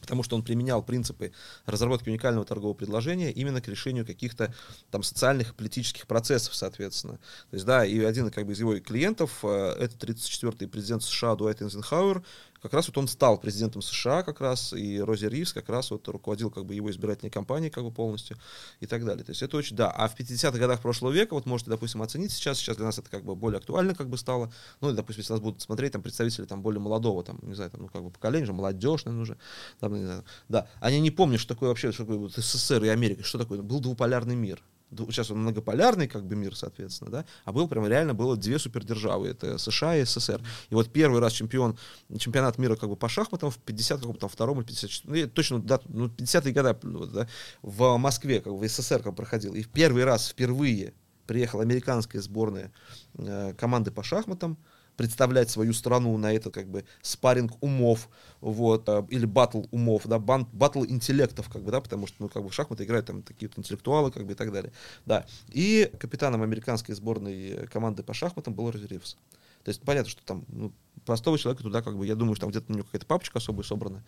потому 0.00 0.22
что 0.22 0.36
он 0.36 0.42
применял 0.42 0.82
принципы 0.82 1.32
разработки 1.64 2.08
уникального 2.08 2.44
торгового 2.44 2.74
предложения 2.74 3.32
именно 3.32 3.60
к 3.60 3.68
решению 3.68 4.06
каких-то 4.06 4.54
там 4.90 5.02
социальных 5.02 5.50
и 5.50 5.54
политических 5.54 6.06
процессов, 6.06 6.54
соответственно. 6.54 7.14
То 7.50 7.54
есть, 7.54 7.66
да, 7.66 7.84
и 7.84 7.98
один 8.00 8.30
как 8.30 8.46
бы 8.46 8.52
из 8.52 8.60
его 8.60 8.78
клиентов, 8.78 9.40
э, 9.42 9.76
это 9.78 10.06
34-й 10.06 10.68
президент 10.68 11.02
США 11.02 11.36
Дуайт 11.36 11.62
Эйзенхауэр, 11.62 12.22
как 12.62 12.72
раз 12.72 12.86
вот 12.88 12.98
он 12.98 13.08
стал 13.08 13.38
президентом 13.38 13.82
США 13.82 14.22
как 14.22 14.40
раз, 14.40 14.72
и 14.72 15.00
Рози 15.00 15.26
Ривз 15.26 15.52
как 15.52 15.68
раз 15.68 15.90
вот 15.90 16.06
руководил 16.08 16.50
как 16.50 16.64
бы 16.64 16.74
его 16.74 16.90
избирательной 16.90 17.30
кампанией 17.30 17.70
как 17.70 17.84
бы 17.84 17.90
полностью 17.90 18.36
и 18.80 18.86
так 18.86 19.04
далее. 19.04 19.24
То 19.24 19.30
есть 19.30 19.42
это 19.42 19.56
очень, 19.56 19.76
да. 19.76 19.90
А 19.90 20.08
в 20.08 20.18
50-х 20.18 20.58
годах 20.58 20.80
прошлого 20.80 21.12
века, 21.12 21.34
вот 21.34 21.46
можете, 21.46 21.70
допустим, 21.70 22.02
оценить 22.02 22.32
сейчас, 22.32 22.58
сейчас 22.58 22.76
для 22.76 22.86
нас 22.86 22.98
это 22.98 23.10
как 23.10 23.24
бы 23.24 23.34
более 23.34 23.58
актуально 23.58 23.94
как 23.94 24.08
бы 24.08 24.18
стало, 24.18 24.52
ну, 24.80 24.88
или, 24.88 24.96
допустим, 24.96 25.20
если 25.20 25.32
нас 25.32 25.40
будут 25.40 25.62
смотреть 25.62 25.92
там 25.92 26.02
представители 26.02 26.44
там 26.44 26.62
более 26.62 26.80
молодого, 26.80 27.22
там, 27.22 27.38
не 27.42 27.54
знаю, 27.54 27.70
там, 27.70 27.82
ну, 27.82 27.88
как 27.88 28.02
бы 28.02 28.10
поколения, 28.10 28.46
же, 28.46 28.52
молодежь, 28.52 29.04
наверное, 29.04 29.22
уже, 29.22 29.38
там, 29.80 29.94
не 29.94 30.04
знаю, 30.04 30.24
да, 30.48 30.68
они 30.80 31.00
не 31.00 31.10
помнят, 31.10 31.40
что 31.40 31.54
такое 31.54 31.68
вообще, 31.68 31.92
что 31.92 32.04
такое 32.04 32.18
вот 32.18 32.32
СССР 32.32 32.84
и 32.84 32.88
Америка, 32.88 33.22
что 33.22 33.38
такое, 33.38 33.62
был 33.62 33.80
двуполярный 33.80 34.36
мир, 34.36 34.62
сейчас 34.90 35.30
он 35.30 35.38
многополярный 35.38 36.08
как 36.08 36.24
бы 36.26 36.36
мир, 36.36 36.56
соответственно, 36.56 37.10
да, 37.10 37.24
а 37.44 37.52
был 37.52 37.68
прям 37.68 37.86
реально 37.86 38.14
было 38.14 38.36
две 38.36 38.58
супердержавы, 38.58 39.28
это 39.28 39.58
США 39.58 39.96
и 39.96 40.04
СССР. 40.04 40.40
И 40.70 40.74
вот 40.74 40.92
первый 40.92 41.20
раз 41.20 41.32
чемпион, 41.32 41.76
чемпионат 42.18 42.58
мира 42.58 42.76
как 42.76 42.88
бы 42.88 42.96
по 42.96 43.08
шахматам 43.08 43.50
в 43.50 43.58
50 43.58 44.00
каком 44.00 44.16
там 44.16 44.28
втором 44.28 44.58
или 44.58 44.66
54, 44.66 45.24
ну, 45.24 45.30
точно, 45.30 45.58
да, 45.60 45.80
ну, 45.88 46.06
50-е 46.06 46.52
годы 46.52 46.76
вот, 46.82 47.12
да, 47.12 47.28
в 47.62 47.96
Москве, 47.96 48.40
как 48.40 48.52
бы 48.52 48.58
в 48.58 48.68
СССР 48.68 49.02
как 49.02 49.12
бы 49.12 49.16
проходил. 49.16 49.54
И 49.54 49.64
первый 49.64 50.04
раз 50.04 50.28
впервые 50.28 50.94
приехала 51.26 51.62
американская 51.62 52.22
сборная 52.22 52.72
э, 53.14 53.54
команды 53.54 53.90
по 53.90 54.02
шахматам, 54.02 54.56
представлять 54.96 55.50
свою 55.50 55.72
страну 55.72 56.16
на 56.16 56.32
этот 56.32 56.54
как 56.54 56.68
бы 56.68 56.84
спарринг 57.02 57.62
умов, 57.62 58.08
вот, 58.40 58.88
э, 58.88 59.04
или 59.10 59.26
батл 59.26 59.64
умов, 59.70 60.06
да, 60.06 60.18
батл 60.18 60.84
интеллектов, 60.84 61.48
как 61.48 61.62
бы, 61.62 61.70
да, 61.70 61.80
потому 61.80 62.06
что, 62.06 62.16
ну, 62.20 62.28
как 62.28 62.42
бы 62.42 62.48
в 62.48 62.54
шахматы 62.54 62.84
играют 62.84 63.06
там 63.06 63.22
такие 63.22 63.48
вот 63.48 63.58
интеллектуалы, 63.58 64.10
как 64.10 64.26
бы, 64.26 64.32
и 64.32 64.34
так 64.34 64.52
далее, 64.52 64.72
да. 65.04 65.26
И 65.48 65.90
капитаном 65.98 66.42
американской 66.42 66.94
сборной 66.94 67.50
э, 67.50 67.66
команды 67.66 68.02
по 68.02 68.14
шахматам 68.14 68.54
был 68.54 68.70
Рози 68.70 68.86
Ривз. 68.86 69.16
То 69.64 69.70
есть 69.70 69.82
понятно, 69.82 70.10
что 70.10 70.24
там 70.24 70.44
ну, 70.48 70.72
простого 71.04 71.38
человека 71.38 71.62
туда, 71.62 71.82
как 71.82 71.96
бы, 71.96 72.06
я 72.06 72.14
думаю, 72.14 72.36
что 72.36 72.42
там 72.42 72.50
где-то 72.50 72.72
у 72.72 72.74
него 72.74 72.84
какая-то 72.84 73.06
папочка 73.06 73.38
особая 73.38 73.64
собрана. 73.64 74.04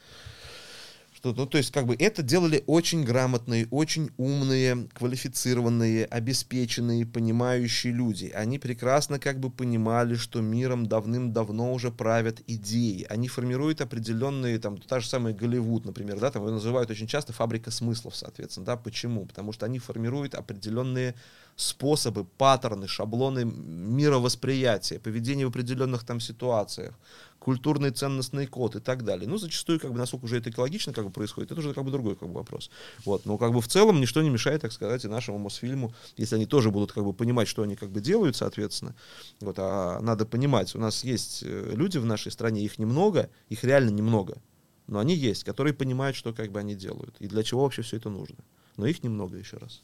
Что, 1.18 1.34
ну, 1.34 1.46
то 1.46 1.58
есть, 1.58 1.72
как 1.72 1.84
бы 1.84 1.96
это 1.98 2.22
делали 2.22 2.62
очень 2.68 3.02
грамотные, 3.02 3.66
очень 3.72 4.10
умные, 4.18 4.86
квалифицированные, 4.94 6.04
обеспеченные, 6.04 7.04
понимающие 7.04 7.92
люди. 7.92 8.30
Они 8.32 8.60
прекрасно 8.60 9.18
как 9.18 9.40
бы 9.40 9.50
понимали, 9.50 10.14
что 10.14 10.40
миром 10.40 10.86
давным-давно 10.86 11.72
уже 11.72 11.90
правят 11.90 12.40
идеи. 12.46 13.04
Они 13.10 13.26
формируют 13.26 13.80
определенные, 13.80 14.60
там, 14.60 14.78
та 14.78 15.00
же 15.00 15.08
самая 15.08 15.34
Голливуд, 15.34 15.86
например, 15.86 16.20
да, 16.20 16.30
там 16.30 16.42
его 16.42 16.52
называют 16.52 16.88
очень 16.88 17.08
часто 17.08 17.32
фабрика 17.32 17.72
смыслов, 17.72 18.14
соответственно, 18.14 18.66
да, 18.66 18.76
почему? 18.76 19.26
Потому 19.26 19.50
что 19.50 19.66
они 19.66 19.80
формируют 19.80 20.36
определенные 20.36 21.16
способы, 21.58 22.24
паттерны, 22.24 22.86
шаблоны 22.86 23.44
мировосприятия, 23.44 25.00
поведения 25.00 25.44
в 25.44 25.48
определенных 25.48 26.04
там 26.04 26.20
ситуациях, 26.20 26.94
культурный 27.40 27.90
ценностный 27.90 28.46
код 28.46 28.76
и 28.76 28.80
так 28.80 29.04
далее. 29.04 29.28
Ну, 29.28 29.38
зачастую, 29.38 29.80
как 29.80 29.90
бы, 29.90 29.98
насколько 29.98 30.26
уже 30.26 30.38
это 30.38 30.50
экологично 30.50 30.92
как 30.92 31.04
бы 31.04 31.10
происходит, 31.10 31.50
это 31.50 31.60
уже 31.60 31.74
как 31.74 31.84
бы 31.84 31.90
другой 31.90 32.14
как 32.14 32.28
бы 32.28 32.34
вопрос. 32.34 32.70
Вот. 33.04 33.26
Но 33.26 33.38
как 33.38 33.52
бы 33.52 33.60
в 33.60 33.66
целом 33.66 34.00
ничто 34.00 34.22
не 34.22 34.30
мешает, 34.30 34.62
так 34.62 34.70
сказать, 34.70 35.04
и 35.04 35.08
нашему 35.08 35.38
Мосфильму, 35.38 35.92
если 36.16 36.36
они 36.36 36.46
тоже 36.46 36.70
будут 36.70 36.92
как 36.92 37.02
бы 37.04 37.12
понимать, 37.12 37.48
что 37.48 37.62
они 37.62 37.74
как 37.74 37.90
бы 37.90 38.00
делают, 38.00 38.36
соответственно. 38.36 38.94
Вот. 39.40 39.56
А 39.58 39.98
надо 40.00 40.26
понимать, 40.26 40.76
у 40.76 40.78
нас 40.78 41.02
есть 41.02 41.42
э, 41.42 41.72
люди 41.74 41.98
в 41.98 42.04
нашей 42.04 42.30
стране, 42.30 42.62
их 42.62 42.78
немного, 42.78 43.30
их 43.48 43.64
реально 43.64 43.90
немного, 43.90 44.40
но 44.86 45.00
они 45.00 45.16
есть, 45.16 45.42
которые 45.42 45.74
понимают, 45.74 46.16
что 46.16 46.32
как 46.32 46.52
бы 46.52 46.60
они 46.60 46.76
делают, 46.76 47.16
и 47.18 47.26
для 47.26 47.42
чего 47.42 47.64
вообще 47.64 47.82
все 47.82 47.96
это 47.96 48.10
нужно. 48.10 48.38
Но 48.76 48.86
их 48.86 49.02
немного 49.02 49.36
еще 49.36 49.56
раз. 49.56 49.82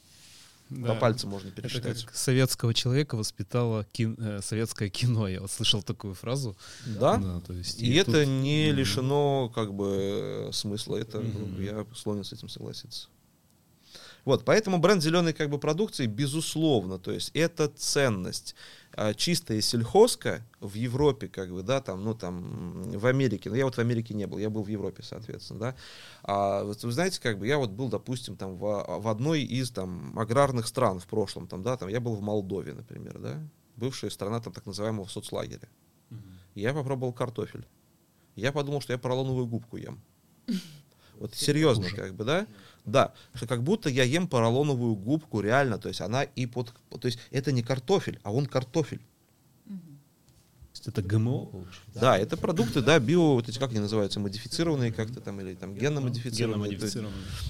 По 0.69 0.95
пальцам 0.95 1.31
можно 1.31 1.49
Это 1.49 1.63
пересчитать. 1.63 2.05
как 2.05 2.15
советского 2.17 2.73
человека 2.75 3.17
воспитало 3.17 3.85
кин- 3.93 4.17
э, 4.19 4.41
советское 4.43 4.89
кино. 4.89 5.29
Я 5.29 5.41
вот 5.41 5.51
слышал 5.51 5.83
такую 5.83 6.15
фразу. 6.15 6.57
Да? 6.87 7.41
то 7.47 7.53
есть, 7.53 7.81
И, 7.83 7.99
тут- 8.03 8.15
это 8.15 8.27
не 8.27 8.69
Мгм. 8.69 8.77
лишено 8.79 9.49
как 9.55 9.75
бы 9.75 10.49
э, 10.49 10.53
смысла, 10.53 10.97
это 10.97 11.21
Мгм. 11.21 11.63
я 11.63 11.87
склонен 11.95 12.25
с 12.25 12.33
этим 12.33 12.49
согласиться. 12.49 13.09
Вот, 14.25 14.47
поэтому 14.47 14.79
бренд 14.79 15.03
зеленой 15.03 15.35
как 15.35 15.51
бы 15.51 15.59
продукции, 15.59 16.07
безусловно, 16.07 16.99
то 16.99 17.13
есть 17.13 17.31
это 17.35 17.69
ценность. 17.69 18.55
А 18.97 19.13
чистая 19.15 19.61
сельхозка 19.61 20.43
в 20.61 20.75
Европе, 20.75 21.29
как 21.29 21.51
бы, 21.53 21.63
да, 21.63 21.81
там, 21.81 22.05
ну, 22.05 22.15
там, 22.15 22.83
в 22.83 23.07
Америке, 23.07 23.51
ну, 23.51 23.57
я 23.57 23.65
вот 23.65 23.75
в 23.75 23.79
Америке 23.79 24.15
не 24.15 24.27
был, 24.27 24.39
я 24.39 24.51
был 24.51 24.63
в 24.63 24.69
Европе, 24.69 25.03
соответственно, 25.03 25.59
да, 25.59 25.77
а 26.23 26.63
вот 26.63 26.83
вы 26.85 26.93
знаете, 26.93 27.21
как 27.21 27.39
бы, 27.39 27.47
я 27.47 27.59
вот 27.59 27.71
был, 27.71 27.89
допустим, 27.89 28.37
там, 28.37 28.57
в, 28.57 29.01
в 29.01 29.09
одной 29.09 29.43
из, 29.43 29.71
там, 29.71 30.17
аграрных 30.19 30.69
стран 30.69 31.01
в 31.01 31.07
прошлом, 31.07 31.49
там, 31.49 31.63
да, 31.63 31.77
там, 31.77 31.89
я 31.89 32.01
был 32.01 32.15
в 32.15 32.23
Молдове, 32.23 32.73
например, 32.73 33.19
да, 33.19 33.43
бывшая 33.77 34.11
страна, 34.11 34.41
там, 34.41 34.53
так 34.53 34.67
называемого 34.67 35.07
соцлагеря. 35.07 35.69
Я 36.55 36.73
попробовал 36.73 37.13
картофель. 37.13 37.67
Я 38.37 38.53
подумал, 38.53 38.81
что 38.81 38.93
я 38.93 38.99
поролоновую 38.99 39.47
губку 39.47 39.77
ем. 39.77 40.01
Вот 41.17 41.33
серьезно, 41.35 41.89
как 41.91 42.15
бы, 42.15 42.25
да? 42.25 42.45
Да, 42.85 43.15
что 43.35 43.47
как 43.47 43.63
будто 43.63 43.89
я 43.89 44.05
ем 44.05 44.29
поролоновую 44.29 44.95
губку, 44.95 45.41
реально, 45.41 45.79
то 45.79 45.89
есть 45.89 46.01
она 46.01 46.23
и 46.23 46.47
под... 46.47 46.75
То 47.01 47.07
есть 47.07 47.19
это 47.31 47.51
не 47.51 47.63
картофель, 47.63 48.21
а 48.23 48.33
он 48.33 48.47
картофель. 48.47 49.01
Это 50.87 51.03
ГМО 51.03 51.47
получается? 51.47 51.81
Да, 51.95 52.19
это 52.19 52.37
продукты, 52.37 52.83
да, 52.83 52.99
био, 52.99 53.35
вот 53.35 53.49
эти, 53.49 53.59
как 53.59 53.71
они 53.71 53.81
называются, 53.81 54.21
модифицированные 54.21 54.93
как-то 54.93 55.21
там, 55.21 55.41
или 55.41 55.55
там 55.55 55.75
генно-модифицированные. 55.75 56.79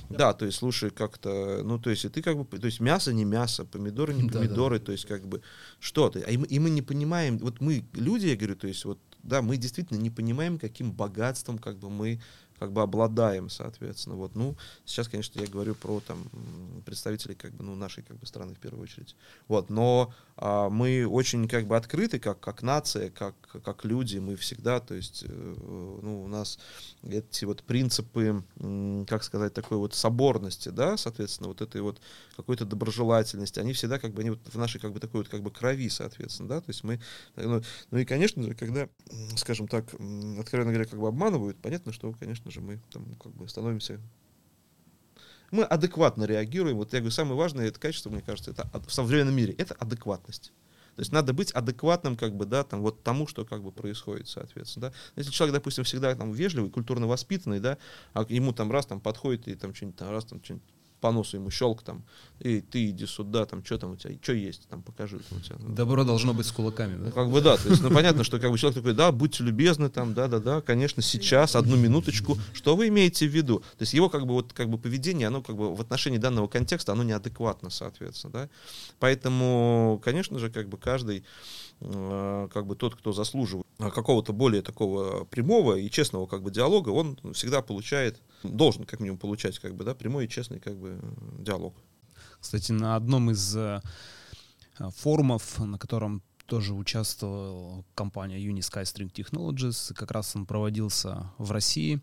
Да, 0.08 0.34
то 0.34 0.44
есть, 0.44 0.58
слушай, 0.58 0.90
как-то, 0.90 1.62
ну, 1.64 1.78
то 1.78 1.90
есть, 1.90 2.04
и 2.04 2.08
ты 2.08 2.22
как 2.22 2.36
бы, 2.36 2.58
то 2.58 2.66
есть, 2.66 2.80
мясо 2.80 3.12
не 3.12 3.24
мясо, 3.24 3.64
помидоры 3.64 4.14
не 4.14 4.28
помидоры, 4.30 4.78
то 4.78 4.92
есть, 4.92 5.06
как 5.06 5.26
бы, 5.26 5.42
что 5.80 6.10
ты, 6.10 6.20
а 6.20 6.30
и 6.30 6.36
мы, 6.36 6.46
и 6.46 6.58
мы 6.58 6.70
не 6.70 6.82
понимаем, 6.82 7.38
вот 7.38 7.60
мы, 7.60 7.84
люди, 7.94 8.26
я 8.26 8.36
говорю, 8.36 8.56
то 8.56 8.68
есть, 8.68 8.84
вот, 8.84 8.98
да, 9.22 9.42
мы 9.42 9.56
действительно 9.56 9.98
не 9.98 10.10
понимаем, 10.10 10.58
каким 10.58 10.92
богатством, 10.92 11.58
как 11.58 11.78
бы, 11.78 11.90
мы, 11.90 12.20
как 12.64 12.72
бы, 12.72 12.80
обладаем, 12.80 13.50
соответственно, 13.50 14.16
вот, 14.16 14.34
ну, 14.34 14.56
сейчас, 14.86 15.06
конечно, 15.06 15.38
я 15.38 15.46
говорю 15.46 15.74
про, 15.74 16.00
там, 16.00 16.18
представителей, 16.86 17.34
как 17.34 17.52
бы, 17.52 17.62
ну, 17.62 17.74
нашей, 17.74 18.02
как 18.02 18.18
бы, 18.18 18.24
страны, 18.24 18.54
в 18.54 18.58
первую 18.58 18.82
очередь, 18.82 19.16
вот, 19.48 19.68
но 19.68 20.14
а, 20.36 20.70
мы 20.70 21.06
очень, 21.06 21.46
как 21.46 21.66
бы, 21.66 21.76
открыты, 21.76 22.18
как, 22.18 22.40
как 22.40 22.62
нация, 22.62 23.10
как, 23.10 23.34
как 23.62 23.84
люди, 23.84 24.16
мы 24.16 24.36
всегда, 24.36 24.80
то 24.80 24.94
есть, 24.94 25.24
э, 25.28 25.54
ну, 26.02 26.24
у 26.24 26.26
нас 26.26 26.58
эти 27.02 27.44
вот 27.44 27.62
принципы, 27.62 28.42
как 29.06 29.22
сказать, 29.24 29.52
такой 29.52 29.76
вот 29.76 29.94
соборности, 29.94 30.70
да, 30.70 30.96
соответственно, 30.96 31.48
вот 31.48 31.60
этой 31.60 31.82
вот 31.82 32.00
какой-то 32.36 32.64
доброжелательности, 32.64 33.60
они 33.60 33.74
всегда 33.74 33.98
как 33.98 34.14
бы, 34.14 34.22
они 34.22 34.30
вот 34.30 34.40
в 34.46 34.56
нашей 34.56 34.80
как 34.80 34.92
бы 34.92 35.00
такой 35.00 35.20
вот 35.20 35.28
как 35.28 35.42
бы 35.42 35.50
крови, 35.50 35.90
соответственно, 35.90 36.48
да, 36.48 36.60
то 36.62 36.70
есть 36.70 36.82
мы, 36.82 36.94
э, 37.36 37.46
ну, 37.46 37.62
ну 37.90 37.98
и, 37.98 38.06
конечно 38.06 38.42
же, 38.42 38.54
когда, 38.54 38.88
скажем 39.36 39.68
так, 39.68 39.84
откровенно 40.38 40.72
говоря, 40.72 40.88
как 40.88 40.98
бы 40.98 41.08
обманывают, 41.08 41.58
понятно, 41.60 41.92
что, 41.92 42.12
конечно 42.18 42.50
же, 42.54 42.60
мы 42.60 42.80
там 42.90 43.14
как 43.16 43.32
бы 43.32 43.48
становимся 43.48 44.00
Мы 45.50 45.64
адекватно 45.64 46.24
реагируем. 46.24 46.76
Вот 46.76 46.92
я 46.92 47.00
говорю, 47.00 47.10
самое 47.12 47.36
важное 47.36 47.66
это 47.68 47.78
качество, 47.78 48.10
мне 48.10 48.22
кажется, 48.22 48.50
это 48.50 48.68
в 48.86 48.92
современном 48.92 49.36
мире, 49.36 49.54
это 49.58 49.74
адекватность. 49.74 50.52
То 50.96 51.00
есть 51.00 51.12
надо 51.12 51.32
быть 51.32 51.50
адекватным, 51.50 52.16
как 52.16 52.36
бы, 52.36 52.46
да, 52.46 52.62
там, 52.62 52.80
вот 52.80 53.02
тому, 53.02 53.26
что 53.26 53.44
как 53.44 53.62
бы 53.62 53.72
происходит, 53.72 54.28
соответственно, 54.28 54.90
да. 54.90 54.96
Если 55.16 55.32
человек, 55.32 55.54
допустим, 55.54 55.82
всегда 55.82 56.14
там 56.14 56.30
вежливый, 56.30 56.70
культурно 56.70 57.08
воспитанный, 57.08 57.58
да, 57.58 57.78
а 58.12 58.24
ему 58.28 58.52
там 58.52 58.70
раз 58.70 58.86
там 58.86 59.00
подходит 59.00 59.48
и 59.48 59.56
там 59.56 59.74
что-нибудь 59.74 60.00
раз 60.02 60.24
там 60.24 60.42
что-нибудь 60.42 60.68
по 61.04 61.12
носу 61.12 61.36
ему 61.36 61.50
щелк 61.50 61.82
там, 61.82 62.02
и 62.40 62.62
ты 62.62 62.88
иди 62.88 63.04
сюда, 63.04 63.44
там, 63.44 63.62
что 63.62 63.76
там 63.76 63.90
у 63.92 63.96
тебя, 63.96 64.14
что 64.22 64.32
есть, 64.32 64.66
там, 64.70 64.80
покажи, 64.82 65.18
там, 65.18 65.36
у 65.36 65.40
тебя. 65.42 65.56
Ну, 65.58 65.74
Добро 65.74 66.02
должно 66.02 66.32
быть 66.32 66.46
с 66.46 66.50
кулаками, 66.50 66.96
да? 66.96 67.10
как 67.10 67.30
бы 67.30 67.42
да, 67.42 67.58
то 67.58 67.68
есть, 67.68 67.82
ну 67.82 67.90
понятно, 67.90 68.24
что 68.24 68.40
как 68.40 68.50
бы 68.50 68.56
человек 68.56 68.78
такой, 68.78 68.94
да, 68.94 69.12
будьте 69.12 69.44
любезны, 69.44 69.90
там, 69.90 70.14
да, 70.14 70.28
да, 70.28 70.38
да, 70.38 70.62
конечно, 70.62 71.02
сейчас, 71.02 71.56
одну 71.56 71.76
минуточку. 71.76 72.38
Что 72.54 72.74
вы 72.74 72.88
имеете 72.88 73.28
в 73.28 73.36
виду? 73.36 73.58
То 73.58 73.82
есть 73.82 73.92
его 73.92 74.08
как 74.08 74.24
бы 74.24 74.32
вот 74.32 74.54
как 74.54 74.70
бы 74.70 74.78
поведение, 74.78 75.28
оно 75.28 75.42
как 75.42 75.56
бы 75.56 75.74
в 75.74 75.80
отношении 75.82 76.16
данного 76.16 76.48
контекста, 76.48 76.92
оно 76.92 77.02
неадекватно, 77.02 77.68
соответственно, 77.68 78.32
да. 78.32 78.48
Поэтому, 78.98 80.00
конечно 80.02 80.38
же, 80.38 80.48
как 80.48 80.70
бы 80.70 80.78
каждый 80.78 81.22
как 81.80 82.66
бы 82.66 82.76
тот, 82.76 82.94
кто 82.94 83.12
заслуживает 83.12 83.66
э, 83.78 83.90
какого-то 83.90 84.32
более 84.32 84.62
такого 84.62 85.24
прямого 85.24 85.76
и 85.76 85.90
честного 85.90 86.26
как 86.26 86.42
бы 86.42 86.50
диалога, 86.50 86.90
он 86.90 87.18
всегда 87.34 87.62
получает, 87.62 88.22
должен 88.42 88.84
как 88.84 89.00
минимум 89.00 89.18
получать 89.18 89.58
как 89.58 89.74
бы, 89.74 89.84
да, 89.84 89.94
прямой 89.94 90.24
и 90.26 90.28
честный 90.28 90.60
как 90.60 90.78
бы 90.78 90.98
э, 91.02 91.42
диалог. 91.42 91.74
Кстати, 92.40 92.72
на 92.72 92.96
одном 92.96 93.30
из 93.30 93.56
э, 93.56 93.80
э, 94.78 94.88
форумов, 94.96 95.58
на 95.58 95.78
котором 95.78 96.22
тоже 96.46 96.74
участвовала 96.74 97.84
компания 97.94 98.38
Unisky 98.38 98.82
String 98.82 99.12
Technologies, 99.12 99.94
как 99.94 100.10
раз 100.10 100.36
он 100.36 100.46
проводился 100.46 101.30
в 101.38 101.50
России, 101.50 102.02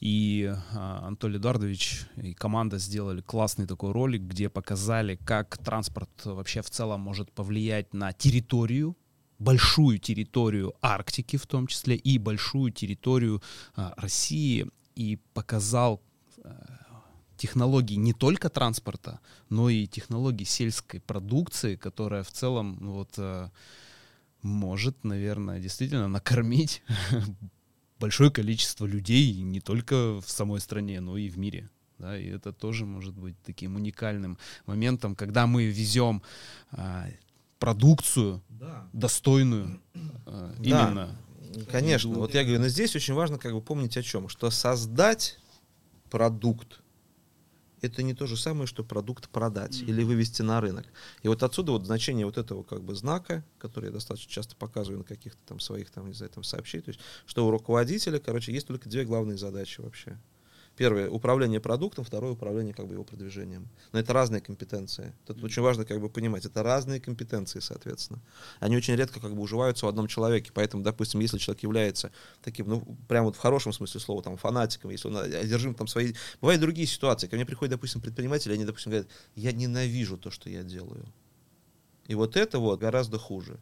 и 0.00 0.52
э, 0.52 0.76
Анатолий 0.76 1.38
Эдуардович 1.38 2.06
и 2.16 2.34
команда 2.34 2.78
сделали 2.78 3.20
классный 3.20 3.66
такой 3.66 3.92
ролик, 3.92 4.22
где 4.22 4.48
показали, 4.48 5.16
как 5.16 5.58
транспорт 5.58 6.10
вообще 6.24 6.62
в 6.62 6.70
целом 6.70 7.00
может 7.00 7.32
повлиять 7.32 7.94
на 7.94 8.12
территорию, 8.12 8.96
большую 9.38 9.98
территорию 9.98 10.74
Арктики 10.82 11.36
в 11.36 11.46
том 11.46 11.66
числе, 11.66 11.96
и 11.96 12.18
большую 12.18 12.72
территорию 12.72 13.42
э, 13.76 13.90
России, 13.96 14.66
и 14.94 15.18
показал 15.32 16.02
э, 16.38 16.50
технологий 17.36 17.96
не 17.96 18.12
только 18.12 18.48
транспорта, 18.48 19.20
но 19.48 19.70
и 19.70 19.86
технологий 19.86 20.44
сельской 20.44 21.00
продукции, 21.00 21.76
которая 21.76 22.22
в 22.22 22.30
целом 22.32 22.78
ну, 22.80 22.92
вот, 22.92 23.14
э, 23.16 23.48
может, 24.42 25.04
наверное, 25.04 25.60
действительно 25.60 26.08
накормить 26.08 26.82
большое 28.00 28.30
количество 28.30 28.86
людей 28.86 29.40
не 29.40 29.60
только 29.60 30.20
в 30.20 30.28
самой 30.28 30.60
стране, 30.60 31.00
но 31.00 31.16
и 31.16 31.28
в 31.28 31.38
мире. 31.38 31.70
Да, 31.98 32.16
и 32.16 32.28
это 32.28 32.52
тоже 32.52 32.86
может 32.86 33.14
быть 33.14 33.34
таким 33.42 33.74
уникальным 33.74 34.38
моментом, 34.66 35.16
когда 35.16 35.48
мы 35.48 35.64
везем 35.64 36.22
а, 36.70 37.08
продукцию 37.58 38.42
достойную 38.92 39.80
а, 40.26 40.54
Да. 40.58 40.62
именно. 40.62 41.16
Конечно. 41.70 42.10
Вот 42.10 42.34
я 42.34 42.42
говорю, 42.44 42.60
но 42.60 42.68
здесь 42.68 42.94
очень 42.94 43.14
важно 43.14 43.38
как 43.38 43.52
бы 43.52 43.60
помнить 43.60 43.96
о 43.96 44.02
чем, 44.02 44.28
что 44.28 44.50
создать 44.50 45.38
продукт 46.10 46.80
это 47.80 48.02
не 48.02 48.14
то 48.14 48.26
же 48.26 48.36
самое, 48.36 48.66
что 48.66 48.84
продукт 48.84 49.28
продать 49.28 49.82
или 49.82 50.02
вывести 50.02 50.42
на 50.42 50.60
рынок. 50.60 50.86
И 51.22 51.28
вот 51.28 51.42
отсюда 51.42 51.72
вот 51.72 51.86
значение 51.86 52.26
вот 52.26 52.38
этого 52.38 52.62
как 52.62 52.82
бы 52.82 52.94
знака, 52.94 53.44
который 53.58 53.86
я 53.86 53.92
достаточно 53.92 54.30
часто 54.30 54.56
показываю 54.56 54.98
на 54.98 55.04
каких-то 55.04 55.38
там 55.46 55.60
своих 55.60 55.90
там, 55.90 56.08
не 56.08 56.14
знаю, 56.14 56.30
там 56.30 56.42
сообщениях, 56.42 56.86
то 56.86 56.90
есть, 56.90 57.00
что 57.26 57.46
у 57.46 57.50
руководителя, 57.50 58.18
короче, 58.18 58.52
есть 58.52 58.66
только 58.66 58.88
две 58.88 59.04
главные 59.04 59.38
задачи 59.38 59.80
вообще. 59.80 60.18
Первое— 60.78 61.10
управление 61.10 61.58
продуктом, 61.58 62.04
второе— 62.04 62.30
управление 62.34 62.72
как 62.72 62.86
бы 62.86 62.94
его 62.94 63.02
продвижением. 63.02 63.68
Но 63.90 63.98
это 63.98 64.12
разные 64.12 64.40
компетенции. 64.40 65.12
Тут 65.26 65.42
очень 65.42 65.60
важно 65.60 65.84
как 65.84 66.00
бы 66.00 66.08
понимать, 66.08 66.44
это 66.44 66.62
разные 66.62 67.00
компетенции, 67.00 67.58
соответственно. 67.58 68.20
Они 68.60 68.76
очень 68.76 68.94
редко 68.94 69.18
как 69.18 69.34
бы 69.34 69.42
уживаются 69.42 69.86
в 69.86 69.88
одном 69.88 70.06
человеке, 70.06 70.52
поэтому, 70.54 70.84
допустим, 70.84 71.18
если 71.18 71.38
человек 71.38 71.64
является 71.64 72.12
таким, 72.44 72.68
ну, 72.68 72.96
прям 73.08 73.24
вот 73.24 73.34
в 73.34 73.40
хорошем 73.40 73.72
смысле 73.72 73.98
слова, 73.98 74.22
там, 74.22 74.36
фанатиком, 74.36 74.92
если 74.92 75.08
он 75.08 75.16
одержим 75.16 75.74
там 75.74 75.88
своей... 75.88 76.14
Бывают 76.40 76.60
другие 76.60 76.86
ситуации, 76.86 77.26
ко 77.26 77.34
мне 77.34 77.44
приходят, 77.44 77.72
допустим, 77.72 78.00
предприниматели, 78.00 78.52
они, 78.52 78.64
допустим, 78.64 78.92
говорят, 78.92 79.10
я 79.34 79.50
ненавижу 79.50 80.16
то, 80.16 80.30
что 80.30 80.48
я 80.48 80.62
делаю. 80.62 81.12
И 82.06 82.14
вот 82.14 82.36
это 82.36 82.60
вот 82.60 82.78
гораздо 82.78 83.18
хуже. 83.18 83.58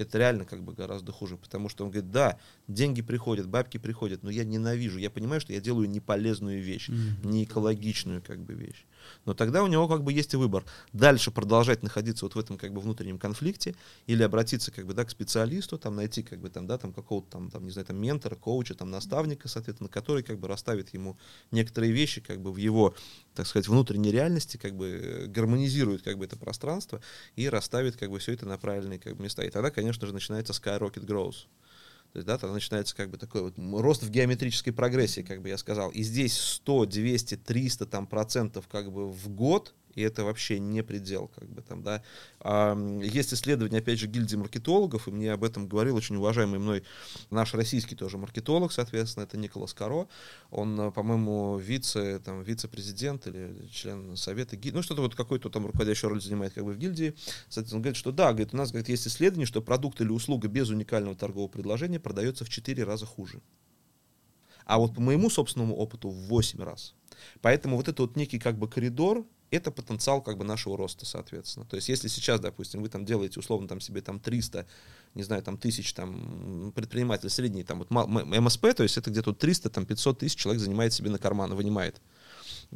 Это 0.00 0.16
реально 0.16 0.46
как 0.46 0.62
бы 0.62 0.72
гораздо 0.72 1.12
хуже, 1.12 1.36
потому 1.36 1.68
что 1.68 1.84
он 1.84 1.90
говорит, 1.90 2.10
да, 2.10 2.38
деньги 2.68 3.02
приходят, 3.02 3.46
бабки 3.46 3.76
приходят, 3.76 4.22
но 4.22 4.30
я 4.30 4.44
ненавижу, 4.44 4.98
я 4.98 5.10
понимаю, 5.10 5.42
что 5.42 5.52
я 5.52 5.60
делаю 5.60 5.90
неполезную 5.90 6.62
вещь, 6.62 6.88
не 7.22 7.44
экологичную 7.44 8.22
как 8.22 8.40
бы 8.40 8.54
вещь. 8.54 8.86
Но 9.24 9.34
тогда 9.34 9.62
у 9.62 9.66
него 9.66 9.88
как 9.88 10.02
бы 10.02 10.12
есть 10.12 10.34
и 10.34 10.36
выбор. 10.36 10.64
Дальше 10.92 11.30
продолжать 11.30 11.82
находиться 11.82 12.24
вот 12.24 12.34
в 12.34 12.38
этом 12.38 12.56
как 12.56 12.72
бы 12.72 12.80
внутреннем 12.80 13.18
конфликте 13.18 13.74
или 14.06 14.22
обратиться 14.22 14.70
как 14.70 14.86
бы, 14.86 14.94
да, 14.94 15.04
к 15.04 15.10
специалисту, 15.10 15.78
там 15.78 15.96
найти 15.96 16.22
как 16.22 16.40
бы 16.40 16.50
там, 16.50 16.66
да, 16.66 16.78
там 16.78 16.92
какого-то 16.92 17.30
там, 17.30 17.50
там, 17.50 17.64
не 17.64 17.70
знаю, 17.70 17.86
там 17.86 17.96
ментора, 17.96 18.34
коуча, 18.34 18.74
там 18.74 18.90
наставника, 18.90 19.48
соответственно, 19.48 19.88
который 19.88 20.22
как 20.22 20.38
бы 20.38 20.48
расставит 20.48 20.92
ему 20.94 21.18
некоторые 21.50 21.92
вещи 21.92 22.20
как 22.20 22.40
бы 22.40 22.52
в 22.52 22.56
его, 22.56 22.94
так 23.34 23.46
сказать, 23.46 23.68
внутренней 23.68 24.12
реальности, 24.12 24.56
как 24.56 24.74
бы 24.74 24.88
э, 24.88 25.26
гармонизирует 25.26 26.02
как 26.02 26.18
бы 26.18 26.24
это 26.24 26.36
пространство 26.36 27.00
и 27.36 27.48
расставит 27.48 27.96
как 27.96 28.10
бы 28.10 28.18
все 28.18 28.32
это 28.32 28.46
на 28.46 28.58
правильные 28.58 28.98
как 28.98 29.16
бы 29.16 29.24
места. 29.24 29.42
И 29.42 29.50
тогда, 29.50 29.70
конечно 29.70 30.06
же, 30.06 30.12
начинается 30.12 30.52
skyrocket 30.52 31.06
growth. 31.06 31.46
То 32.12 32.18
есть, 32.18 32.26
да, 32.26 32.38
тогда 32.38 32.54
начинается 32.54 32.96
как 32.96 33.10
бы 33.10 33.18
такой 33.18 33.42
вот 33.42 33.54
рост 33.58 34.02
в 34.02 34.10
геометрической 34.10 34.72
прогрессии, 34.72 35.20
как 35.20 35.42
бы 35.42 35.48
я 35.48 35.58
сказал. 35.58 35.90
И 35.90 36.02
здесь 36.02 36.36
100, 36.36 36.86
200, 36.86 37.36
300 37.36 37.86
там 37.86 38.06
процентов 38.06 38.66
как 38.66 38.90
бы 38.92 39.08
в 39.08 39.28
год, 39.28 39.74
и 39.94 40.02
это 40.02 40.24
вообще 40.24 40.58
не 40.58 40.82
предел, 40.82 41.28
как 41.34 41.48
бы 41.48 41.62
там, 41.62 41.82
да. 41.82 42.02
А, 42.40 42.76
есть 43.02 43.34
исследование, 43.34 43.80
опять 43.80 43.98
же, 43.98 44.06
гильдии 44.06 44.36
маркетологов, 44.36 45.08
и 45.08 45.10
мне 45.10 45.32
об 45.32 45.44
этом 45.44 45.68
говорил 45.68 45.96
очень 45.96 46.16
уважаемый 46.16 46.58
мной 46.58 46.84
наш 47.30 47.54
российский 47.54 47.96
тоже 47.96 48.18
маркетолог, 48.18 48.72
соответственно, 48.72 49.24
это 49.24 49.36
Николас 49.36 49.74
Каро. 49.74 50.08
Он, 50.50 50.80
э, 50.80 50.90
по-моему, 50.92 51.58
вице, 51.58 52.20
там, 52.24 52.42
вице-президент 52.42 53.26
или 53.26 53.68
член 53.72 54.16
совета 54.16 54.56
гильдии, 54.56 54.76
ну, 54.76 54.82
что-то 54.82 55.02
вот 55.02 55.14
какой-то 55.14 55.50
там 55.50 55.66
руководящую 55.66 56.10
роль 56.10 56.22
занимает 56.22 56.52
как 56.52 56.64
бы 56.64 56.72
в 56.72 56.78
гильдии. 56.78 57.14
Соответственно, 57.48 57.78
он 57.78 57.82
говорит, 57.82 57.96
что 57.96 58.12
да, 58.12 58.28
говорит, 58.30 58.54
у 58.54 58.56
нас 58.56 58.70
говорит, 58.70 58.88
есть 58.88 59.06
исследование, 59.06 59.46
что 59.46 59.60
продукт 59.62 60.00
или 60.00 60.10
услуга 60.10 60.48
без 60.48 60.70
уникального 60.70 61.16
торгового 61.16 61.48
предложения 61.48 61.98
продается 61.98 62.44
в 62.44 62.48
4 62.48 62.84
раза 62.84 63.06
хуже. 63.06 63.40
А 64.64 64.78
вот 64.78 64.94
по 64.94 65.00
моему 65.00 65.30
собственному 65.30 65.74
опыту 65.74 66.10
в 66.10 66.28
8 66.28 66.62
раз. 66.62 66.94
Поэтому 67.40 67.76
вот 67.76 67.88
это 67.88 68.02
вот 68.02 68.16
некий 68.16 68.38
как 68.38 68.56
бы 68.56 68.68
коридор, 68.68 69.26
это 69.50 69.70
потенциал 69.70 70.22
как 70.22 70.38
бы 70.38 70.44
нашего 70.44 70.76
роста, 70.76 71.06
соответственно. 71.06 71.66
То 71.66 71.76
есть 71.76 71.88
если 71.88 72.08
сейчас, 72.08 72.40
допустим, 72.40 72.82
вы 72.82 72.88
там 72.88 73.04
делаете 73.04 73.40
условно 73.40 73.68
там 73.68 73.80
себе 73.80 74.00
там 74.00 74.20
300, 74.20 74.66
не 75.14 75.22
знаю, 75.22 75.42
там 75.42 75.58
тысяч 75.58 75.92
там 75.92 76.72
предпринимателей 76.74 77.30
средний, 77.30 77.64
там 77.64 77.78
вот 77.78 77.90
МСП, 77.90 78.74
то 78.74 78.82
есть 78.82 78.96
это 78.96 79.10
где-то 79.10 79.30
вот 79.30 79.38
300, 79.38 79.70
там 79.70 79.86
500 79.86 80.18
тысяч 80.18 80.36
человек 80.36 80.62
занимает 80.62 80.92
себе 80.92 81.10
на 81.10 81.18
карман, 81.18 81.54
вынимает. 81.54 82.00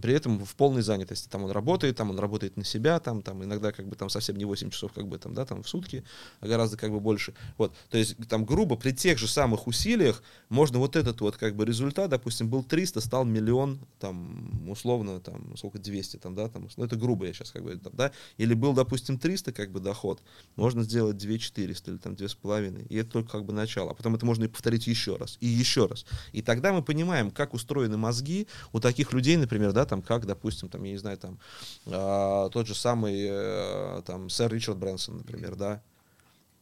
При 0.00 0.12
этом 0.12 0.44
в 0.44 0.54
полной 0.56 0.82
занятости. 0.82 1.28
Там 1.28 1.44
он 1.44 1.50
работает, 1.50 1.96
там 1.96 2.10
он 2.10 2.18
работает 2.18 2.56
на 2.56 2.64
себя, 2.64 2.98
там, 2.98 3.22
там 3.22 3.44
иногда 3.44 3.72
как 3.72 3.86
бы 3.86 3.96
там 3.96 4.08
совсем 4.08 4.36
не 4.36 4.44
8 4.44 4.70
часов 4.70 4.92
как 4.92 5.06
бы 5.06 5.18
там, 5.18 5.34
да, 5.34 5.44
там 5.44 5.62
в 5.62 5.68
сутки, 5.68 6.04
а 6.40 6.48
гораздо 6.48 6.76
как 6.76 6.90
бы 6.90 7.00
больше. 7.00 7.34
Вот, 7.58 7.74
то 7.90 7.98
есть 7.98 8.16
там 8.28 8.44
грубо 8.44 8.76
при 8.76 8.92
тех 8.92 9.18
же 9.18 9.28
самых 9.28 9.66
усилиях 9.66 10.22
можно 10.48 10.78
вот 10.78 10.96
этот 10.96 11.20
вот 11.20 11.36
как 11.36 11.54
бы 11.54 11.64
результат, 11.64 12.10
допустим, 12.10 12.48
был 12.48 12.64
300, 12.64 13.00
стал 13.00 13.24
миллион, 13.24 13.78
там, 14.00 14.68
условно, 14.68 15.20
там, 15.20 15.56
сколько, 15.56 15.78
200, 15.78 16.16
там, 16.16 16.34
да, 16.34 16.48
там, 16.48 16.68
ну 16.76 16.84
это 16.84 16.96
грубо 16.96 17.26
я 17.26 17.32
сейчас 17.32 17.50
как 17.52 17.62
бы, 17.62 17.76
там, 17.76 17.92
да, 17.94 18.10
или 18.36 18.54
был, 18.54 18.72
допустим, 18.72 19.18
300 19.18 19.52
как 19.52 19.70
бы 19.70 19.80
доход, 19.80 20.20
можно 20.56 20.82
сделать 20.82 21.16
2 21.16 21.38
400 21.38 21.90
или 21.90 21.98
там 21.98 22.14
2,5, 22.14 22.86
и 22.88 22.96
это 22.96 23.10
только 23.10 23.30
как 23.30 23.44
бы 23.44 23.52
начало, 23.52 23.92
а 23.92 23.94
потом 23.94 24.16
это 24.16 24.26
можно 24.26 24.44
и 24.44 24.48
повторить 24.48 24.86
еще 24.86 25.16
раз, 25.16 25.38
и 25.40 25.46
еще 25.46 25.86
раз. 25.86 26.04
И 26.32 26.42
тогда 26.42 26.72
мы 26.72 26.82
понимаем, 26.82 27.30
как 27.30 27.54
устроены 27.54 27.96
мозги 27.96 28.48
у 28.72 28.80
таких 28.80 29.12
людей, 29.12 29.36
например, 29.36 29.72
да, 29.72 29.83
там, 29.86 30.02
как, 30.02 30.26
допустим, 30.26 30.68
там, 30.68 30.82
я 30.84 30.92
не 30.92 30.98
знаю, 30.98 31.18
там, 31.18 31.38
а, 31.86 32.48
тот 32.50 32.66
же 32.66 32.74
самый, 32.74 33.26
э, 33.28 34.02
там, 34.06 34.28
сэр 34.28 34.52
Ричард 34.52 34.78
Брэнсон, 34.78 35.18
например, 35.18 35.56
да, 35.56 35.82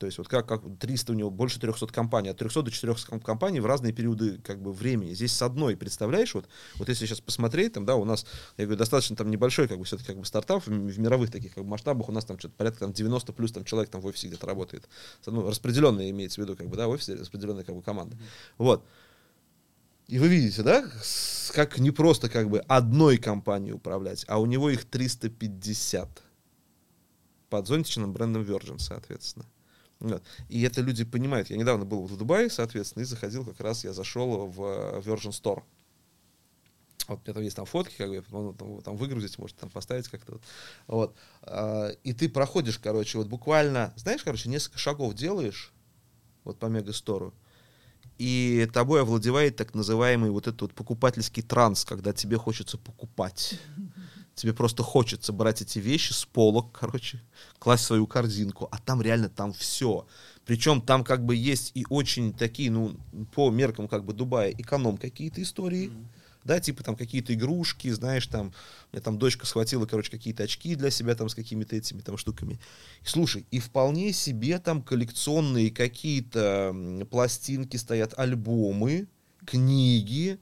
то 0.03 0.07
есть 0.07 0.19
вот 0.19 0.27
как, 0.27 0.49
как 0.49 0.63
300 0.81 1.13
у 1.13 1.15
него, 1.15 1.31
больше 1.31 1.61
300 1.61 1.87
компаний, 1.87 2.31
от 2.31 2.37
300 2.37 2.63
до 2.63 2.73
400 2.73 3.07
ком- 3.09 3.21
компаний 3.21 3.61
в 3.61 3.67
разные 3.67 3.93
периоды 3.93 4.39
как 4.39 4.61
бы 4.61 4.73
времени. 4.73 5.15
Здесь 5.15 5.33
с 5.33 5.41
одной, 5.43 5.77
представляешь, 5.77 6.35
вот, 6.35 6.47
вот 6.75 6.89
если 6.89 7.07
сейчас 7.07 7.21
посмотреть, 7.21 7.75
там, 7.75 7.87
да, 7.87 7.95
у 7.95 8.05
нас, 8.05 8.27
я 8.57 8.65
говорю, 8.65 8.81
достаточно 8.81 9.15
там 9.15 9.31
небольшой 9.31 9.69
как 9.69 9.79
бы 9.79 9.85
все-таки 9.85 10.09
как 10.09 10.19
бы 10.19 10.25
стартап 10.25 10.67
в, 10.67 10.69
в 10.69 10.99
мировых 10.99 11.31
таких 11.31 11.55
как 11.55 11.63
бы 11.63 11.71
масштабах, 11.71 12.09
у 12.09 12.13
нас 12.13 12.25
там 12.25 12.37
что-то 12.37 12.57
порядка 12.57 12.81
там 12.81 12.93
90 12.93 13.33
плюс 13.33 13.53
там 13.53 13.65
человек 13.65 13.91
там 13.91 14.01
в 14.01 14.07
офисе 14.07 14.27
где-то 14.27 14.45
работает. 14.45 14.89
Ну, 15.25 15.49
распределенная 15.49 16.11
имеется 16.11 16.41
в 16.41 16.45
виду, 16.45 16.57
как 16.57 16.69
бы, 16.69 16.77
да, 16.77 16.89
в 16.89 16.91
офисе 16.91 17.15
распределенная 17.15 17.63
как 17.63 17.77
бы 17.77 17.83
команда. 17.83 18.17
Вот. 18.59 18.85
И 20.13 20.19
вы 20.19 20.29
видите, 20.29 20.63
да, 20.63 20.85
как 21.55 21.79
не 21.79 21.91
просто 21.91 22.29
как 22.29 22.51
бы 22.51 22.59
одной 22.69 23.17
компанией 23.17 23.73
управлять, 23.73 24.27
а 24.29 24.39
у 24.39 24.45
него 24.45 24.69
их 24.69 24.85
350 24.85 26.23
под 27.49 27.67
зонтичным 27.67 28.13
брендом 28.13 28.43
Virgin, 28.43 28.79
соответственно. 28.79 29.47
Вот. 30.01 30.23
И 30.51 30.61
это 30.61 30.83
люди 30.83 31.05
понимают. 31.05 31.49
Я 31.49 31.57
недавно 31.57 31.87
был 31.87 32.05
в 32.05 32.15
Дубае, 32.19 32.51
соответственно, 32.51 33.05
и 33.05 33.07
заходил 33.07 33.43
как 33.47 33.59
раз, 33.61 33.85
я 33.85 33.95
зашел 33.95 34.49
в 34.49 34.63
э, 34.63 35.01
Virgin 35.01 35.31
Store. 35.31 35.63
Вот 37.09 37.21
у 37.21 37.23
меня 37.23 37.33
там 37.33 37.43
есть 37.43 37.57
там 37.57 37.65
фотки, 37.65 37.95
как 37.97 38.11
бы, 38.11 38.23
могу 38.29 38.53
там, 38.53 38.83
там 38.83 38.97
выгрузить, 38.99 39.39
может 39.39 39.57
там 39.57 39.71
поставить 39.71 40.09
как-то. 40.09 40.33
Вот. 40.33 40.43
вот. 40.89 41.17
А, 41.45 41.89
и 41.89 42.13
ты 42.13 42.29
проходишь, 42.29 42.79
короче, 42.79 43.17
вот 43.17 43.29
буквально, 43.29 43.95
знаешь, 43.97 44.23
короче, 44.23 44.51
несколько 44.51 44.79
шагов 44.79 45.15
делаешь, 45.15 45.73
вот 46.45 46.59
по 46.59 46.67
Мегастору, 46.67 47.33
и 48.19 48.69
тобой 48.73 49.03
овладевает 49.03 49.57
так 49.57 49.75
называемый 49.75 50.31
вот 50.31 50.47
этот 50.47 50.63
вот 50.63 50.75
покупательский 50.75 51.43
транс, 51.43 51.85
когда 51.85 52.13
тебе 52.13 52.37
хочется 52.37 52.79
покупать. 52.79 53.59
Тебе 54.35 54.55
просто 54.55 54.83
хочется 54.83 55.33
брать 55.33 55.61
эти 55.61 55.79
вещи 55.79 56.13
с 56.13 56.25
полок, 56.25 56.73
короче, 56.73 57.21
класть 57.59 57.85
свою 57.85 58.07
корзинку, 58.07 58.67
а 58.71 58.79
там 58.79 59.03
реально 59.03 59.29
там 59.29 59.53
все. 59.53 60.07
Причем 60.47 60.81
там 60.81 61.05
как 61.05 61.25
бы 61.25 61.37
есть 61.37 61.73
и 61.75 61.85
очень 61.91 62.33
такие, 62.33 62.71
ну, 62.71 62.97
по 63.35 63.51
меркам 63.51 63.89
как 63.89 64.05
бы 64.05 64.15
Дубая, 64.15 64.51
эконом 64.51 64.97
какие-то 64.97 65.43
истории. 65.43 65.89
Mm-hmm 65.89 66.22
да, 66.45 66.61
типа 66.61 66.83
там 66.83 66.97
какие-то 66.97 67.35
игрушки, 67.35 67.89
знаешь, 67.91 68.27
там, 68.27 68.53
у 68.91 68.97
меня 68.97 69.03
там 69.03 69.19
дочка 69.19 69.47
схватила, 69.47 69.87
короче, 69.87 70.11
какие-то 70.11 70.43
очки 70.43 70.75
для 70.75 70.91
себя 70.91 71.15
там 71.15 71.29
с 71.29 71.35
какими-то 71.35 71.77
этими 71.77 72.01
там 72.01 72.17
штуками. 72.17 72.59
Слушай, 73.05 73.47
и 73.51 73.59
вполне 73.59 74.13
себе 74.13 74.59
там 74.59 74.83
коллекционные 74.83 75.71
какие-то 75.71 77.07
пластинки 77.11 77.77
стоят, 77.77 78.19
альбомы, 78.19 79.09
книги, 79.47 80.39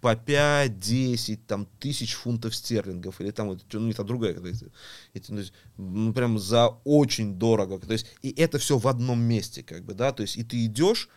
по 0.00 0.14
5-10 0.14 1.40
там, 1.46 1.66
тысяч 1.80 2.14
фунтов 2.14 2.54
стерлингов, 2.54 3.20
или 3.20 3.30
там, 3.30 3.58
ну, 3.72 3.80
не 3.80 3.92
там 3.92 4.06
другая, 4.06 4.36
эти, 5.12 5.32
ну, 5.32 5.42
ну, 5.76 6.12
прям 6.12 6.38
за 6.38 6.68
очень 6.84 7.34
дорого, 7.34 7.78
то 7.80 7.92
есть, 7.92 8.06
и 8.22 8.30
это 8.30 8.58
все 8.58 8.78
в 8.78 8.86
одном 8.86 9.20
месте, 9.20 9.62
как 9.62 9.84
бы, 9.84 9.94
да, 9.94 10.12
то 10.12 10.22
есть, 10.22 10.36
и 10.36 10.44
ты 10.44 10.64
идешь, 10.66 11.08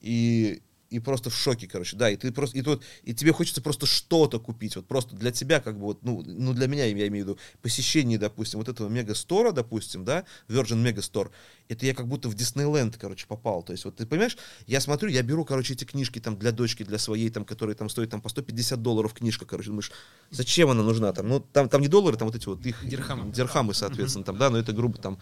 и, 0.00 0.60
и 0.96 0.98
просто 0.98 1.28
в 1.28 1.36
шоке, 1.36 1.66
короче, 1.66 1.94
да, 1.96 2.08
и 2.08 2.16
ты 2.16 2.32
просто, 2.32 2.56
и 2.56 2.62
тут, 2.62 2.82
и 3.02 3.12
тебе 3.12 3.32
хочется 3.32 3.60
просто 3.60 3.84
что-то 3.84 4.40
купить, 4.40 4.76
вот 4.76 4.86
просто 4.86 5.14
для 5.14 5.30
тебя, 5.30 5.60
как 5.60 5.78
бы 5.78 5.84
вот, 5.84 6.02
ну, 6.02 6.22
ну 6.24 6.54
для 6.54 6.66
меня, 6.68 6.86
я 6.86 6.92
имею 6.92 7.26
в 7.26 7.28
виду, 7.28 7.38
посещение, 7.60 8.18
допустим, 8.18 8.58
вот 8.58 8.68
этого 8.68 8.88
мегастора, 8.88 9.52
допустим, 9.52 10.06
да, 10.06 10.24
Virgin 10.48 10.82
Megastore, 10.82 11.30
это 11.68 11.84
я 11.84 11.94
как 11.94 12.08
будто 12.08 12.30
в 12.30 12.34
Диснейленд, 12.34 12.96
короче, 12.96 13.26
попал, 13.26 13.62
то 13.62 13.72
есть 13.72 13.84
вот 13.84 13.96
ты 13.96 14.06
понимаешь, 14.06 14.38
я 14.66 14.80
смотрю, 14.80 15.10
я 15.10 15.22
беру, 15.22 15.44
короче, 15.44 15.74
эти 15.74 15.84
книжки 15.84 16.18
там 16.18 16.38
для 16.38 16.50
дочки, 16.50 16.82
для 16.82 16.98
своей, 16.98 17.28
там, 17.28 17.44
которые 17.44 17.76
там 17.76 17.90
стоят 17.90 18.10
там 18.10 18.22
по 18.22 18.30
150 18.30 18.80
долларов 18.80 19.12
книжка, 19.12 19.44
короче, 19.44 19.68
думаешь, 19.68 19.92
зачем 20.30 20.70
она 20.70 20.82
нужна 20.82 21.12
там, 21.12 21.28
ну, 21.28 21.40
там, 21.40 21.68
там 21.68 21.82
не 21.82 21.88
доллары, 21.88 22.16
там 22.16 22.28
вот 22.28 22.36
эти 22.36 22.46
вот 22.46 22.64
их, 22.64 22.88
дирхамы, 22.88 23.30
дирхамы 23.32 23.74
соответственно, 23.74 24.24
там, 24.24 24.38
да, 24.38 24.48
но 24.48 24.56
это 24.56 24.72
грубо 24.72 24.96
там, 24.96 25.18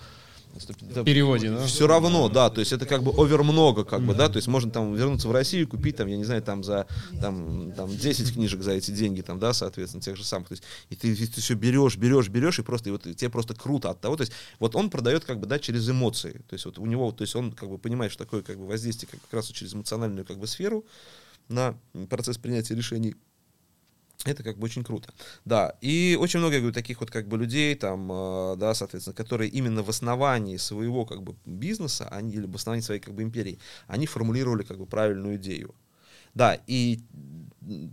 в 0.54 1.04
переводе, 1.04 1.50
да? 1.50 1.66
Все 1.66 1.86
равно, 1.86 2.28
да, 2.28 2.50
то 2.50 2.60
есть 2.60 2.72
это 2.72 2.86
как 2.86 3.02
бы 3.02 3.12
овер 3.12 3.42
много, 3.42 3.84
как 3.84 4.02
бы, 4.02 4.14
да, 4.14 4.28
то 4.28 4.36
есть 4.36 4.48
можно 4.48 4.70
там 4.70 4.94
вернуться 4.94 5.28
в 5.28 5.32
Россию, 5.32 5.68
купить 5.68 5.96
там, 5.96 6.08
я 6.08 6.16
не 6.16 6.24
знаю, 6.24 6.42
там 6.42 6.62
за 6.62 6.86
там, 7.20 7.72
там 7.72 7.94
10 7.94 8.34
книжек 8.34 8.62
за 8.62 8.72
эти 8.72 8.90
деньги, 8.90 9.20
там, 9.20 9.38
да, 9.38 9.52
соответственно, 9.52 10.02
тех 10.02 10.16
же 10.16 10.24
самых, 10.24 10.48
то 10.48 10.52
есть 10.52 10.64
и 10.90 10.96
ты, 10.96 11.14
ты 11.14 11.40
все 11.40 11.54
берешь, 11.54 11.96
берешь, 11.96 12.28
берешь, 12.28 12.58
и 12.58 12.62
просто, 12.62 12.88
и 12.88 12.92
вот 12.92 13.02
тебе 13.02 13.30
просто 13.30 13.54
круто 13.54 13.90
от 13.90 14.00
того, 14.00 14.16
то 14.16 14.22
есть 14.22 14.32
вот 14.58 14.76
он 14.76 14.90
продает 14.90 15.24
как 15.24 15.40
бы, 15.40 15.46
да, 15.46 15.58
через 15.58 15.88
эмоции, 15.88 16.42
то 16.48 16.54
есть 16.54 16.64
вот 16.64 16.78
у 16.78 16.86
него, 16.86 17.10
то 17.12 17.22
есть 17.22 17.34
он 17.34 17.52
как 17.52 17.68
бы 17.68 17.78
понимает, 17.78 18.12
что 18.12 18.24
такое 18.24 18.42
как 18.42 18.58
бы 18.58 18.66
воздействие 18.66 19.08
как 19.10 19.32
раз 19.32 19.48
через 19.48 19.74
эмоциональную 19.74 20.24
как 20.24 20.38
бы 20.38 20.46
сферу 20.46 20.84
на 21.48 21.76
процесс 22.08 22.38
принятия 22.38 22.74
решений, 22.74 23.16
это 24.24 24.42
как 24.42 24.58
бы 24.58 24.64
очень 24.64 24.84
круто. 24.84 25.12
Да, 25.44 25.76
и 25.80 26.16
очень 26.20 26.38
много, 26.40 26.54
я 26.54 26.60
говорю, 26.60 26.74
таких 26.74 27.00
вот 27.00 27.10
как 27.10 27.28
бы 27.28 27.36
людей, 27.38 27.74
там, 27.74 28.10
э, 28.10 28.56
да, 28.56 28.74
соответственно, 28.74 29.14
которые 29.14 29.50
именно 29.50 29.82
в 29.82 29.90
основании 29.90 30.56
своего 30.56 31.04
как 31.04 31.22
бы 31.22 31.34
бизнеса, 31.44 32.08
они, 32.10 32.34
или 32.34 32.46
в 32.46 32.54
основании 32.54 32.82
своей 32.82 33.00
как 33.00 33.14
бы 33.14 33.22
империи, 33.22 33.58
они 33.86 34.06
формулировали 34.06 34.62
как 34.62 34.78
бы 34.78 34.86
правильную 34.86 35.36
идею. 35.36 35.74
Да, 36.34 36.58
и 36.66 37.00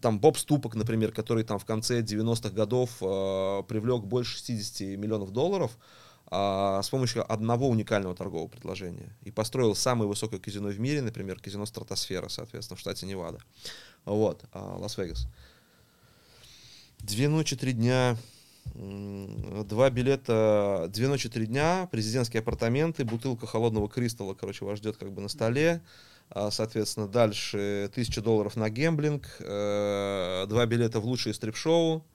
там 0.01 0.19
Боб 0.19 0.37
Ступок, 0.37 0.75
например, 0.75 1.11
который 1.11 1.43
там 1.43 1.59
в 1.59 1.65
конце 1.65 2.01
90-х 2.01 2.49
годов 2.49 2.89
э, 3.01 3.63
привлек 3.67 4.03
больше 4.03 4.37
60 4.37 4.97
миллионов 4.97 5.31
долларов, 5.31 5.77
э, 6.29 6.79
с 6.83 6.89
помощью 6.89 7.31
одного 7.31 7.69
уникального 7.69 8.15
торгового 8.15 8.47
предложения. 8.47 9.15
И 9.23 9.31
построил 9.31 9.75
самое 9.75 10.07
высокое 10.07 10.39
казино 10.39 10.69
в 10.69 10.79
мире, 10.79 11.01
например, 11.01 11.39
казино 11.39 11.65
Стратосфера, 11.65 12.27
соответственно, 12.29 12.77
в 12.77 12.79
штате 12.79 13.05
Невада. 13.05 13.39
Вот, 14.05 14.43
э, 14.53 14.59
Лас-Вегас. 14.59 15.27
Две 17.03 17.27
ночи, 17.27 17.55
три 17.55 17.73
дня, 17.73 18.15
два 18.75 19.89
билета, 19.89 20.87
две 20.93 21.07
ночи, 21.07 21.29
три 21.29 21.47
дня, 21.47 21.89
президентские 21.91 22.41
апартаменты, 22.41 23.03
бутылка 23.03 23.47
холодного 23.47 23.89
кристалла, 23.89 24.35
короче, 24.35 24.65
вас 24.65 24.77
ждет 24.77 24.97
как 24.97 25.11
бы 25.11 25.19
на 25.19 25.27
столе. 25.27 25.81
А, 26.29 26.51
соответственно, 26.51 27.07
дальше 27.07 27.89
тысяча 27.93 28.21
долларов 28.21 28.55
на 28.55 28.69
гемблинг, 28.69 29.27
э, 29.39 30.45
два 30.47 30.65
билета 30.67 30.99
в 30.99 31.05
лучшее 31.05 31.33
стрип-шоу, 31.33 32.05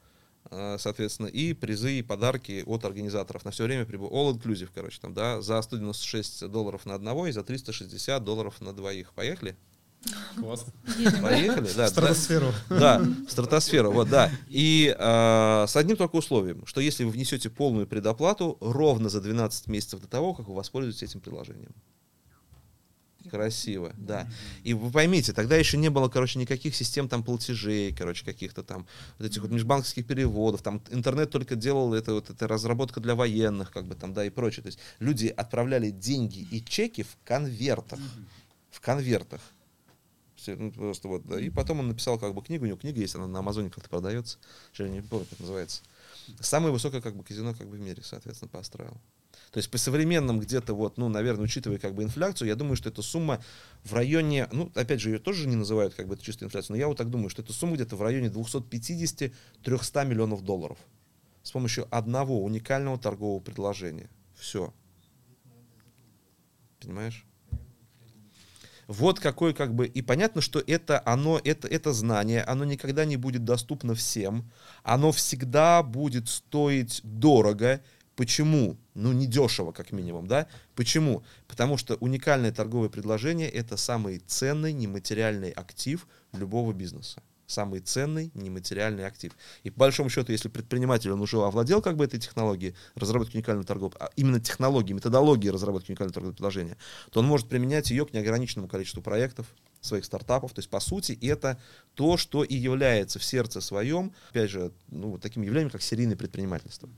э, 0.51 0.77
соответственно, 0.79 1.27
и 1.27 1.53
призы 1.53 1.99
и 1.99 2.03
подарки 2.03 2.63
от 2.65 2.85
организаторов. 2.85 3.45
На 3.45 3.51
все 3.51 3.65
время 3.65 3.87
прибыл 3.87 4.09
all 4.09 4.33
inclusive, 4.33 4.71
короче, 4.73 5.01
там, 5.01 5.15
да, 5.15 5.43
за 5.43 5.61
196 5.61 6.47
долларов 6.49 6.87
на 6.87 6.95
одного 6.95 7.27
и 7.27 7.33
за 7.33 7.43
360 7.43 8.23
долларов 8.23 8.61
на 8.61 8.73
двоих. 8.73 9.13
Поехали? 9.15 9.57
Класс. 10.39 10.67
Поехали, 11.23 11.69
да. 11.77 11.89
Стратосферу. 11.89 12.53
Да, 12.69 13.03
стратосферу, 13.29 13.91
вот, 13.91 14.09
да. 14.09 14.31
И 14.49 14.95
э, 14.97 15.65
с 15.67 15.77
одним 15.77 15.97
только 15.97 16.17
условием, 16.17 16.67
что 16.67 16.81
если 16.81 17.05
вы 17.05 17.11
внесете 17.11 17.51
полную 17.51 17.87
предоплату 17.87 18.59
ровно 18.61 19.09
за 19.09 19.21
12 19.21 19.69
месяцев 19.69 20.01
до 20.01 20.09
того, 20.09 20.35
как 20.35 20.49
вы 20.49 20.55
воспользуетесь 20.55 21.03
этим 21.03 21.21
приложением. 21.21 21.75
Красиво, 23.31 23.93
да. 23.97 24.29
И 24.63 24.75
вы 24.75 24.91
поймите, 24.91 25.33
тогда 25.33 25.57
еще 25.57 25.77
не 25.77 25.91
было, 25.91 26.09
короче, 26.09 26.39
никаких 26.39 26.75
систем 26.75 27.09
там 27.09 27.25
платежей, 27.25 27.93
короче, 27.93 28.25
каких-то 28.25 28.63
там 28.63 28.87
вот 29.19 29.27
этих 29.27 29.43
вот 29.43 29.51
межбанковских 29.51 30.07
переводов, 30.07 30.63
там 30.63 30.81
интернет 30.91 31.31
только 31.31 31.57
делал 31.57 31.95
это 31.95 32.15
вот 32.15 32.31
эта 32.31 32.47
разработка 32.47 33.01
для 33.01 33.15
военных, 33.15 33.73
как 33.73 33.87
бы 33.87 33.95
там, 33.95 34.15
да, 34.15 34.25
и 34.25 34.31
прочее. 34.31 34.63
То 34.63 34.69
есть 34.69 34.79
люди 35.01 35.27
отправляли 35.27 35.91
деньги 35.91 36.47
и 36.51 36.65
чеки 36.65 37.03
в 37.03 37.17
конвертах, 37.25 37.99
в 38.71 38.81
конвертах 38.81 39.41
ну, 40.55 40.71
просто 40.71 41.09
вот, 41.09 41.27
да. 41.27 41.41
И 41.41 41.51
потом 41.51 41.81
он 41.81 41.89
написал 41.89 42.19
как 42.19 42.35
бы 42.35 42.43
книгу, 42.43 42.65
у 42.65 42.69
него 42.69 42.79
книга 42.79 43.01
есть, 43.01 43.15
она 43.15 43.27
на 43.27 43.41
Амазоне 43.41 43.71
как-то 43.71 43.89
продается, 43.91 44.39
помню, 44.77 45.27
как 45.31 45.41
называется. 45.41 45.83
Самое 46.41 46.73
высокое 46.73 47.01
как 47.01 47.17
бы 47.17 47.25
казино 47.25 47.55
как 47.55 47.69
бы 47.69 47.77
в 47.77 47.81
мире, 47.81 48.03
соответственно, 48.05 48.49
построил. 48.49 48.97
То 49.51 49.59
есть 49.59 49.71
по 49.71 49.79
современным 49.79 50.41
где-то 50.41 50.75
вот, 50.75 50.99
ну, 50.99 51.09
наверное, 51.09 51.45
учитывая 51.45 51.79
как 51.79 51.95
бы 51.95 52.03
инфляцию, 52.03 52.49
я 52.49 52.57
думаю, 52.57 52.77
что 52.77 52.89
эта 52.89 53.03
сумма 53.03 53.43
в 53.85 53.95
районе, 53.95 54.49
ну, 54.53 54.71
опять 54.75 55.01
же, 55.01 55.11
ее 55.11 55.19
тоже 55.19 55.47
не 55.47 55.57
называют 55.57 55.95
как 55.95 56.09
бы 56.09 56.15
это 56.15 56.23
чистой 56.23 56.45
инфляцией, 56.45 56.75
но 56.75 56.79
я 56.79 56.89
вот 56.89 56.97
так 56.97 57.11
думаю, 57.11 57.31
что 57.31 57.43
эта 57.43 57.53
сумма 57.53 57.75
где-то 57.75 57.97
в 57.97 58.03
районе 58.03 58.29
250-300 58.29 59.33
миллионов 60.07 60.43
долларов 60.43 60.79
с 61.43 61.53
помощью 61.53 61.87
одного 61.91 62.43
уникального 62.43 62.99
торгового 62.99 63.41
предложения. 63.41 64.11
Все. 64.35 64.73
Понимаешь? 66.81 67.26
Вот 68.87 69.19
какой 69.19 69.53
как 69.53 69.75
бы... 69.75 69.87
И 69.87 70.03
понятно, 70.03 70.41
что 70.41 70.63
это 70.65 71.03
оно, 71.05 71.41
это, 71.43 71.67
это 71.69 71.93
знание, 71.93 72.43
оно 72.43 72.65
никогда 72.65 73.05
не 73.05 73.17
будет 73.17 73.45
доступно 73.45 73.95
всем. 73.95 74.51
Оно 74.83 75.11
всегда 75.13 75.83
будет 75.83 76.29
стоить 76.29 77.01
дорого. 77.03 77.83
Почему? 78.15 78.77
Ну, 78.95 79.13
не 79.13 79.27
дешево, 79.27 79.73
как 79.73 79.93
минимум, 79.93 80.27
да? 80.27 80.47
Почему? 80.75 81.25
Потому 81.49 81.77
что 81.77 81.97
уникальное 81.97 82.53
торговое 82.53 82.89
предложение— 82.89 83.49
это 83.51 83.77
самый 83.77 84.19
ценный 84.19 84.73
нематериальный 84.73 85.51
актив 85.51 86.07
любого 86.33 86.73
бизнеса 86.73 87.23
самый 87.47 87.81
ценный 87.81 88.31
нематериальный 88.35 89.07
актив. 89.07 89.33
И 89.63 89.71
по 89.71 89.81
большому 89.81 90.11
счету, 90.11 90.33
если 90.33 90.49
предприниматель, 90.49 91.11
он 91.11 91.21
уже 91.21 91.37
овладел 91.43 91.83
как 91.83 91.97
бы 91.97 92.05
этой 92.05 92.21
технологией 92.21 92.75
разработки 92.95 93.37
уникального 93.37 93.67
торгового, 93.67 93.97
а 93.99 94.11
именно 94.17 94.41
технологии, 94.41 94.93
методологии 94.93 95.49
разработки 95.49 95.91
уникального 95.91 96.15
торгового 96.15 96.35
предложения, 96.35 96.77
то 97.11 97.21
он 97.21 97.27
может 97.27 97.49
применять 97.49 97.91
ее 97.91 98.07
к 98.07 98.13
неограниченному 98.13 98.69
количеству 98.69 99.03
проектов, 99.03 99.47
своих 99.81 100.05
стартапов. 100.05 100.53
То 100.53 100.59
есть, 100.59 100.69
по 100.69 100.81
сути, 100.81 101.19
это 101.23 101.59
то, 101.95 102.17
что 102.17 102.45
и 102.45 102.55
является 102.55 103.19
в 103.19 103.25
сердце 103.25 103.61
своем, 103.61 104.13
опять 104.31 104.51
же, 104.51 104.73
ну, 104.89 105.19
таким 105.19 105.43
явлением, 105.43 105.71
как 105.71 105.83
серийное 105.83 106.17
предпринимательство. 106.17 106.89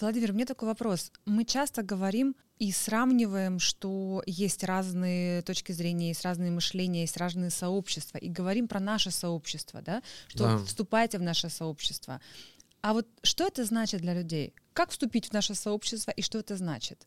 Владимир, 0.00 0.32
мне 0.32 0.44
такой 0.44 0.68
вопрос. 0.68 1.12
Мы 1.26 1.44
часто 1.44 1.82
говорим 1.82 2.34
и 2.58 2.72
сравниваем, 2.72 3.58
что 3.58 4.22
есть 4.26 4.64
разные 4.64 5.42
точки 5.42 5.72
зрения, 5.72 6.08
есть 6.08 6.24
разные 6.24 6.50
мышления, 6.50 7.02
есть 7.02 7.16
разные 7.16 7.50
сообщества, 7.50 8.18
и 8.18 8.28
говорим 8.28 8.68
про 8.68 8.80
наше 8.80 9.10
сообщество, 9.10 9.82
да, 9.82 10.02
что 10.28 10.44
да. 10.44 10.58
вступайте 10.64 11.18
в 11.18 11.22
наше 11.22 11.48
сообщество. 11.48 12.20
А 12.82 12.92
вот 12.92 13.06
что 13.22 13.46
это 13.46 13.64
значит 13.64 14.00
для 14.00 14.14
людей? 14.14 14.54
Как 14.72 14.90
вступить 14.90 15.26
в 15.26 15.32
наше 15.32 15.54
сообщество 15.54 16.10
и 16.10 16.22
что 16.22 16.38
это 16.38 16.56
значит? 16.56 17.06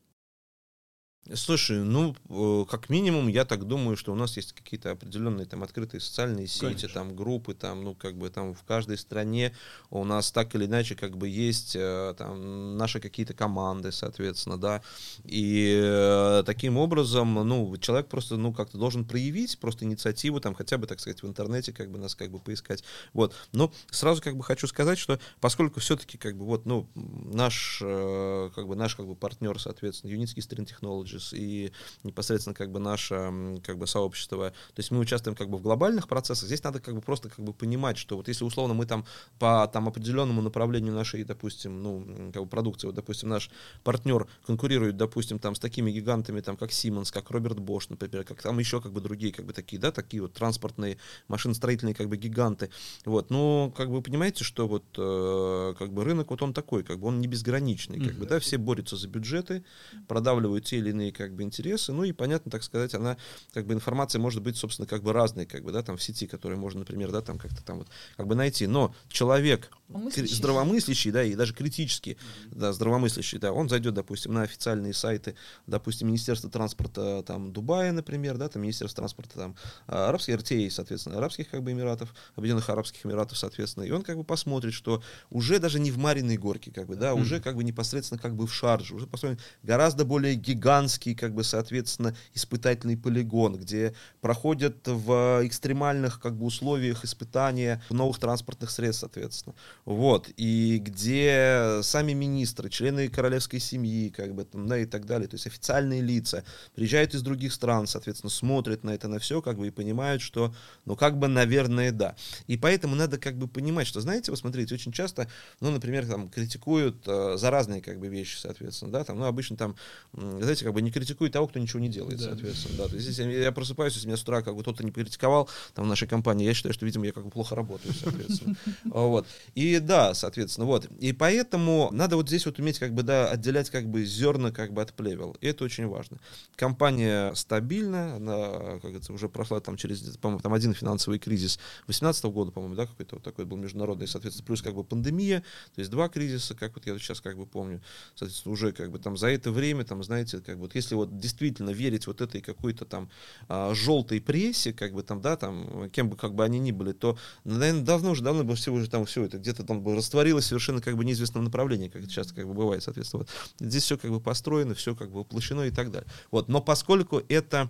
Слушай, 1.32 1.78
ну, 1.78 2.18
э, 2.30 2.66
как 2.70 2.90
минимум, 2.90 3.30
я 3.30 3.46
так 3.46 3.66
думаю, 3.66 3.96
что 3.96 4.12
у 4.12 4.16
нас 4.16 4.36
есть 4.36 4.52
какие-то 4.52 4.92
определенные 4.92 5.46
там 5.46 5.64
открытые 5.64 6.02
социальные 6.02 6.48
сети, 6.48 6.66
Конечно. 6.66 6.90
там 6.90 7.16
группы, 7.16 7.54
там, 7.54 7.82
ну, 7.82 7.96
как 7.96 8.18
бы 8.18 8.30
там 8.30 8.54
в 8.54 8.64
каждой 8.64 8.98
стране 8.98 9.56
у 9.90 10.04
нас 10.04 10.34
так 10.34 10.54
или 10.54 10.66
иначе 10.66 10.96
как 10.96 11.18
бы 11.18 11.30
есть 11.30 11.78
э, 11.78 12.14
там 12.18 12.78
наши 12.78 13.00
какие-то 13.00 13.34
команды, 13.34 13.94
соответственно, 13.94 14.58
да, 14.58 14.82
и 15.24 15.80
э, 15.82 16.44
таким 16.46 16.76
образом, 16.76 17.34
ну, 17.36 17.78
человек 17.78 18.10
просто, 18.10 18.36
ну, 18.36 18.52
как-то 18.52 18.78
должен 18.78 19.06
проявить 19.06 19.58
просто 19.60 19.86
инициативу, 19.86 20.42
там, 20.42 20.54
хотя 20.54 20.78
бы, 20.78 20.88
так 20.88 21.00
сказать, 21.00 21.24
в 21.24 21.28
интернете 21.28 21.72
как 21.72 21.90
бы 21.90 22.00
нас 22.00 22.16
как 22.16 22.32
бы 22.32 22.40
поискать, 22.40 22.84
вот, 23.14 23.34
но 23.54 23.72
сразу 23.92 24.22
как 24.22 24.36
бы 24.36 24.44
хочу 24.44 24.68
сказать, 24.68 25.00
что 25.00 25.18
поскольку 25.40 25.80
все-таки 25.80 26.18
как 26.18 26.38
бы 26.38 26.44
вот, 26.44 26.66
ну, 26.66 26.90
наш, 26.96 27.78
как 27.80 28.68
бы 28.68 28.76
наш 28.76 28.96
как 28.96 29.08
бы 29.08 29.16
партнер, 29.16 29.58
соответственно, 29.58 30.12
Unity 30.12 30.40
String 30.40 30.70
Technologies 31.14 31.36
и 31.36 31.72
непосредственно 32.04 32.54
как 32.54 32.72
бы 32.72 32.80
наше 32.80 33.60
как 33.64 33.78
бы 33.78 33.88
сообщество, 33.88 34.50
то 34.50 34.80
есть 34.80 34.92
мы 34.92 35.00
участвуем 35.00 35.36
как 35.36 35.50
бы 35.50 35.58
в 35.58 35.62
глобальных 35.62 36.08
процессах, 36.08 36.48
здесь 36.48 36.64
надо 36.64 36.80
как 36.80 36.96
бы 36.96 37.02
просто 37.02 37.30
как 37.30 37.44
бы 37.44 37.54
понимать, 37.54 37.98
что 37.98 38.18
вот 38.18 38.28
если 38.28 38.44
условно 38.44 38.74
мы 38.74 38.86
там 38.86 39.06
по 39.40 39.68
там 39.72 39.88
определенному 39.88 40.42
направлению 40.42 40.94
нашей, 40.94 41.24
допустим, 41.24 41.82
ну, 41.82 42.32
как 42.34 42.44
бы 42.44 42.50
продукции, 42.50 42.88
вот, 42.88 42.96
допустим, 42.96 43.30
наш 43.30 43.50
партнер 43.84 44.28
конкурирует, 44.46 44.98
допустим, 44.98 45.40
там 45.40 45.56
с 45.56 45.60
такими 45.60 45.92
гигантами, 45.92 46.42
там, 46.42 46.58
как 46.58 46.72
Siemens, 46.72 47.12
как 47.12 47.32
Роберт 47.32 47.60
Бош, 47.60 47.90
например, 47.90 48.24
как 48.24 48.42
там 48.42 48.60
еще 48.60 48.82
как 48.82 48.92
бы 48.92 49.02
другие, 49.02 49.34
как 49.34 49.46
бы 49.46 49.54
такие, 49.54 49.80
да, 49.80 49.92
такие 49.92 50.22
вот 50.22 50.34
транспортные, 50.34 50.98
машиностроительные, 51.28 51.96
как 51.96 52.10
бы 52.10 52.18
гиганты, 52.18 52.70
вот, 53.06 53.30
ну, 53.30 53.74
как 53.76 53.90
бы 53.90 54.02
понимаете, 54.02 54.44
что 54.44 54.68
вот, 54.68 54.84
э, 54.98 55.76
как 55.78 55.94
бы 55.94 56.04
рынок 56.04 56.32
вот 56.32 56.42
он 56.42 56.54
такой, 56.54 56.84
как 56.84 57.00
бы 57.00 57.08
он 57.08 57.20
не 57.20 57.28
безграничный, 57.28 58.00
как 58.00 58.16
бы, 58.16 58.26
да, 58.26 58.40
все 58.40 58.58
борются 58.58 58.96
за 58.96 59.08
бюджеты, 59.08 59.64
продавливают 60.08 60.66
те 60.66 60.78
или 60.78 60.90
иные, 60.90 61.03
как 61.12 61.34
бы, 61.34 61.44
интересы, 61.44 61.92
ну, 61.94 62.04
и 62.04 62.12
понятно, 62.12 62.52
так 62.52 62.64
сказать, 62.64 62.94
она, 62.94 63.18
как 63.54 63.66
бы, 63.66 63.74
информация 63.74 64.20
может 64.20 64.42
быть, 64.42 64.58
собственно, 64.58 64.88
как 64.88 65.04
бы 65.04 65.14
разной, 65.14 65.46
как 65.46 65.64
бы, 65.64 65.72
да, 65.72 65.84
там, 65.84 65.98
в 65.98 66.04
сети, 66.04 66.28
которую 66.28 66.60
можно, 66.60 66.80
например, 66.80 67.12
да, 67.12 67.22
там, 67.22 67.38
как-то 67.38 67.64
там 67.64 67.80
вот, 67.80 67.88
как 68.18 68.28
бы 68.28 68.36
найти, 68.36 68.68
но 68.68 68.94
человек, 69.10 69.70
Здравомыслящий. 69.94 70.36
здравомыслящий, 70.36 71.12
да, 71.12 71.24
и 71.24 71.36
даже 71.36 71.54
критически, 71.54 72.18
да, 72.52 72.74
здравомыслящий, 72.74 73.38
да, 73.38 73.54
он 73.54 73.70
зайдет, 73.70 73.94
допустим, 73.94 74.34
на 74.34 74.42
официальные 74.42 74.94
сайты, 74.94 75.36
допустим, 75.68 76.08
Министерства 76.08 76.50
транспорта 76.50 77.24
там 77.26 77.54
Дубая, 77.54 77.92
например, 77.92 78.38
да, 78.38 78.50
там 78.50 78.64
Министерство 78.64 79.02
транспорта 79.02 79.36
там 79.36 79.56
а, 79.88 80.10
арабских 80.10 80.36
РТА, 80.36 80.70
соответственно, 80.70 81.18
арабских 81.18 81.50
как 81.50 81.64
бы 81.64 81.72
эмиратов, 81.72 82.14
Объединенных 82.36 82.70
Арабских 82.70 83.06
Эмиратов, 83.06 83.38
соответственно, 83.38 83.84
и 83.84 83.92
он 83.92 84.02
как 84.02 84.18
бы 84.18 84.24
посмотрит, 84.24 84.74
что 84.74 85.04
уже 85.30 85.60
даже 85.60 85.80
не 85.80 85.92
в 85.92 85.98
Мариной 85.98 86.38
горке, 86.38 86.72
как 86.72 86.88
бы, 86.88 86.96
да, 86.96 87.14
уже 87.14 87.40
как 87.40 87.56
бы 87.56 87.64
непосредственно 87.64 88.20
как 88.20 88.36
бы 88.36 88.48
в 88.48 88.54
Шарже, 88.54 88.96
уже 88.96 89.08
построен 89.08 89.38
гораздо 89.62 90.06
более 90.06 90.36
гигантский, 90.36 91.16
как 91.16 91.34
бы, 91.34 91.44
соответственно, 91.44 92.16
испытательный 92.34 92.98
полигон, 92.98 93.58
где 93.58 93.94
проходят 94.22 94.88
в 94.88 95.42
экстремальных 95.44 96.20
как 96.20 96.36
бы 96.36 96.46
условиях 96.46 97.06
испытания 97.06 97.82
новых 97.90 98.20
транспортных 98.20 98.72
средств, 98.72 99.02
соответственно. 99.02 99.56
Вот. 99.86 100.30
И 100.38 100.78
где 100.80 101.80
сами 101.82 102.14
министры, 102.14 102.70
члены 102.70 103.10
королевской 103.10 103.60
семьи, 103.60 104.10
как 104.10 104.34
бы 104.34 104.46
там, 104.46 104.68
да, 104.68 104.78
и 104.78 104.86
так 104.86 105.06
далее, 105.06 105.28
то 105.28 105.36
есть 105.36 105.48
официальные 105.48 106.02
лица 106.02 106.44
приезжают 106.76 107.14
из 107.14 107.22
других 107.22 107.54
стран, 107.54 107.88
соответственно, 107.88 108.30
смотрят 108.30 108.84
на 108.84 108.92
это 108.92 109.08
на 109.08 109.20
все, 109.20 109.42
как 109.42 109.58
бы 109.58 109.68
и 109.68 109.72
понимают, 109.72 110.22
что, 110.22 110.54
ну, 110.86 110.96
как 110.96 111.18
бы, 111.18 111.28
наверное, 111.28 111.92
да. 111.92 112.16
И 112.48 112.58
поэтому 112.58 112.96
надо 112.96 113.18
как 113.18 113.38
бы 113.38 113.48
понимать, 113.48 113.88
что, 113.88 114.00
знаете, 114.02 114.32
вы 114.32 114.38
смотрите, 114.38 114.74
очень 114.74 114.92
часто, 114.92 115.28
ну, 115.60 115.72
например, 115.72 116.06
там 116.08 116.30
критикуют 116.30 117.04
э, 117.08 117.36
за 117.38 117.50
разные 117.50 117.82
как 117.82 118.00
бы 118.00 118.08
вещи, 118.08 118.38
соответственно, 118.38 118.92
да, 118.92 119.04
там, 119.04 119.20
ну, 119.20 119.26
обычно 119.26 119.58
там, 119.58 119.76
знаете, 120.14 120.64
как 120.66 120.74
бы 120.74 120.82
не 120.82 120.92
критикуют 120.92 121.34
того, 121.34 121.48
кто 121.48 121.60
ничего 121.60 121.80
не 121.80 121.90
делает, 121.90 122.20
Да. 122.20 122.26
соответственно, 122.26 122.78
да. 122.78 122.88
То 122.88 122.96
есть, 122.96 123.08
если 123.08 123.24
я 123.32 123.52
просыпаюсь, 123.52 123.94
если 123.94 124.08
меня 124.08 124.18
с 124.18 124.24
утра 124.24 124.42
как 124.42 124.56
бы 124.56 124.62
кто-то 124.62 124.84
не 124.84 124.92
критиковал 124.92 125.50
там 125.74 125.86
в 125.86 125.88
нашей 125.88 126.08
компании, 126.08 126.46
я 126.46 126.54
считаю, 126.54 126.74
что, 126.74 126.86
видимо, 126.86 127.06
я 127.06 127.12
как 127.12 127.26
бы 127.26 127.30
плохо 127.32 127.56
работаю, 127.56 127.94
соответственно. 127.94 128.56
Вот. 128.86 129.28
И 129.56 129.73
да, 129.80 130.14
соответственно, 130.14 130.66
вот. 130.66 130.88
И 131.00 131.14
поэтому 131.14 131.90
надо 131.92 132.16
вот 132.16 132.28
здесь 132.28 132.46
вот 132.46 132.60
уметь 132.60 132.80
как 132.80 132.94
бы, 132.94 133.04
да, 133.04 133.30
отделять 133.30 133.70
как 133.70 133.88
бы 133.88 134.06
зерна 134.06 134.52
как 134.52 134.74
бы 134.74 134.82
от 134.82 134.94
плевел. 134.94 135.36
И 135.42 135.48
это 135.48 135.64
очень 135.64 135.88
важно. 135.88 136.18
Компания 136.56 137.34
стабильна, 137.36 138.16
она, 138.16 138.50
как 138.74 138.82
говорится, 138.82 139.14
уже 139.14 139.30
прошла 139.30 139.60
там 139.60 139.78
через, 139.78 140.02
по-моему, 140.18 140.42
там 140.42 140.54
один 140.54 140.74
финансовый 140.74 141.20
кризис 141.20 141.58
2018 141.86 142.26
года, 142.26 142.52
по-моему, 142.52 142.76
да, 142.76 142.86
какой-то 142.86 143.16
вот 143.16 143.24
такой 143.24 143.46
был 143.46 143.58
международный, 143.58 144.08
соответственно, 144.08 144.46
плюс 144.46 144.62
как 144.62 144.76
бы 144.76 144.84
пандемия, 144.84 145.42
то 145.76 145.80
есть 145.80 145.92
два 145.92 146.10
кризиса, 146.10 146.56
как 146.56 146.76
вот 146.76 146.86
я 146.86 146.98
сейчас 146.98 147.22
как 147.22 147.38
бы 147.38 147.46
помню, 147.46 147.82
соответственно, 148.16 148.54
уже 148.54 148.72
как 148.72 148.92
бы 148.92 149.00
там 149.00 149.18
за 149.18 149.28
это 149.28 149.52
время, 149.52 149.84
там, 149.84 150.04
знаете, 150.04 150.40
как 150.40 150.56
бы 150.56 150.64
вот 150.64 150.76
если 150.76 150.96
вот 150.96 151.18
действительно 151.18 151.72
верить 151.72 152.08
вот 152.08 152.22
этой 152.22 152.42
какой-то 152.42 152.86
там 152.86 153.10
а, 153.48 153.74
желтой 153.74 154.22
прессе, 154.22 154.74
как 154.74 154.94
бы 154.94 155.04
там, 155.04 155.22
да, 155.22 155.36
там, 155.38 155.90
кем 155.90 156.10
бы 156.10 156.16
как 156.16 156.36
бы 156.36 156.44
они 156.44 156.60
ни 156.60 156.72
были, 156.72 156.92
то, 156.92 157.18
наверное, 157.44 157.84
давно 157.84 158.12
уже, 158.12 158.24
давно 158.24 158.44
бы 158.44 158.56
все 158.56 158.72
уже 158.72 158.90
там 158.90 159.06
все 159.06 159.24
это 159.24 159.38
где-то 159.38 159.63
там 159.64 159.82
бы 159.82 159.96
растворилось 159.96 160.46
совершенно 160.46 160.82
как 160.82 160.96
бы 160.96 161.06
неизвестном 161.06 161.44
направлении, 161.44 161.90
как 161.90 162.04
это 162.04 162.12
часто 162.12 162.34
как 162.34 162.48
бы 162.48 162.54
бывает, 162.54 162.84
соответственно. 162.84 163.24
Вот. 163.24 163.30
Здесь 163.60 163.84
все 163.84 163.98
как 163.98 164.12
бы 164.12 164.20
построено, 164.20 164.74
все 164.74 164.96
как 164.96 165.12
бы 165.12 165.20
воплощено 165.20 165.62
и 165.62 165.72
так 165.72 165.92
далее. 165.92 166.10
Вот. 166.32 166.50
Но 166.50 166.62
поскольку 166.62 167.22
это, 167.30 167.70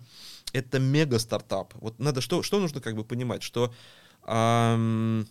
это 0.54 0.80
мега 0.80 1.20
стартап, 1.20 1.74
вот 1.76 2.00
надо, 2.00 2.22
что, 2.22 2.44
что 2.44 2.60
нужно 2.60 2.82
как 2.82 2.96
бы 2.96 3.04
понимать, 3.04 3.44
что 3.44 3.74
ам, 4.24 5.26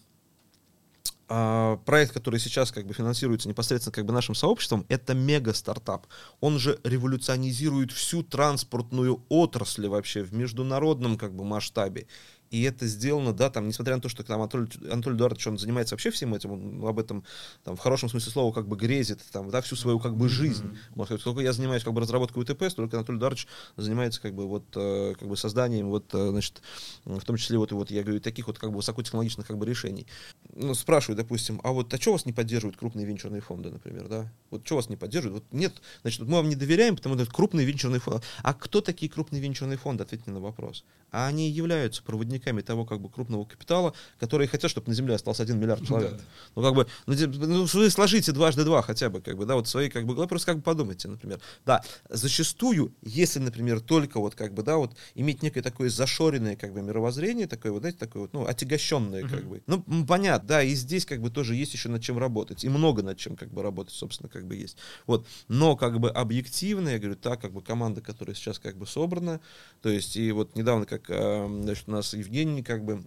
а, 1.35 1.79
проект, 1.87 2.13
который 2.13 2.39
сейчас 2.39 2.73
как 2.73 2.87
бы 2.87 2.93
финансируется 2.93 3.49
непосредственно 3.49 3.95
как 3.95 4.05
бы 4.05 4.13
нашим 4.13 4.35
сообществом, 4.35 4.85
это 4.91 5.15
мега 5.15 5.55
стартап. 5.55 6.07
Он 6.41 6.59
же 6.59 6.79
революционизирует 6.85 7.91
всю 7.91 8.23
транспортную 8.23 9.25
отрасль 9.31 9.87
вообще 9.87 10.23
в 10.23 10.35
международном 10.35 11.17
как 11.17 11.35
бы 11.35 11.45
масштабе. 11.45 12.07
И 12.53 12.63
это 12.65 12.87
сделано, 12.87 13.33
да, 13.33 13.49
там, 13.49 13.67
несмотря 13.67 13.97
на 13.97 14.03
то, 14.03 14.11
что 14.11 14.23
там 14.23 14.41
Анатолий, 14.43 14.69
Анатолий 14.91 15.17
Эдуардович, 15.17 15.47
он 15.47 15.57
занимается 15.57 15.95
вообще 15.95 16.11
всем 16.11 16.35
этим, 16.35 16.53
он 16.53 16.87
об 16.87 16.99
этом, 16.99 17.25
там, 17.65 17.77
в 17.77 17.81
хорошем 17.81 18.11
смысле 18.11 18.31
слова, 18.31 18.53
как 18.53 18.69
бы 18.69 18.77
грезит, 18.77 19.21
там, 19.33 19.49
да, 19.49 19.63
всю 19.63 19.75
свою, 19.75 19.99
как 19.99 20.15
бы, 20.19 20.29
жизнь. 20.29 20.77
Можно 20.91 21.07
сказать, 21.07 21.21
сколько 21.23 21.41
я 21.41 21.55
занимаюсь, 21.55 21.83
как 21.83 21.95
бы, 21.95 22.03
разработкой 22.03 22.43
УТП, 22.43 22.65
столько 22.69 22.99
Анатолий 22.99 23.17
Эдуардович 23.17 23.49
занимается, 23.79 24.21
как 24.21 24.35
бы, 24.35 24.47
вот, 24.47 24.65
э, 24.75 25.15
как 25.19 25.27
бы, 25.27 25.35
созданием, 25.35 25.89
вот, 25.89 26.13
э, 26.13 26.29
значит, 26.29 26.61
в 27.07 27.25
том 27.25 27.39
числе, 27.39 27.57
вот, 27.57 27.73
и 27.73 27.75
вот, 27.75 27.91
я 27.91 28.03
говорю, 28.03 28.21
таких 28.21 28.49
вот, 28.49 28.59
как 28.59 28.69
бы, 28.69 28.77
высокотехнологичных, 28.77 29.47
как 29.47 29.57
бы, 29.57 29.65
решений. 29.65 30.07
Ну, 30.55 30.75
спрашиваю, 30.75 31.17
допустим, 31.17 31.59
а 31.65 31.73
вот, 31.73 31.95
а 31.95 31.99
что 31.99 32.13
вас 32.13 32.27
не 32.27 32.35
поддерживают 32.35 32.77
крупные 32.77 33.07
венчурные 33.07 33.41
фонды, 33.41 33.71
например, 33.71 34.09
да? 34.09 34.31
Вот 34.51 34.67
что 34.67 34.77
вас 34.77 34.91
не 34.91 34.97
поддерживают? 34.97 35.43
Вот 35.43 35.59
нет, 35.59 35.73
значит, 36.03 36.21
мы 36.21 36.37
вам 36.37 36.51
не 36.51 36.55
доверяем, 36.55 36.97
потому 36.97 37.15
что 37.15 37.23
это 37.23 37.33
крупные 37.33 37.65
венчурные 37.65 38.01
фонды. 38.01 38.21
А 38.43 38.53
кто 38.53 38.83
такие 38.83 39.11
крупные 39.11 39.41
венчурные 39.41 39.79
фонды? 39.79 40.03
Ответьте 40.03 40.31
на 40.31 40.41
вопрос. 40.41 40.85
А 41.11 41.27
они 41.27 41.49
являются 41.49 42.03
проводниками 42.03 42.42
того, 42.63 42.85
как 42.85 43.01
бы, 43.01 43.09
крупного 43.09 43.45
капитала, 43.45 43.95
которые 44.19 44.49
хотят, 44.49 44.71
чтобы 44.71 44.89
на 44.89 44.95
Земле 44.95 45.15
остался 45.15 45.43
один 45.43 45.59
миллиард 45.59 45.87
человек. 45.87 46.21
Ну, 46.55 46.63
как 46.63 46.75
бы, 46.75 46.87
ну, 47.07 47.15
ну, 47.47 47.65
вы 47.65 47.91
сложите 47.91 48.33
дважды 48.33 48.65
два 48.65 48.83
хотя 48.83 49.09
бы, 49.11 49.21
как 49.21 49.37
бы, 49.37 49.47
да, 49.47 49.55
вот 49.55 49.69
свои, 49.69 49.89
как 49.89 50.07
бы, 50.07 50.27
просто 50.27 50.47
как 50.47 50.57
бы 50.57 50.63
подумайте, 50.63 51.09
например. 51.09 51.41
Да, 51.65 51.83
зачастую, 52.09 52.95
если, 53.03 53.39
например, 53.39 53.81
только 53.81 54.21
вот, 54.21 54.35
как 54.35 54.53
бы, 54.55 54.63
да, 54.63 54.77
вот, 54.77 54.97
иметь 55.15 55.43
некое 55.43 55.63
такое 55.63 55.89
зашоренное, 55.89 56.57
как 56.57 56.73
бы, 56.73 56.83
мировоззрение, 56.83 57.47
такое, 57.47 57.73
вот, 57.73 57.81
знаете, 57.81 57.99
такое 57.99 58.23
вот, 58.23 58.33
ну, 58.33 58.47
отягощенное, 58.47 59.23
как 59.23 59.47
бы. 59.47 59.63
Ну, 59.67 59.85
понятно, 60.07 60.49
да, 60.49 60.63
и 60.63 60.75
здесь, 60.75 61.07
как 61.07 61.21
бы, 61.21 61.31
тоже 61.31 61.55
есть 61.55 61.73
еще 61.73 61.89
над 61.89 62.03
чем 62.03 62.19
работать, 62.19 62.65
и 62.65 62.69
много 62.69 63.03
над 63.03 63.19
чем, 63.19 63.37
как 63.37 63.53
бы, 63.53 63.63
работать, 63.63 63.95
собственно, 63.95 64.29
как 64.29 64.47
бы, 64.47 64.57
есть. 64.57 64.77
Вот, 65.07 65.27
но, 65.49 65.77
как 65.77 66.01
бы, 66.01 66.11
объективно, 66.11 66.89
я 66.89 66.99
говорю, 66.99 67.17
так, 67.17 67.41
как 67.41 67.53
бы, 67.53 67.63
команда, 67.63 68.01
которая 68.01 68.35
сейчас, 68.35 68.59
как 68.59 68.77
бы, 68.77 68.87
собрана, 68.87 69.41
то 69.81 69.89
есть, 69.89 70.17
и 70.17 70.33
вот 70.33 70.57
недавно, 70.57 70.87
как, 70.87 71.09
э, 71.09 71.49
значит, 71.63 71.85
у 71.89 71.93
нас 71.93 72.15
Евгений, 72.15 72.32
как 72.65 72.85
бы, 72.85 73.03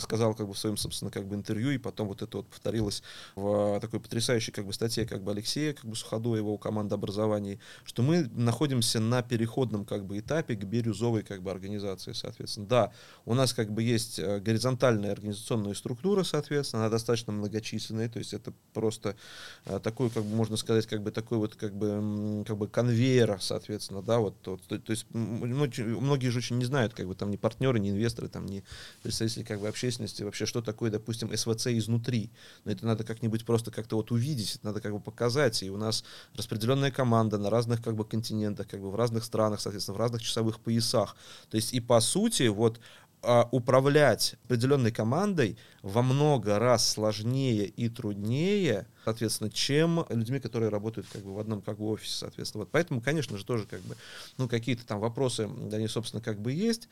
сказал, 0.00 0.34
как 0.34 0.46
бы, 0.46 0.54
в 0.54 0.58
своем, 0.58 0.76
собственно, 0.76 1.10
как 1.10 1.26
бы, 1.26 1.34
интервью, 1.34 1.70
и 1.70 1.78
потом 1.78 2.08
вот 2.08 2.22
это 2.22 2.38
вот 2.38 2.48
повторилось 2.48 3.02
в 3.34 3.78
такой 3.80 4.00
потрясающей, 4.00 4.52
как 4.52 4.66
бы, 4.66 4.72
статье, 4.72 5.04
как 5.04 5.22
бы, 5.22 5.32
Алексея, 5.32 5.74
как 5.74 5.84
бы, 5.84 5.94
Суходоева, 5.96 6.36
его 6.36 6.58
команда 6.58 6.94
образований, 6.94 7.60
что 7.84 8.02
мы 8.02 8.28
находимся 8.34 9.00
на 9.00 9.22
переходном, 9.22 9.84
как 9.84 10.06
бы, 10.06 10.18
этапе 10.18 10.54
к 10.56 10.64
бирюзовой, 10.64 11.22
как 11.22 11.42
бы, 11.42 11.50
организации, 11.50 12.12
соответственно. 12.12 12.66
Да, 12.66 12.92
у 13.26 13.34
нас, 13.34 13.52
как 13.52 13.70
бы, 13.70 13.82
есть 13.82 14.18
э, 14.18 14.40
горизонтальная 14.40 15.12
организационная 15.12 15.74
структура, 15.74 16.22
соответственно, 16.22 16.82
она 16.82 16.90
достаточно 16.90 17.32
многочисленная, 17.32 18.08
то 18.08 18.18
есть 18.18 18.34
это 18.34 18.52
просто 18.72 19.16
э, 19.66 19.78
такой, 19.80 20.10
как 20.10 20.24
бы, 20.24 20.34
можно 20.34 20.56
сказать, 20.56 20.86
как 20.86 21.02
бы, 21.02 21.10
такой 21.10 21.38
вот, 21.38 21.54
как 21.56 21.74
бы, 21.76 22.44
как 22.46 22.56
бы, 22.56 22.68
конвейер, 22.68 23.38
соответственно, 23.40 24.02
да, 24.02 24.18
вот, 24.18 24.34
вот, 24.46 24.62
то, 24.62 24.78
то 24.78 24.90
есть 24.90 25.06
многие 25.12 26.28
же 26.28 26.38
очень 26.38 26.58
не 26.58 26.64
знают, 26.64 26.94
как 26.94 27.06
бы, 27.06 27.14
там, 27.14 27.30
ни 27.30 27.36
партнеры, 27.36 27.78
ни 27.78 27.90
инвесторы, 27.90 28.28
там, 28.28 28.46
ни 28.52 28.64
представители, 29.02 29.42
как 29.42 29.60
бы, 29.60 29.68
общественности, 29.68 30.22
вообще, 30.22 30.46
что 30.46 30.62
такое, 30.62 30.90
допустим, 30.90 31.34
СВЦ 31.36 31.68
изнутри. 31.68 32.30
Но 32.64 32.72
это 32.72 32.86
надо 32.86 33.04
как-нибудь 33.04 33.44
просто 33.44 33.70
как-то 33.70 33.96
вот 33.96 34.10
увидеть, 34.10 34.56
это 34.56 34.66
надо 34.66 34.80
как 34.80 34.92
бы 34.92 35.00
показать, 35.00 35.62
и 35.62 35.70
у 35.70 35.76
нас 35.76 36.04
распределенная 36.34 36.90
команда 36.90 37.38
на 37.38 37.50
разных, 37.50 37.82
как 37.82 37.94
бы, 37.94 38.04
континентах, 38.04 38.68
как 38.68 38.80
бы, 38.80 38.90
в 38.90 38.96
разных 38.96 39.24
странах, 39.24 39.60
соответственно, 39.60 39.96
в 39.96 40.00
разных 40.00 40.22
часовых 40.22 40.60
поясах. 40.60 41.16
То 41.50 41.56
есть, 41.56 41.72
и 41.72 41.80
по 41.80 42.00
сути, 42.00 42.48
вот, 42.48 42.80
а, 43.24 43.48
управлять 43.52 44.34
определенной 44.44 44.90
командой 44.90 45.56
во 45.82 46.02
много 46.02 46.58
раз 46.58 46.88
сложнее 46.88 47.66
и 47.66 47.88
труднее, 47.88 48.88
соответственно, 49.04 49.48
чем 49.48 50.04
людьми, 50.08 50.40
которые 50.40 50.70
работают 50.70 51.06
как 51.12 51.22
бы 51.22 51.32
в 51.32 51.38
одном 51.38 51.62
как 51.62 51.78
бы 51.78 51.84
офисе, 51.84 52.16
соответственно. 52.16 52.64
Вот 52.64 52.72
поэтому, 52.72 53.00
конечно 53.00 53.38
же, 53.38 53.44
тоже 53.44 53.64
как 53.66 53.80
бы, 53.82 53.96
ну, 54.38 54.48
какие-то 54.48 54.84
там 54.84 54.98
вопросы, 54.98 55.48
они, 55.72 55.86
собственно, 55.86 56.20
как 56.20 56.40
бы 56.40 56.52
есть 56.52 56.88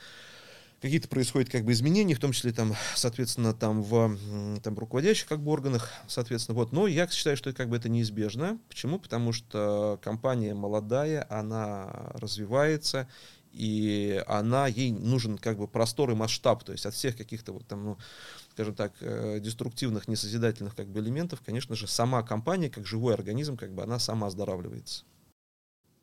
какие-то 0.80 1.08
происходят 1.08 1.50
как 1.50 1.64
бы 1.64 1.72
изменения, 1.72 2.14
в 2.14 2.20
том 2.20 2.32
числе 2.32 2.52
там, 2.52 2.74
соответственно, 2.94 3.52
там 3.52 3.82
в 3.82 4.16
там, 4.62 4.78
руководящих 4.78 5.28
как 5.28 5.40
бы 5.40 5.50
органах, 5.50 5.90
соответственно, 6.08 6.56
вот. 6.56 6.72
Но 6.72 6.86
я 6.86 7.06
считаю, 7.08 7.36
что 7.36 7.52
как 7.52 7.68
бы 7.68 7.76
это 7.76 7.88
неизбежно. 7.88 8.58
Почему? 8.68 8.98
Потому 8.98 9.32
что 9.32 9.98
компания 10.02 10.54
молодая, 10.54 11.26
она 11.28 12.12
развивается, 12.14 13.08
и 13.52 14.22
она, 14.26 14.68
ей 14.68 14.92
нужен 14.92 15.36
как 15.36 15.58
бы 15.58 15.66
простор 15.66 16.10
и 16.10 16.14
масштаб, 16.14 16.62
то 16.62 16.72
есть 16.72 16.86
от 16.86 16.94
всех 16.94 17.16
каких-то 17.16 17.52
вот 17.52 17.66
там, 17.66 17.84
ну, 17.84 17.98
скажем 18.52 18.74
так, 18.74 18.92
э, 19.00 19.40
деструктивных, 19.40 20.06
несозидательных 20.06 20.76
как 20.76 20.88
бы 20.88 21.00
элементов, 21.00 21.40
конечно 21.44 21.74
же, 21.74 21.88
сама 21.88 22.22
компания, 22.22 22.70
как 22.70 22.86
живой 22.86 23.14
организм, 23.14 23.56
как 23.56 23.74
бы 23.74 23.82
она 23.82 23.98
сама 23.98 24.28
оздоравливается. 24.28 25.04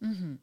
Угу. 0.01 0.37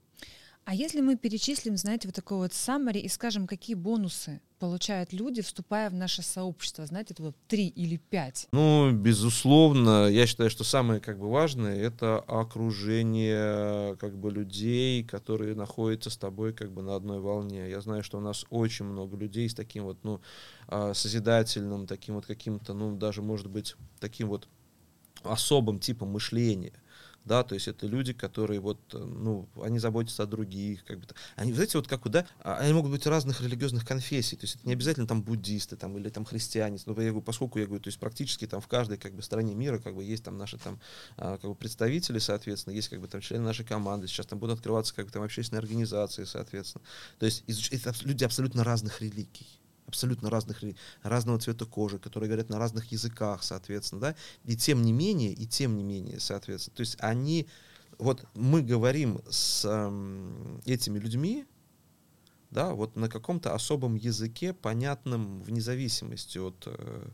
А 0.66 0.74
если 0.74 1.02
мы 1.02 1.16
перечислим, 1.16 1.76
знаете, 1.76 2.08
вот 2.08 2.14
такой 2.14 2.38
вот 2.38 2.52
summary 2.52 2.98
и 3.00 3.08
скажем, 3.08 3.46
какие 3.46 3.76
бонусы 3.76 4.40
получают 4.58 5.12
люди, 5.12 5.42
вступая 5.42 5.90
в 5.90 5.94
наше 5.94 6.22
сообщество, 6.22 6.86
знаете, 6.86 7.12
это 7.12 7.22
вот 7.22 7.36
три 7.48 7.68
или 7.68 7.98
пять? 7.98 8.48
Ну, 8.52 8.90
безусловно, 8.90 10.08
я 10.08 10.26
считаю, 10.26 10.48
что 10.48 10.64
самое 10.64 11.00
как 11.00 11.18
бы 11.18 11.30
важное 11.30 11.76
это 11.76 12.18
окружение 12.18 13.96
как 13.96 14.16
бы 14.16 14.30
людей, 14.30 15.04
которые 15.04 15.54
находятся 15.54 16.08
с 16.08 16.16
тобой 16.16 16.54
как 16.54 16.72
бы 16.72 16.80
на 16.80 16.94
одной 16.94 17.20
волне. 17.20 17.68
Я 17.68 17.82
знаю, 17.82 18.02
что 18.02 18.16
у 18.16 18.22
нас 18.22 18.46
очень 18.48 18.86
много 18.86 19.18
людей 19.18 19.50
с 19.50 19.54
таким 19.54 19.84
вот, 19.84 19.98
ну, 20.02 20.22
а, 20.66 20.94
созидательным, 20.94 21.86
таким 21.86 22.14
вот 22.14 22.24
каким-то, 22.24 22.72
ну, 22.72 22.96
даже, 22.96 23.20
может 23.20 23.48
быть, 23.48 23.76
таким 24.00 24.28
вот 24.28 24.48
особым 25.22 25.78
типом 25.78 26.08
мышления 26.10 26.72
да, 27.24 27.42
то 27.42 27.54
есть 27.54 27.68
это 27.68 27.86
люди, 27.86 28.12
которые 28.12 28.60
вот, 28.60 28.78
э, 28.92 28.98
ну, 28.98 29.48
они 29.62 29.78
заботятся 29.78 30.24
о 30.24 30.26
других, 30.26 30.84
как 30.84 31.00
бы, 31.00 31.06
они, 31.36 31.52
знаете, 31.52 31.78
вот 31.78 31.88
как, 31.88 32.06
да, 32.10 32.26
а, 32.40 32.56
они 32.56 32.72
могут 32.72 32.90
быть 32.90 33.06
разных 33.06 33.40
религиозных 33.40 33.86
конфессий, 33.86 34.36
то 34.36 34.44
есть 34.44 34.56
это 34.56 34.66
не 34.66 34.74
обязательно 34.74 35.06
там 35.06 35.22
буддисты, 35.22 35.76
там, 35.76 35.96
или 35.96 36.10
там 36.10 36.24
христиане, 36.24 36.78
но 36.86 36.92
я 37.00 37.10
говорю, 37.10 37.22
поскольку 37.22 37.58
я 37.58 37.66
говорю, 37.66 37.82
то 37.82 37.88
есть 37.88 37.98
практически 37.98 38.46
там 38.46 38.60
в 38.60 38.68
каждой, 38.68 38.98
как 38.98 39.14
бы, 39.14 39.22
стране 39.22 39.54
мира, 39.54 39.78
как 39.78 39.94
бы, 39.94 40.04
есть 40.04 40.24
там 40.24 40.36
наши 40.36 40.58
там, 40.58 40.78
а, 41.16 41.38
как 41.38 41.50
бы, 41.50 41.54
представители, 41.54 42.18
соответственно, 42.18 42.74
есть, 42.74 42.88
как 42.88 43.00
бы, 43.00 43.08
там, 43.08 43.20
члены 43.20 43.44
нашей 43.44 43.64
команды, 43.64 44.06
сейчас 44.06 44.26
там 44.26 44.38
будут 44.38 44.58
открываться, 44.58 44.94
как 44.94 45.06
бы, 45.06 45.12
там, 45.12 45.22
общественные 45.22 45.60
организации, 45.60 46.24
соответственно, 46.24 46.84
то 47.18 47.26
есть 47.26 47.44
это 47.70 47.94
люди 48.02 48.24
абсолютно 48.24 48.64
разных 48.64 49.00
религий, 49.00 49.46
абсолютно 49.86 50.30
разных, 50.30 50.62
разного 51.02 51.38
цвета 51.38 51.66
кожи, 51.66 51.98
которые 51.98 52.28
говорят 52.28 52.50
на 52.50 52.58
разных 52.58 52.92
языках, 52.92 53.42
соответственно, 53.42 54.00
да, 54.00 54.16
и 54.44 54.56
тем 54.56 54.82
не 54.82 54.92
менее, 54.92 55.32
и 55.32 55.46
тем 55.46 55.76
не 55.76 55.82
менее, 55.82 56.20
соответственно, 56.20 56.76
то 56.76 56.80
есть 56.80 56.96
они, 57.00 57.46
вот 57.98 58.26
мы 58.34 58.62
говорим 58.62 59.20
с 59.28 59.64
э, 59.64 60.60
этими 60.66 60.98
людьми, 60.98 61.46
да, 62.50 62.72
вот 62.72 62.94
на 62.94 63.08
каком-то 63.08 63.52
особом 63.52 63.96
языке, 63.96 64.52
понятном 64.52 65.42
вне 65.42 65.60
зависимости 65.60 66.38
от 66.38 66.62
э, 66.66 67.08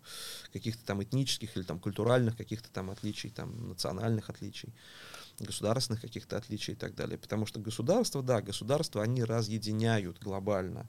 каких-то 0.53 0.85
там 0.85 1.03
этнических 1.03 1.57
или 1.57 1.63
там 1.63 1.79
культуральных 1.81 2.37
каких-то 2.37 2.71
там 2.71 2.91
отличий, 2.91 3.31
там 3.31 3.69
национальных 3.69 4.29
отличий 4.29 4.75
государственных 5.45 6.01
каких-то 6.01 6.37
отличий 6.37 6.75
и 6.75 6.77
так 6.77 6.95
далее. 6.95 7.19
Потому 7.19 7.47
что 7.47 7.61
государства, 7.61 8.23
да, 8.23 8.41
государства, 8.43 9.03
они 9.03 9.25
разъединяют 9.25 10.19
глобально 10.21 10.87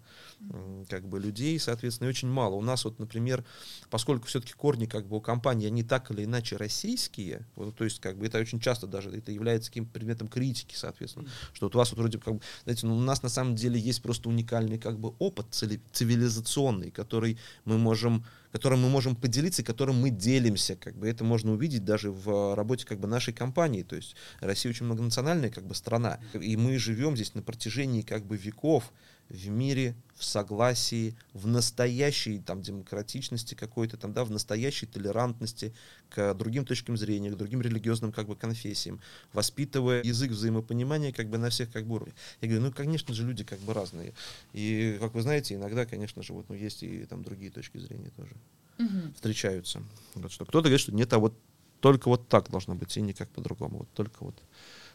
как 0.89 1.08
бы 1.08 1.20
людей, 1.20 1.60
соответственно, 1.60 2.10
очень 2.10 2.30
мало. 2.30 2.56
У 2.56 2.62
нас 2.62 2.86
вот, 2.86 2.99
например, 2.99 3.45
поскольку 3.89 4.28
все-таки 4.28 4.54
корни 4.54 4.86
как 4.86 5.08
бы 5.08 5.18
у 5.18 5.22
компании, 5.22 5.68
они 5.68 5.84
так 5.84 6.12
или 6.12 6.26
иначе 6.26 6.58
российские, 6.58 7.45
вот, 7.56 7.76
то 7.76 7.84
есть 7.84 7.99
как 7.99 8.18
бы 8.18 8.26
это 8.26 8.39
очень 8.39 8.60
часто 8.60 8.88
даже 8.88 9.10
это 9.10 9.32
является 9.32 9.70
каким-то 9.70 9.91
предметом 9.91 10.28
критики, 10.28 10.76
соответственно, 10.76 11.26
mm-hmm. 11.26 11.54
что 11.54 11.66
вот 11.68 11.76
у 11.76 11.78
вас 11.78 11.91
вот 11.91 11.99
вроде 11.99 12.20
как 12.20 12.36
бы, 12.36 12.41
знаете, 12.64 12.88
ну, 12.88 12.97
у 12.97 13.02
нас 13.02 13.24
на 13.24 13.30
самом 13.30 13.56
деле 13.56 13.80
есть 13.80 14.02
просто 14.02 14.30
уникальный 14.30 14.78
как 14.78 14.99
бы 14.99 15.14
опыт 15.20 15.47
цивилизационный, 15.52 16.91
который 16.91 17.38
мы 17.66 17.78
можем 17.78 18.26
которым 18.52 18.82
мы 18.82 18.89
можем 18.89 19.16
поделиться, 19.16 19.64
которым 19.64 19.99
мы 20.02 20.10
делимся. 20.10 20.76
Как 20.76 20.95
бы 20.95 21.08
это 21.08 21.24
можно 21.24 21.52
увидеть 21.52 21.86
даже 21.86 22.12
в 22.12 22.56
работе 22.56 22.86
как 22.86 22.99
бы 22.99 23.08
нашей 23.08 23.34
компании. 23.34 23.84
То 23.84 23.95
есть 23.95 24.16
Россия 24.39 24.72
очень 24.72 24.86
многонациональная 24.86 25.49
как 25.49 25.66
бы 25.66 25.76
страна, 25.76 26.20
и 26.34 26.58
мы 26.58 26.78
живем 26.78 27.16
здесь 27.16 27.34
на 27.34 27.41
протяжении 27.41 28.02
как 28.02 28.26
бы 28.26 28.38
веков 28.38 28.91
в 29.32 29.49
мире, 29.49 29.95
в 30.13 30.23
согласии, 30.23 31.15
в 31.34 31.47
настоящей 31.47 32.39
там 32.39 32.61
демократичности 32.61 33.55
какой-то 33.55 33.97
там, 33.97 34.13
да, 34.13 34.23
в 34.23 34.32
настоящей 34.32 34.86
толерантности 34.86 35.73
к 36.09 36.34
другим 36.34 36.65
точкам 36.65 36.97
зрения, 36.97 37.32
к 37.32 37.38
другим 37.38 37.61
религиозным 37.61 38.11
как 38.11 38.27
бы 38.27 38.36
конфессиям, 38.36 38.99
воспитывая 39.34 40.03
язык 40.03 40.32
взаимопонимания 40.32 41.11
как 41.11 41.29
бы 41.29 41.38
на 41.38 41.49
всех 41.49 41.71
как 41.71 41.86
бы 41.86 41.95
уровнях. 41.95 42.15
Я 42.41 42.49
говорю, 42.49 42.65
ну, 42.65 42.71
конечно 42.71 43.13
же, 43.13 43.25
люди 43.25 43.43
как 43.43 43.59
бы 43.59 43.73
разные. 43.73 44.13
И, 44.53 44.97
как 44.99 45.13
вы 45.13 45.21
знаете, 45.21 45.55
иногда, 45.55 45.86
конечно 45.86 46.21
же, 46.23 46.34
вот, 46.34 46.49
ну, 46.49 46.55
есть 46.55 46.84
и 46.84 47.05
там 47.05 47.23
другие 47.23 47.51
точки 47.51 47.77
зрения 47.77 48.11
тоже 48.15 48.36
угу. 48.77 49.13
встречаются. 49.15 49.82
Вот 50.15 50.32
что 50.32 50.45
кто-то 50.45 50.63
говорит, 50.63 50.82
что 50.82 50.91
нет, 50.91 51.11
а 51.13 51.19
вот 51.19 51.34
только 51.79 52.09
вот 52.09 52.27
так 52.27 52.49
должно 52.51 52.75
быть, 52.75 52.95
и 52.97 53.01
никак 53.01 53.29
по-другому. 53.29 53.79
Вот 53.79 53.89
только 53.93 54.23
вот 54.23 54.36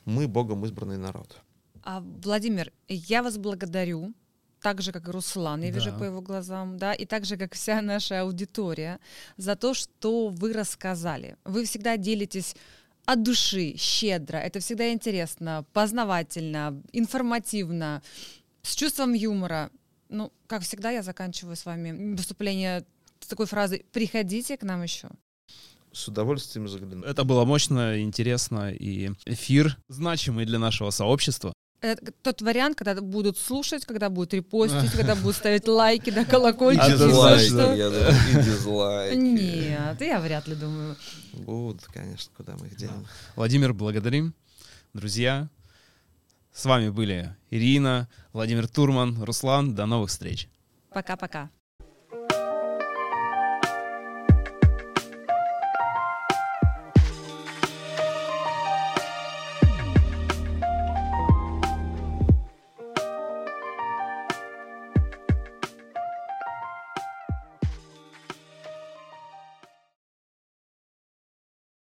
мы 0.05 0.28
Богом 0.28 0.64
избранный 0.66 0.99
народ. 0.99 1.41
А, 1.82 2.01
Владимир, 2.22 2.72
я 2.89 3.22
вас 3.22 3.39
благодарю 3.39 4.14
так 4.63 4.83
же, 4.83 4.93
как 4.93 5.09
и 5.09 5.11
Руслан, 5.11 5.63
я 5.63 5.71
да. 5.71 5.79
вижу 5.79 5.93
по 5.93 6.05
его 6.05 6.21
глазам, 6.21 6.79
да, 6.79 6.93
и 6.93 7.05
так 7.05 7.25
же, 7.25 7.37
как 7.37 7.55
вся 7.55 7.83
наша 7.83 8.23
аудитория, 8.23 8.99
за 9.37 9.57
то, 9.57 9.75
что 9.75 10.29
вы 10.29 10.53
рассказали. 10.53 11.37
Вы 11.45 11.65
всегда 11.65 11.97
делитесь 11.97 12.57
от 13.05 13.23
души, 13.23 13.77
щедро. 13.77 14.37
Это 14.39 14.61
всегда 14.61 14.93
интересно, 14.93 15.65
познавательно, 15.73 16.83
информативно, 16.93 18.03
с 18.63 18.75
чувством 18.75 19.13
юмора. 19.13 19.71
Ну, 20.09 20.33
как 20.47 20.63
всегда, 20.63 20.91
я 20.91 21.03
заканчиваю 21.03 21.57
с 21.57 21.65
вами 21.65 22.15
выступление 22.15 22.85
с 23.21 23.27
такой 23.29 23.47
фразой 23.47 23.85
«Приходите 23.93 24.57
к 24.57 24.63
нам 24.63 24.83
еще». 24.83 25.09
С 25.93 26.09
удовольствием 26.09 26.69
загляну. 26.69 27.05
Это 27.05 27.25
было 27.25 27.45
мощно, 27.45 28.03
интересно, 28.03 28.71
и 28.71 29.13
эфир 29.25 29.77
значимый 29.89 30.45
для 30.45 30.59
нашего 30.59 30.91
сообщества. 30.91 31.55
Это 31.87 32.12
тот 32.22 32.43
вариант, 32.43 32.76
когда 32.76 33.01
будут 33.01 33.39
слушать, 33.39 33.84
когда 33.84 34.11
будут 34.11 34.34
репостить, 34.34 34.93
когда 34.93 35.14
будут 35.14 35.37
ставить 35.37 35.66
лайки, 35.68 36.11
да, 36.11 36.24
колокольчики. 36.24 36.91
И 36.91 36.99
дизлайки, 36.99 37.78
я 37.78 37.91
думаю, 37.91 38.14
и 38.30 38.34
дизлайки. 38.43 39.16
Нет, 39.16 40.01
я 40.01 40.20
вряд 40.20 40.47
ли 40.49 40.55
думаю. 40.55 40.97
Будут, 41.32 41.84
конечно, 41.87 42.32
куда 42.37 42.57
мы 42.57 42.66
их 42.66 42.76
денем. 42.76 43.07
Владимир, 43.37 43.72
благодарим. 43.72 44.34
Друзья, 44.95 45.49
с 46.53 46.64
вами 46.64 46.89
были 46.89 47.34
Ирина, 47.51 48.09
Владимир 48.32 48.66
Турман, 48.66 49.22
Руслан. 49.22 49.74
До 49.74 49.87
новых 49.87 50.11
встреч. 50.11 50.49
Пока-пока. 50.91 51.51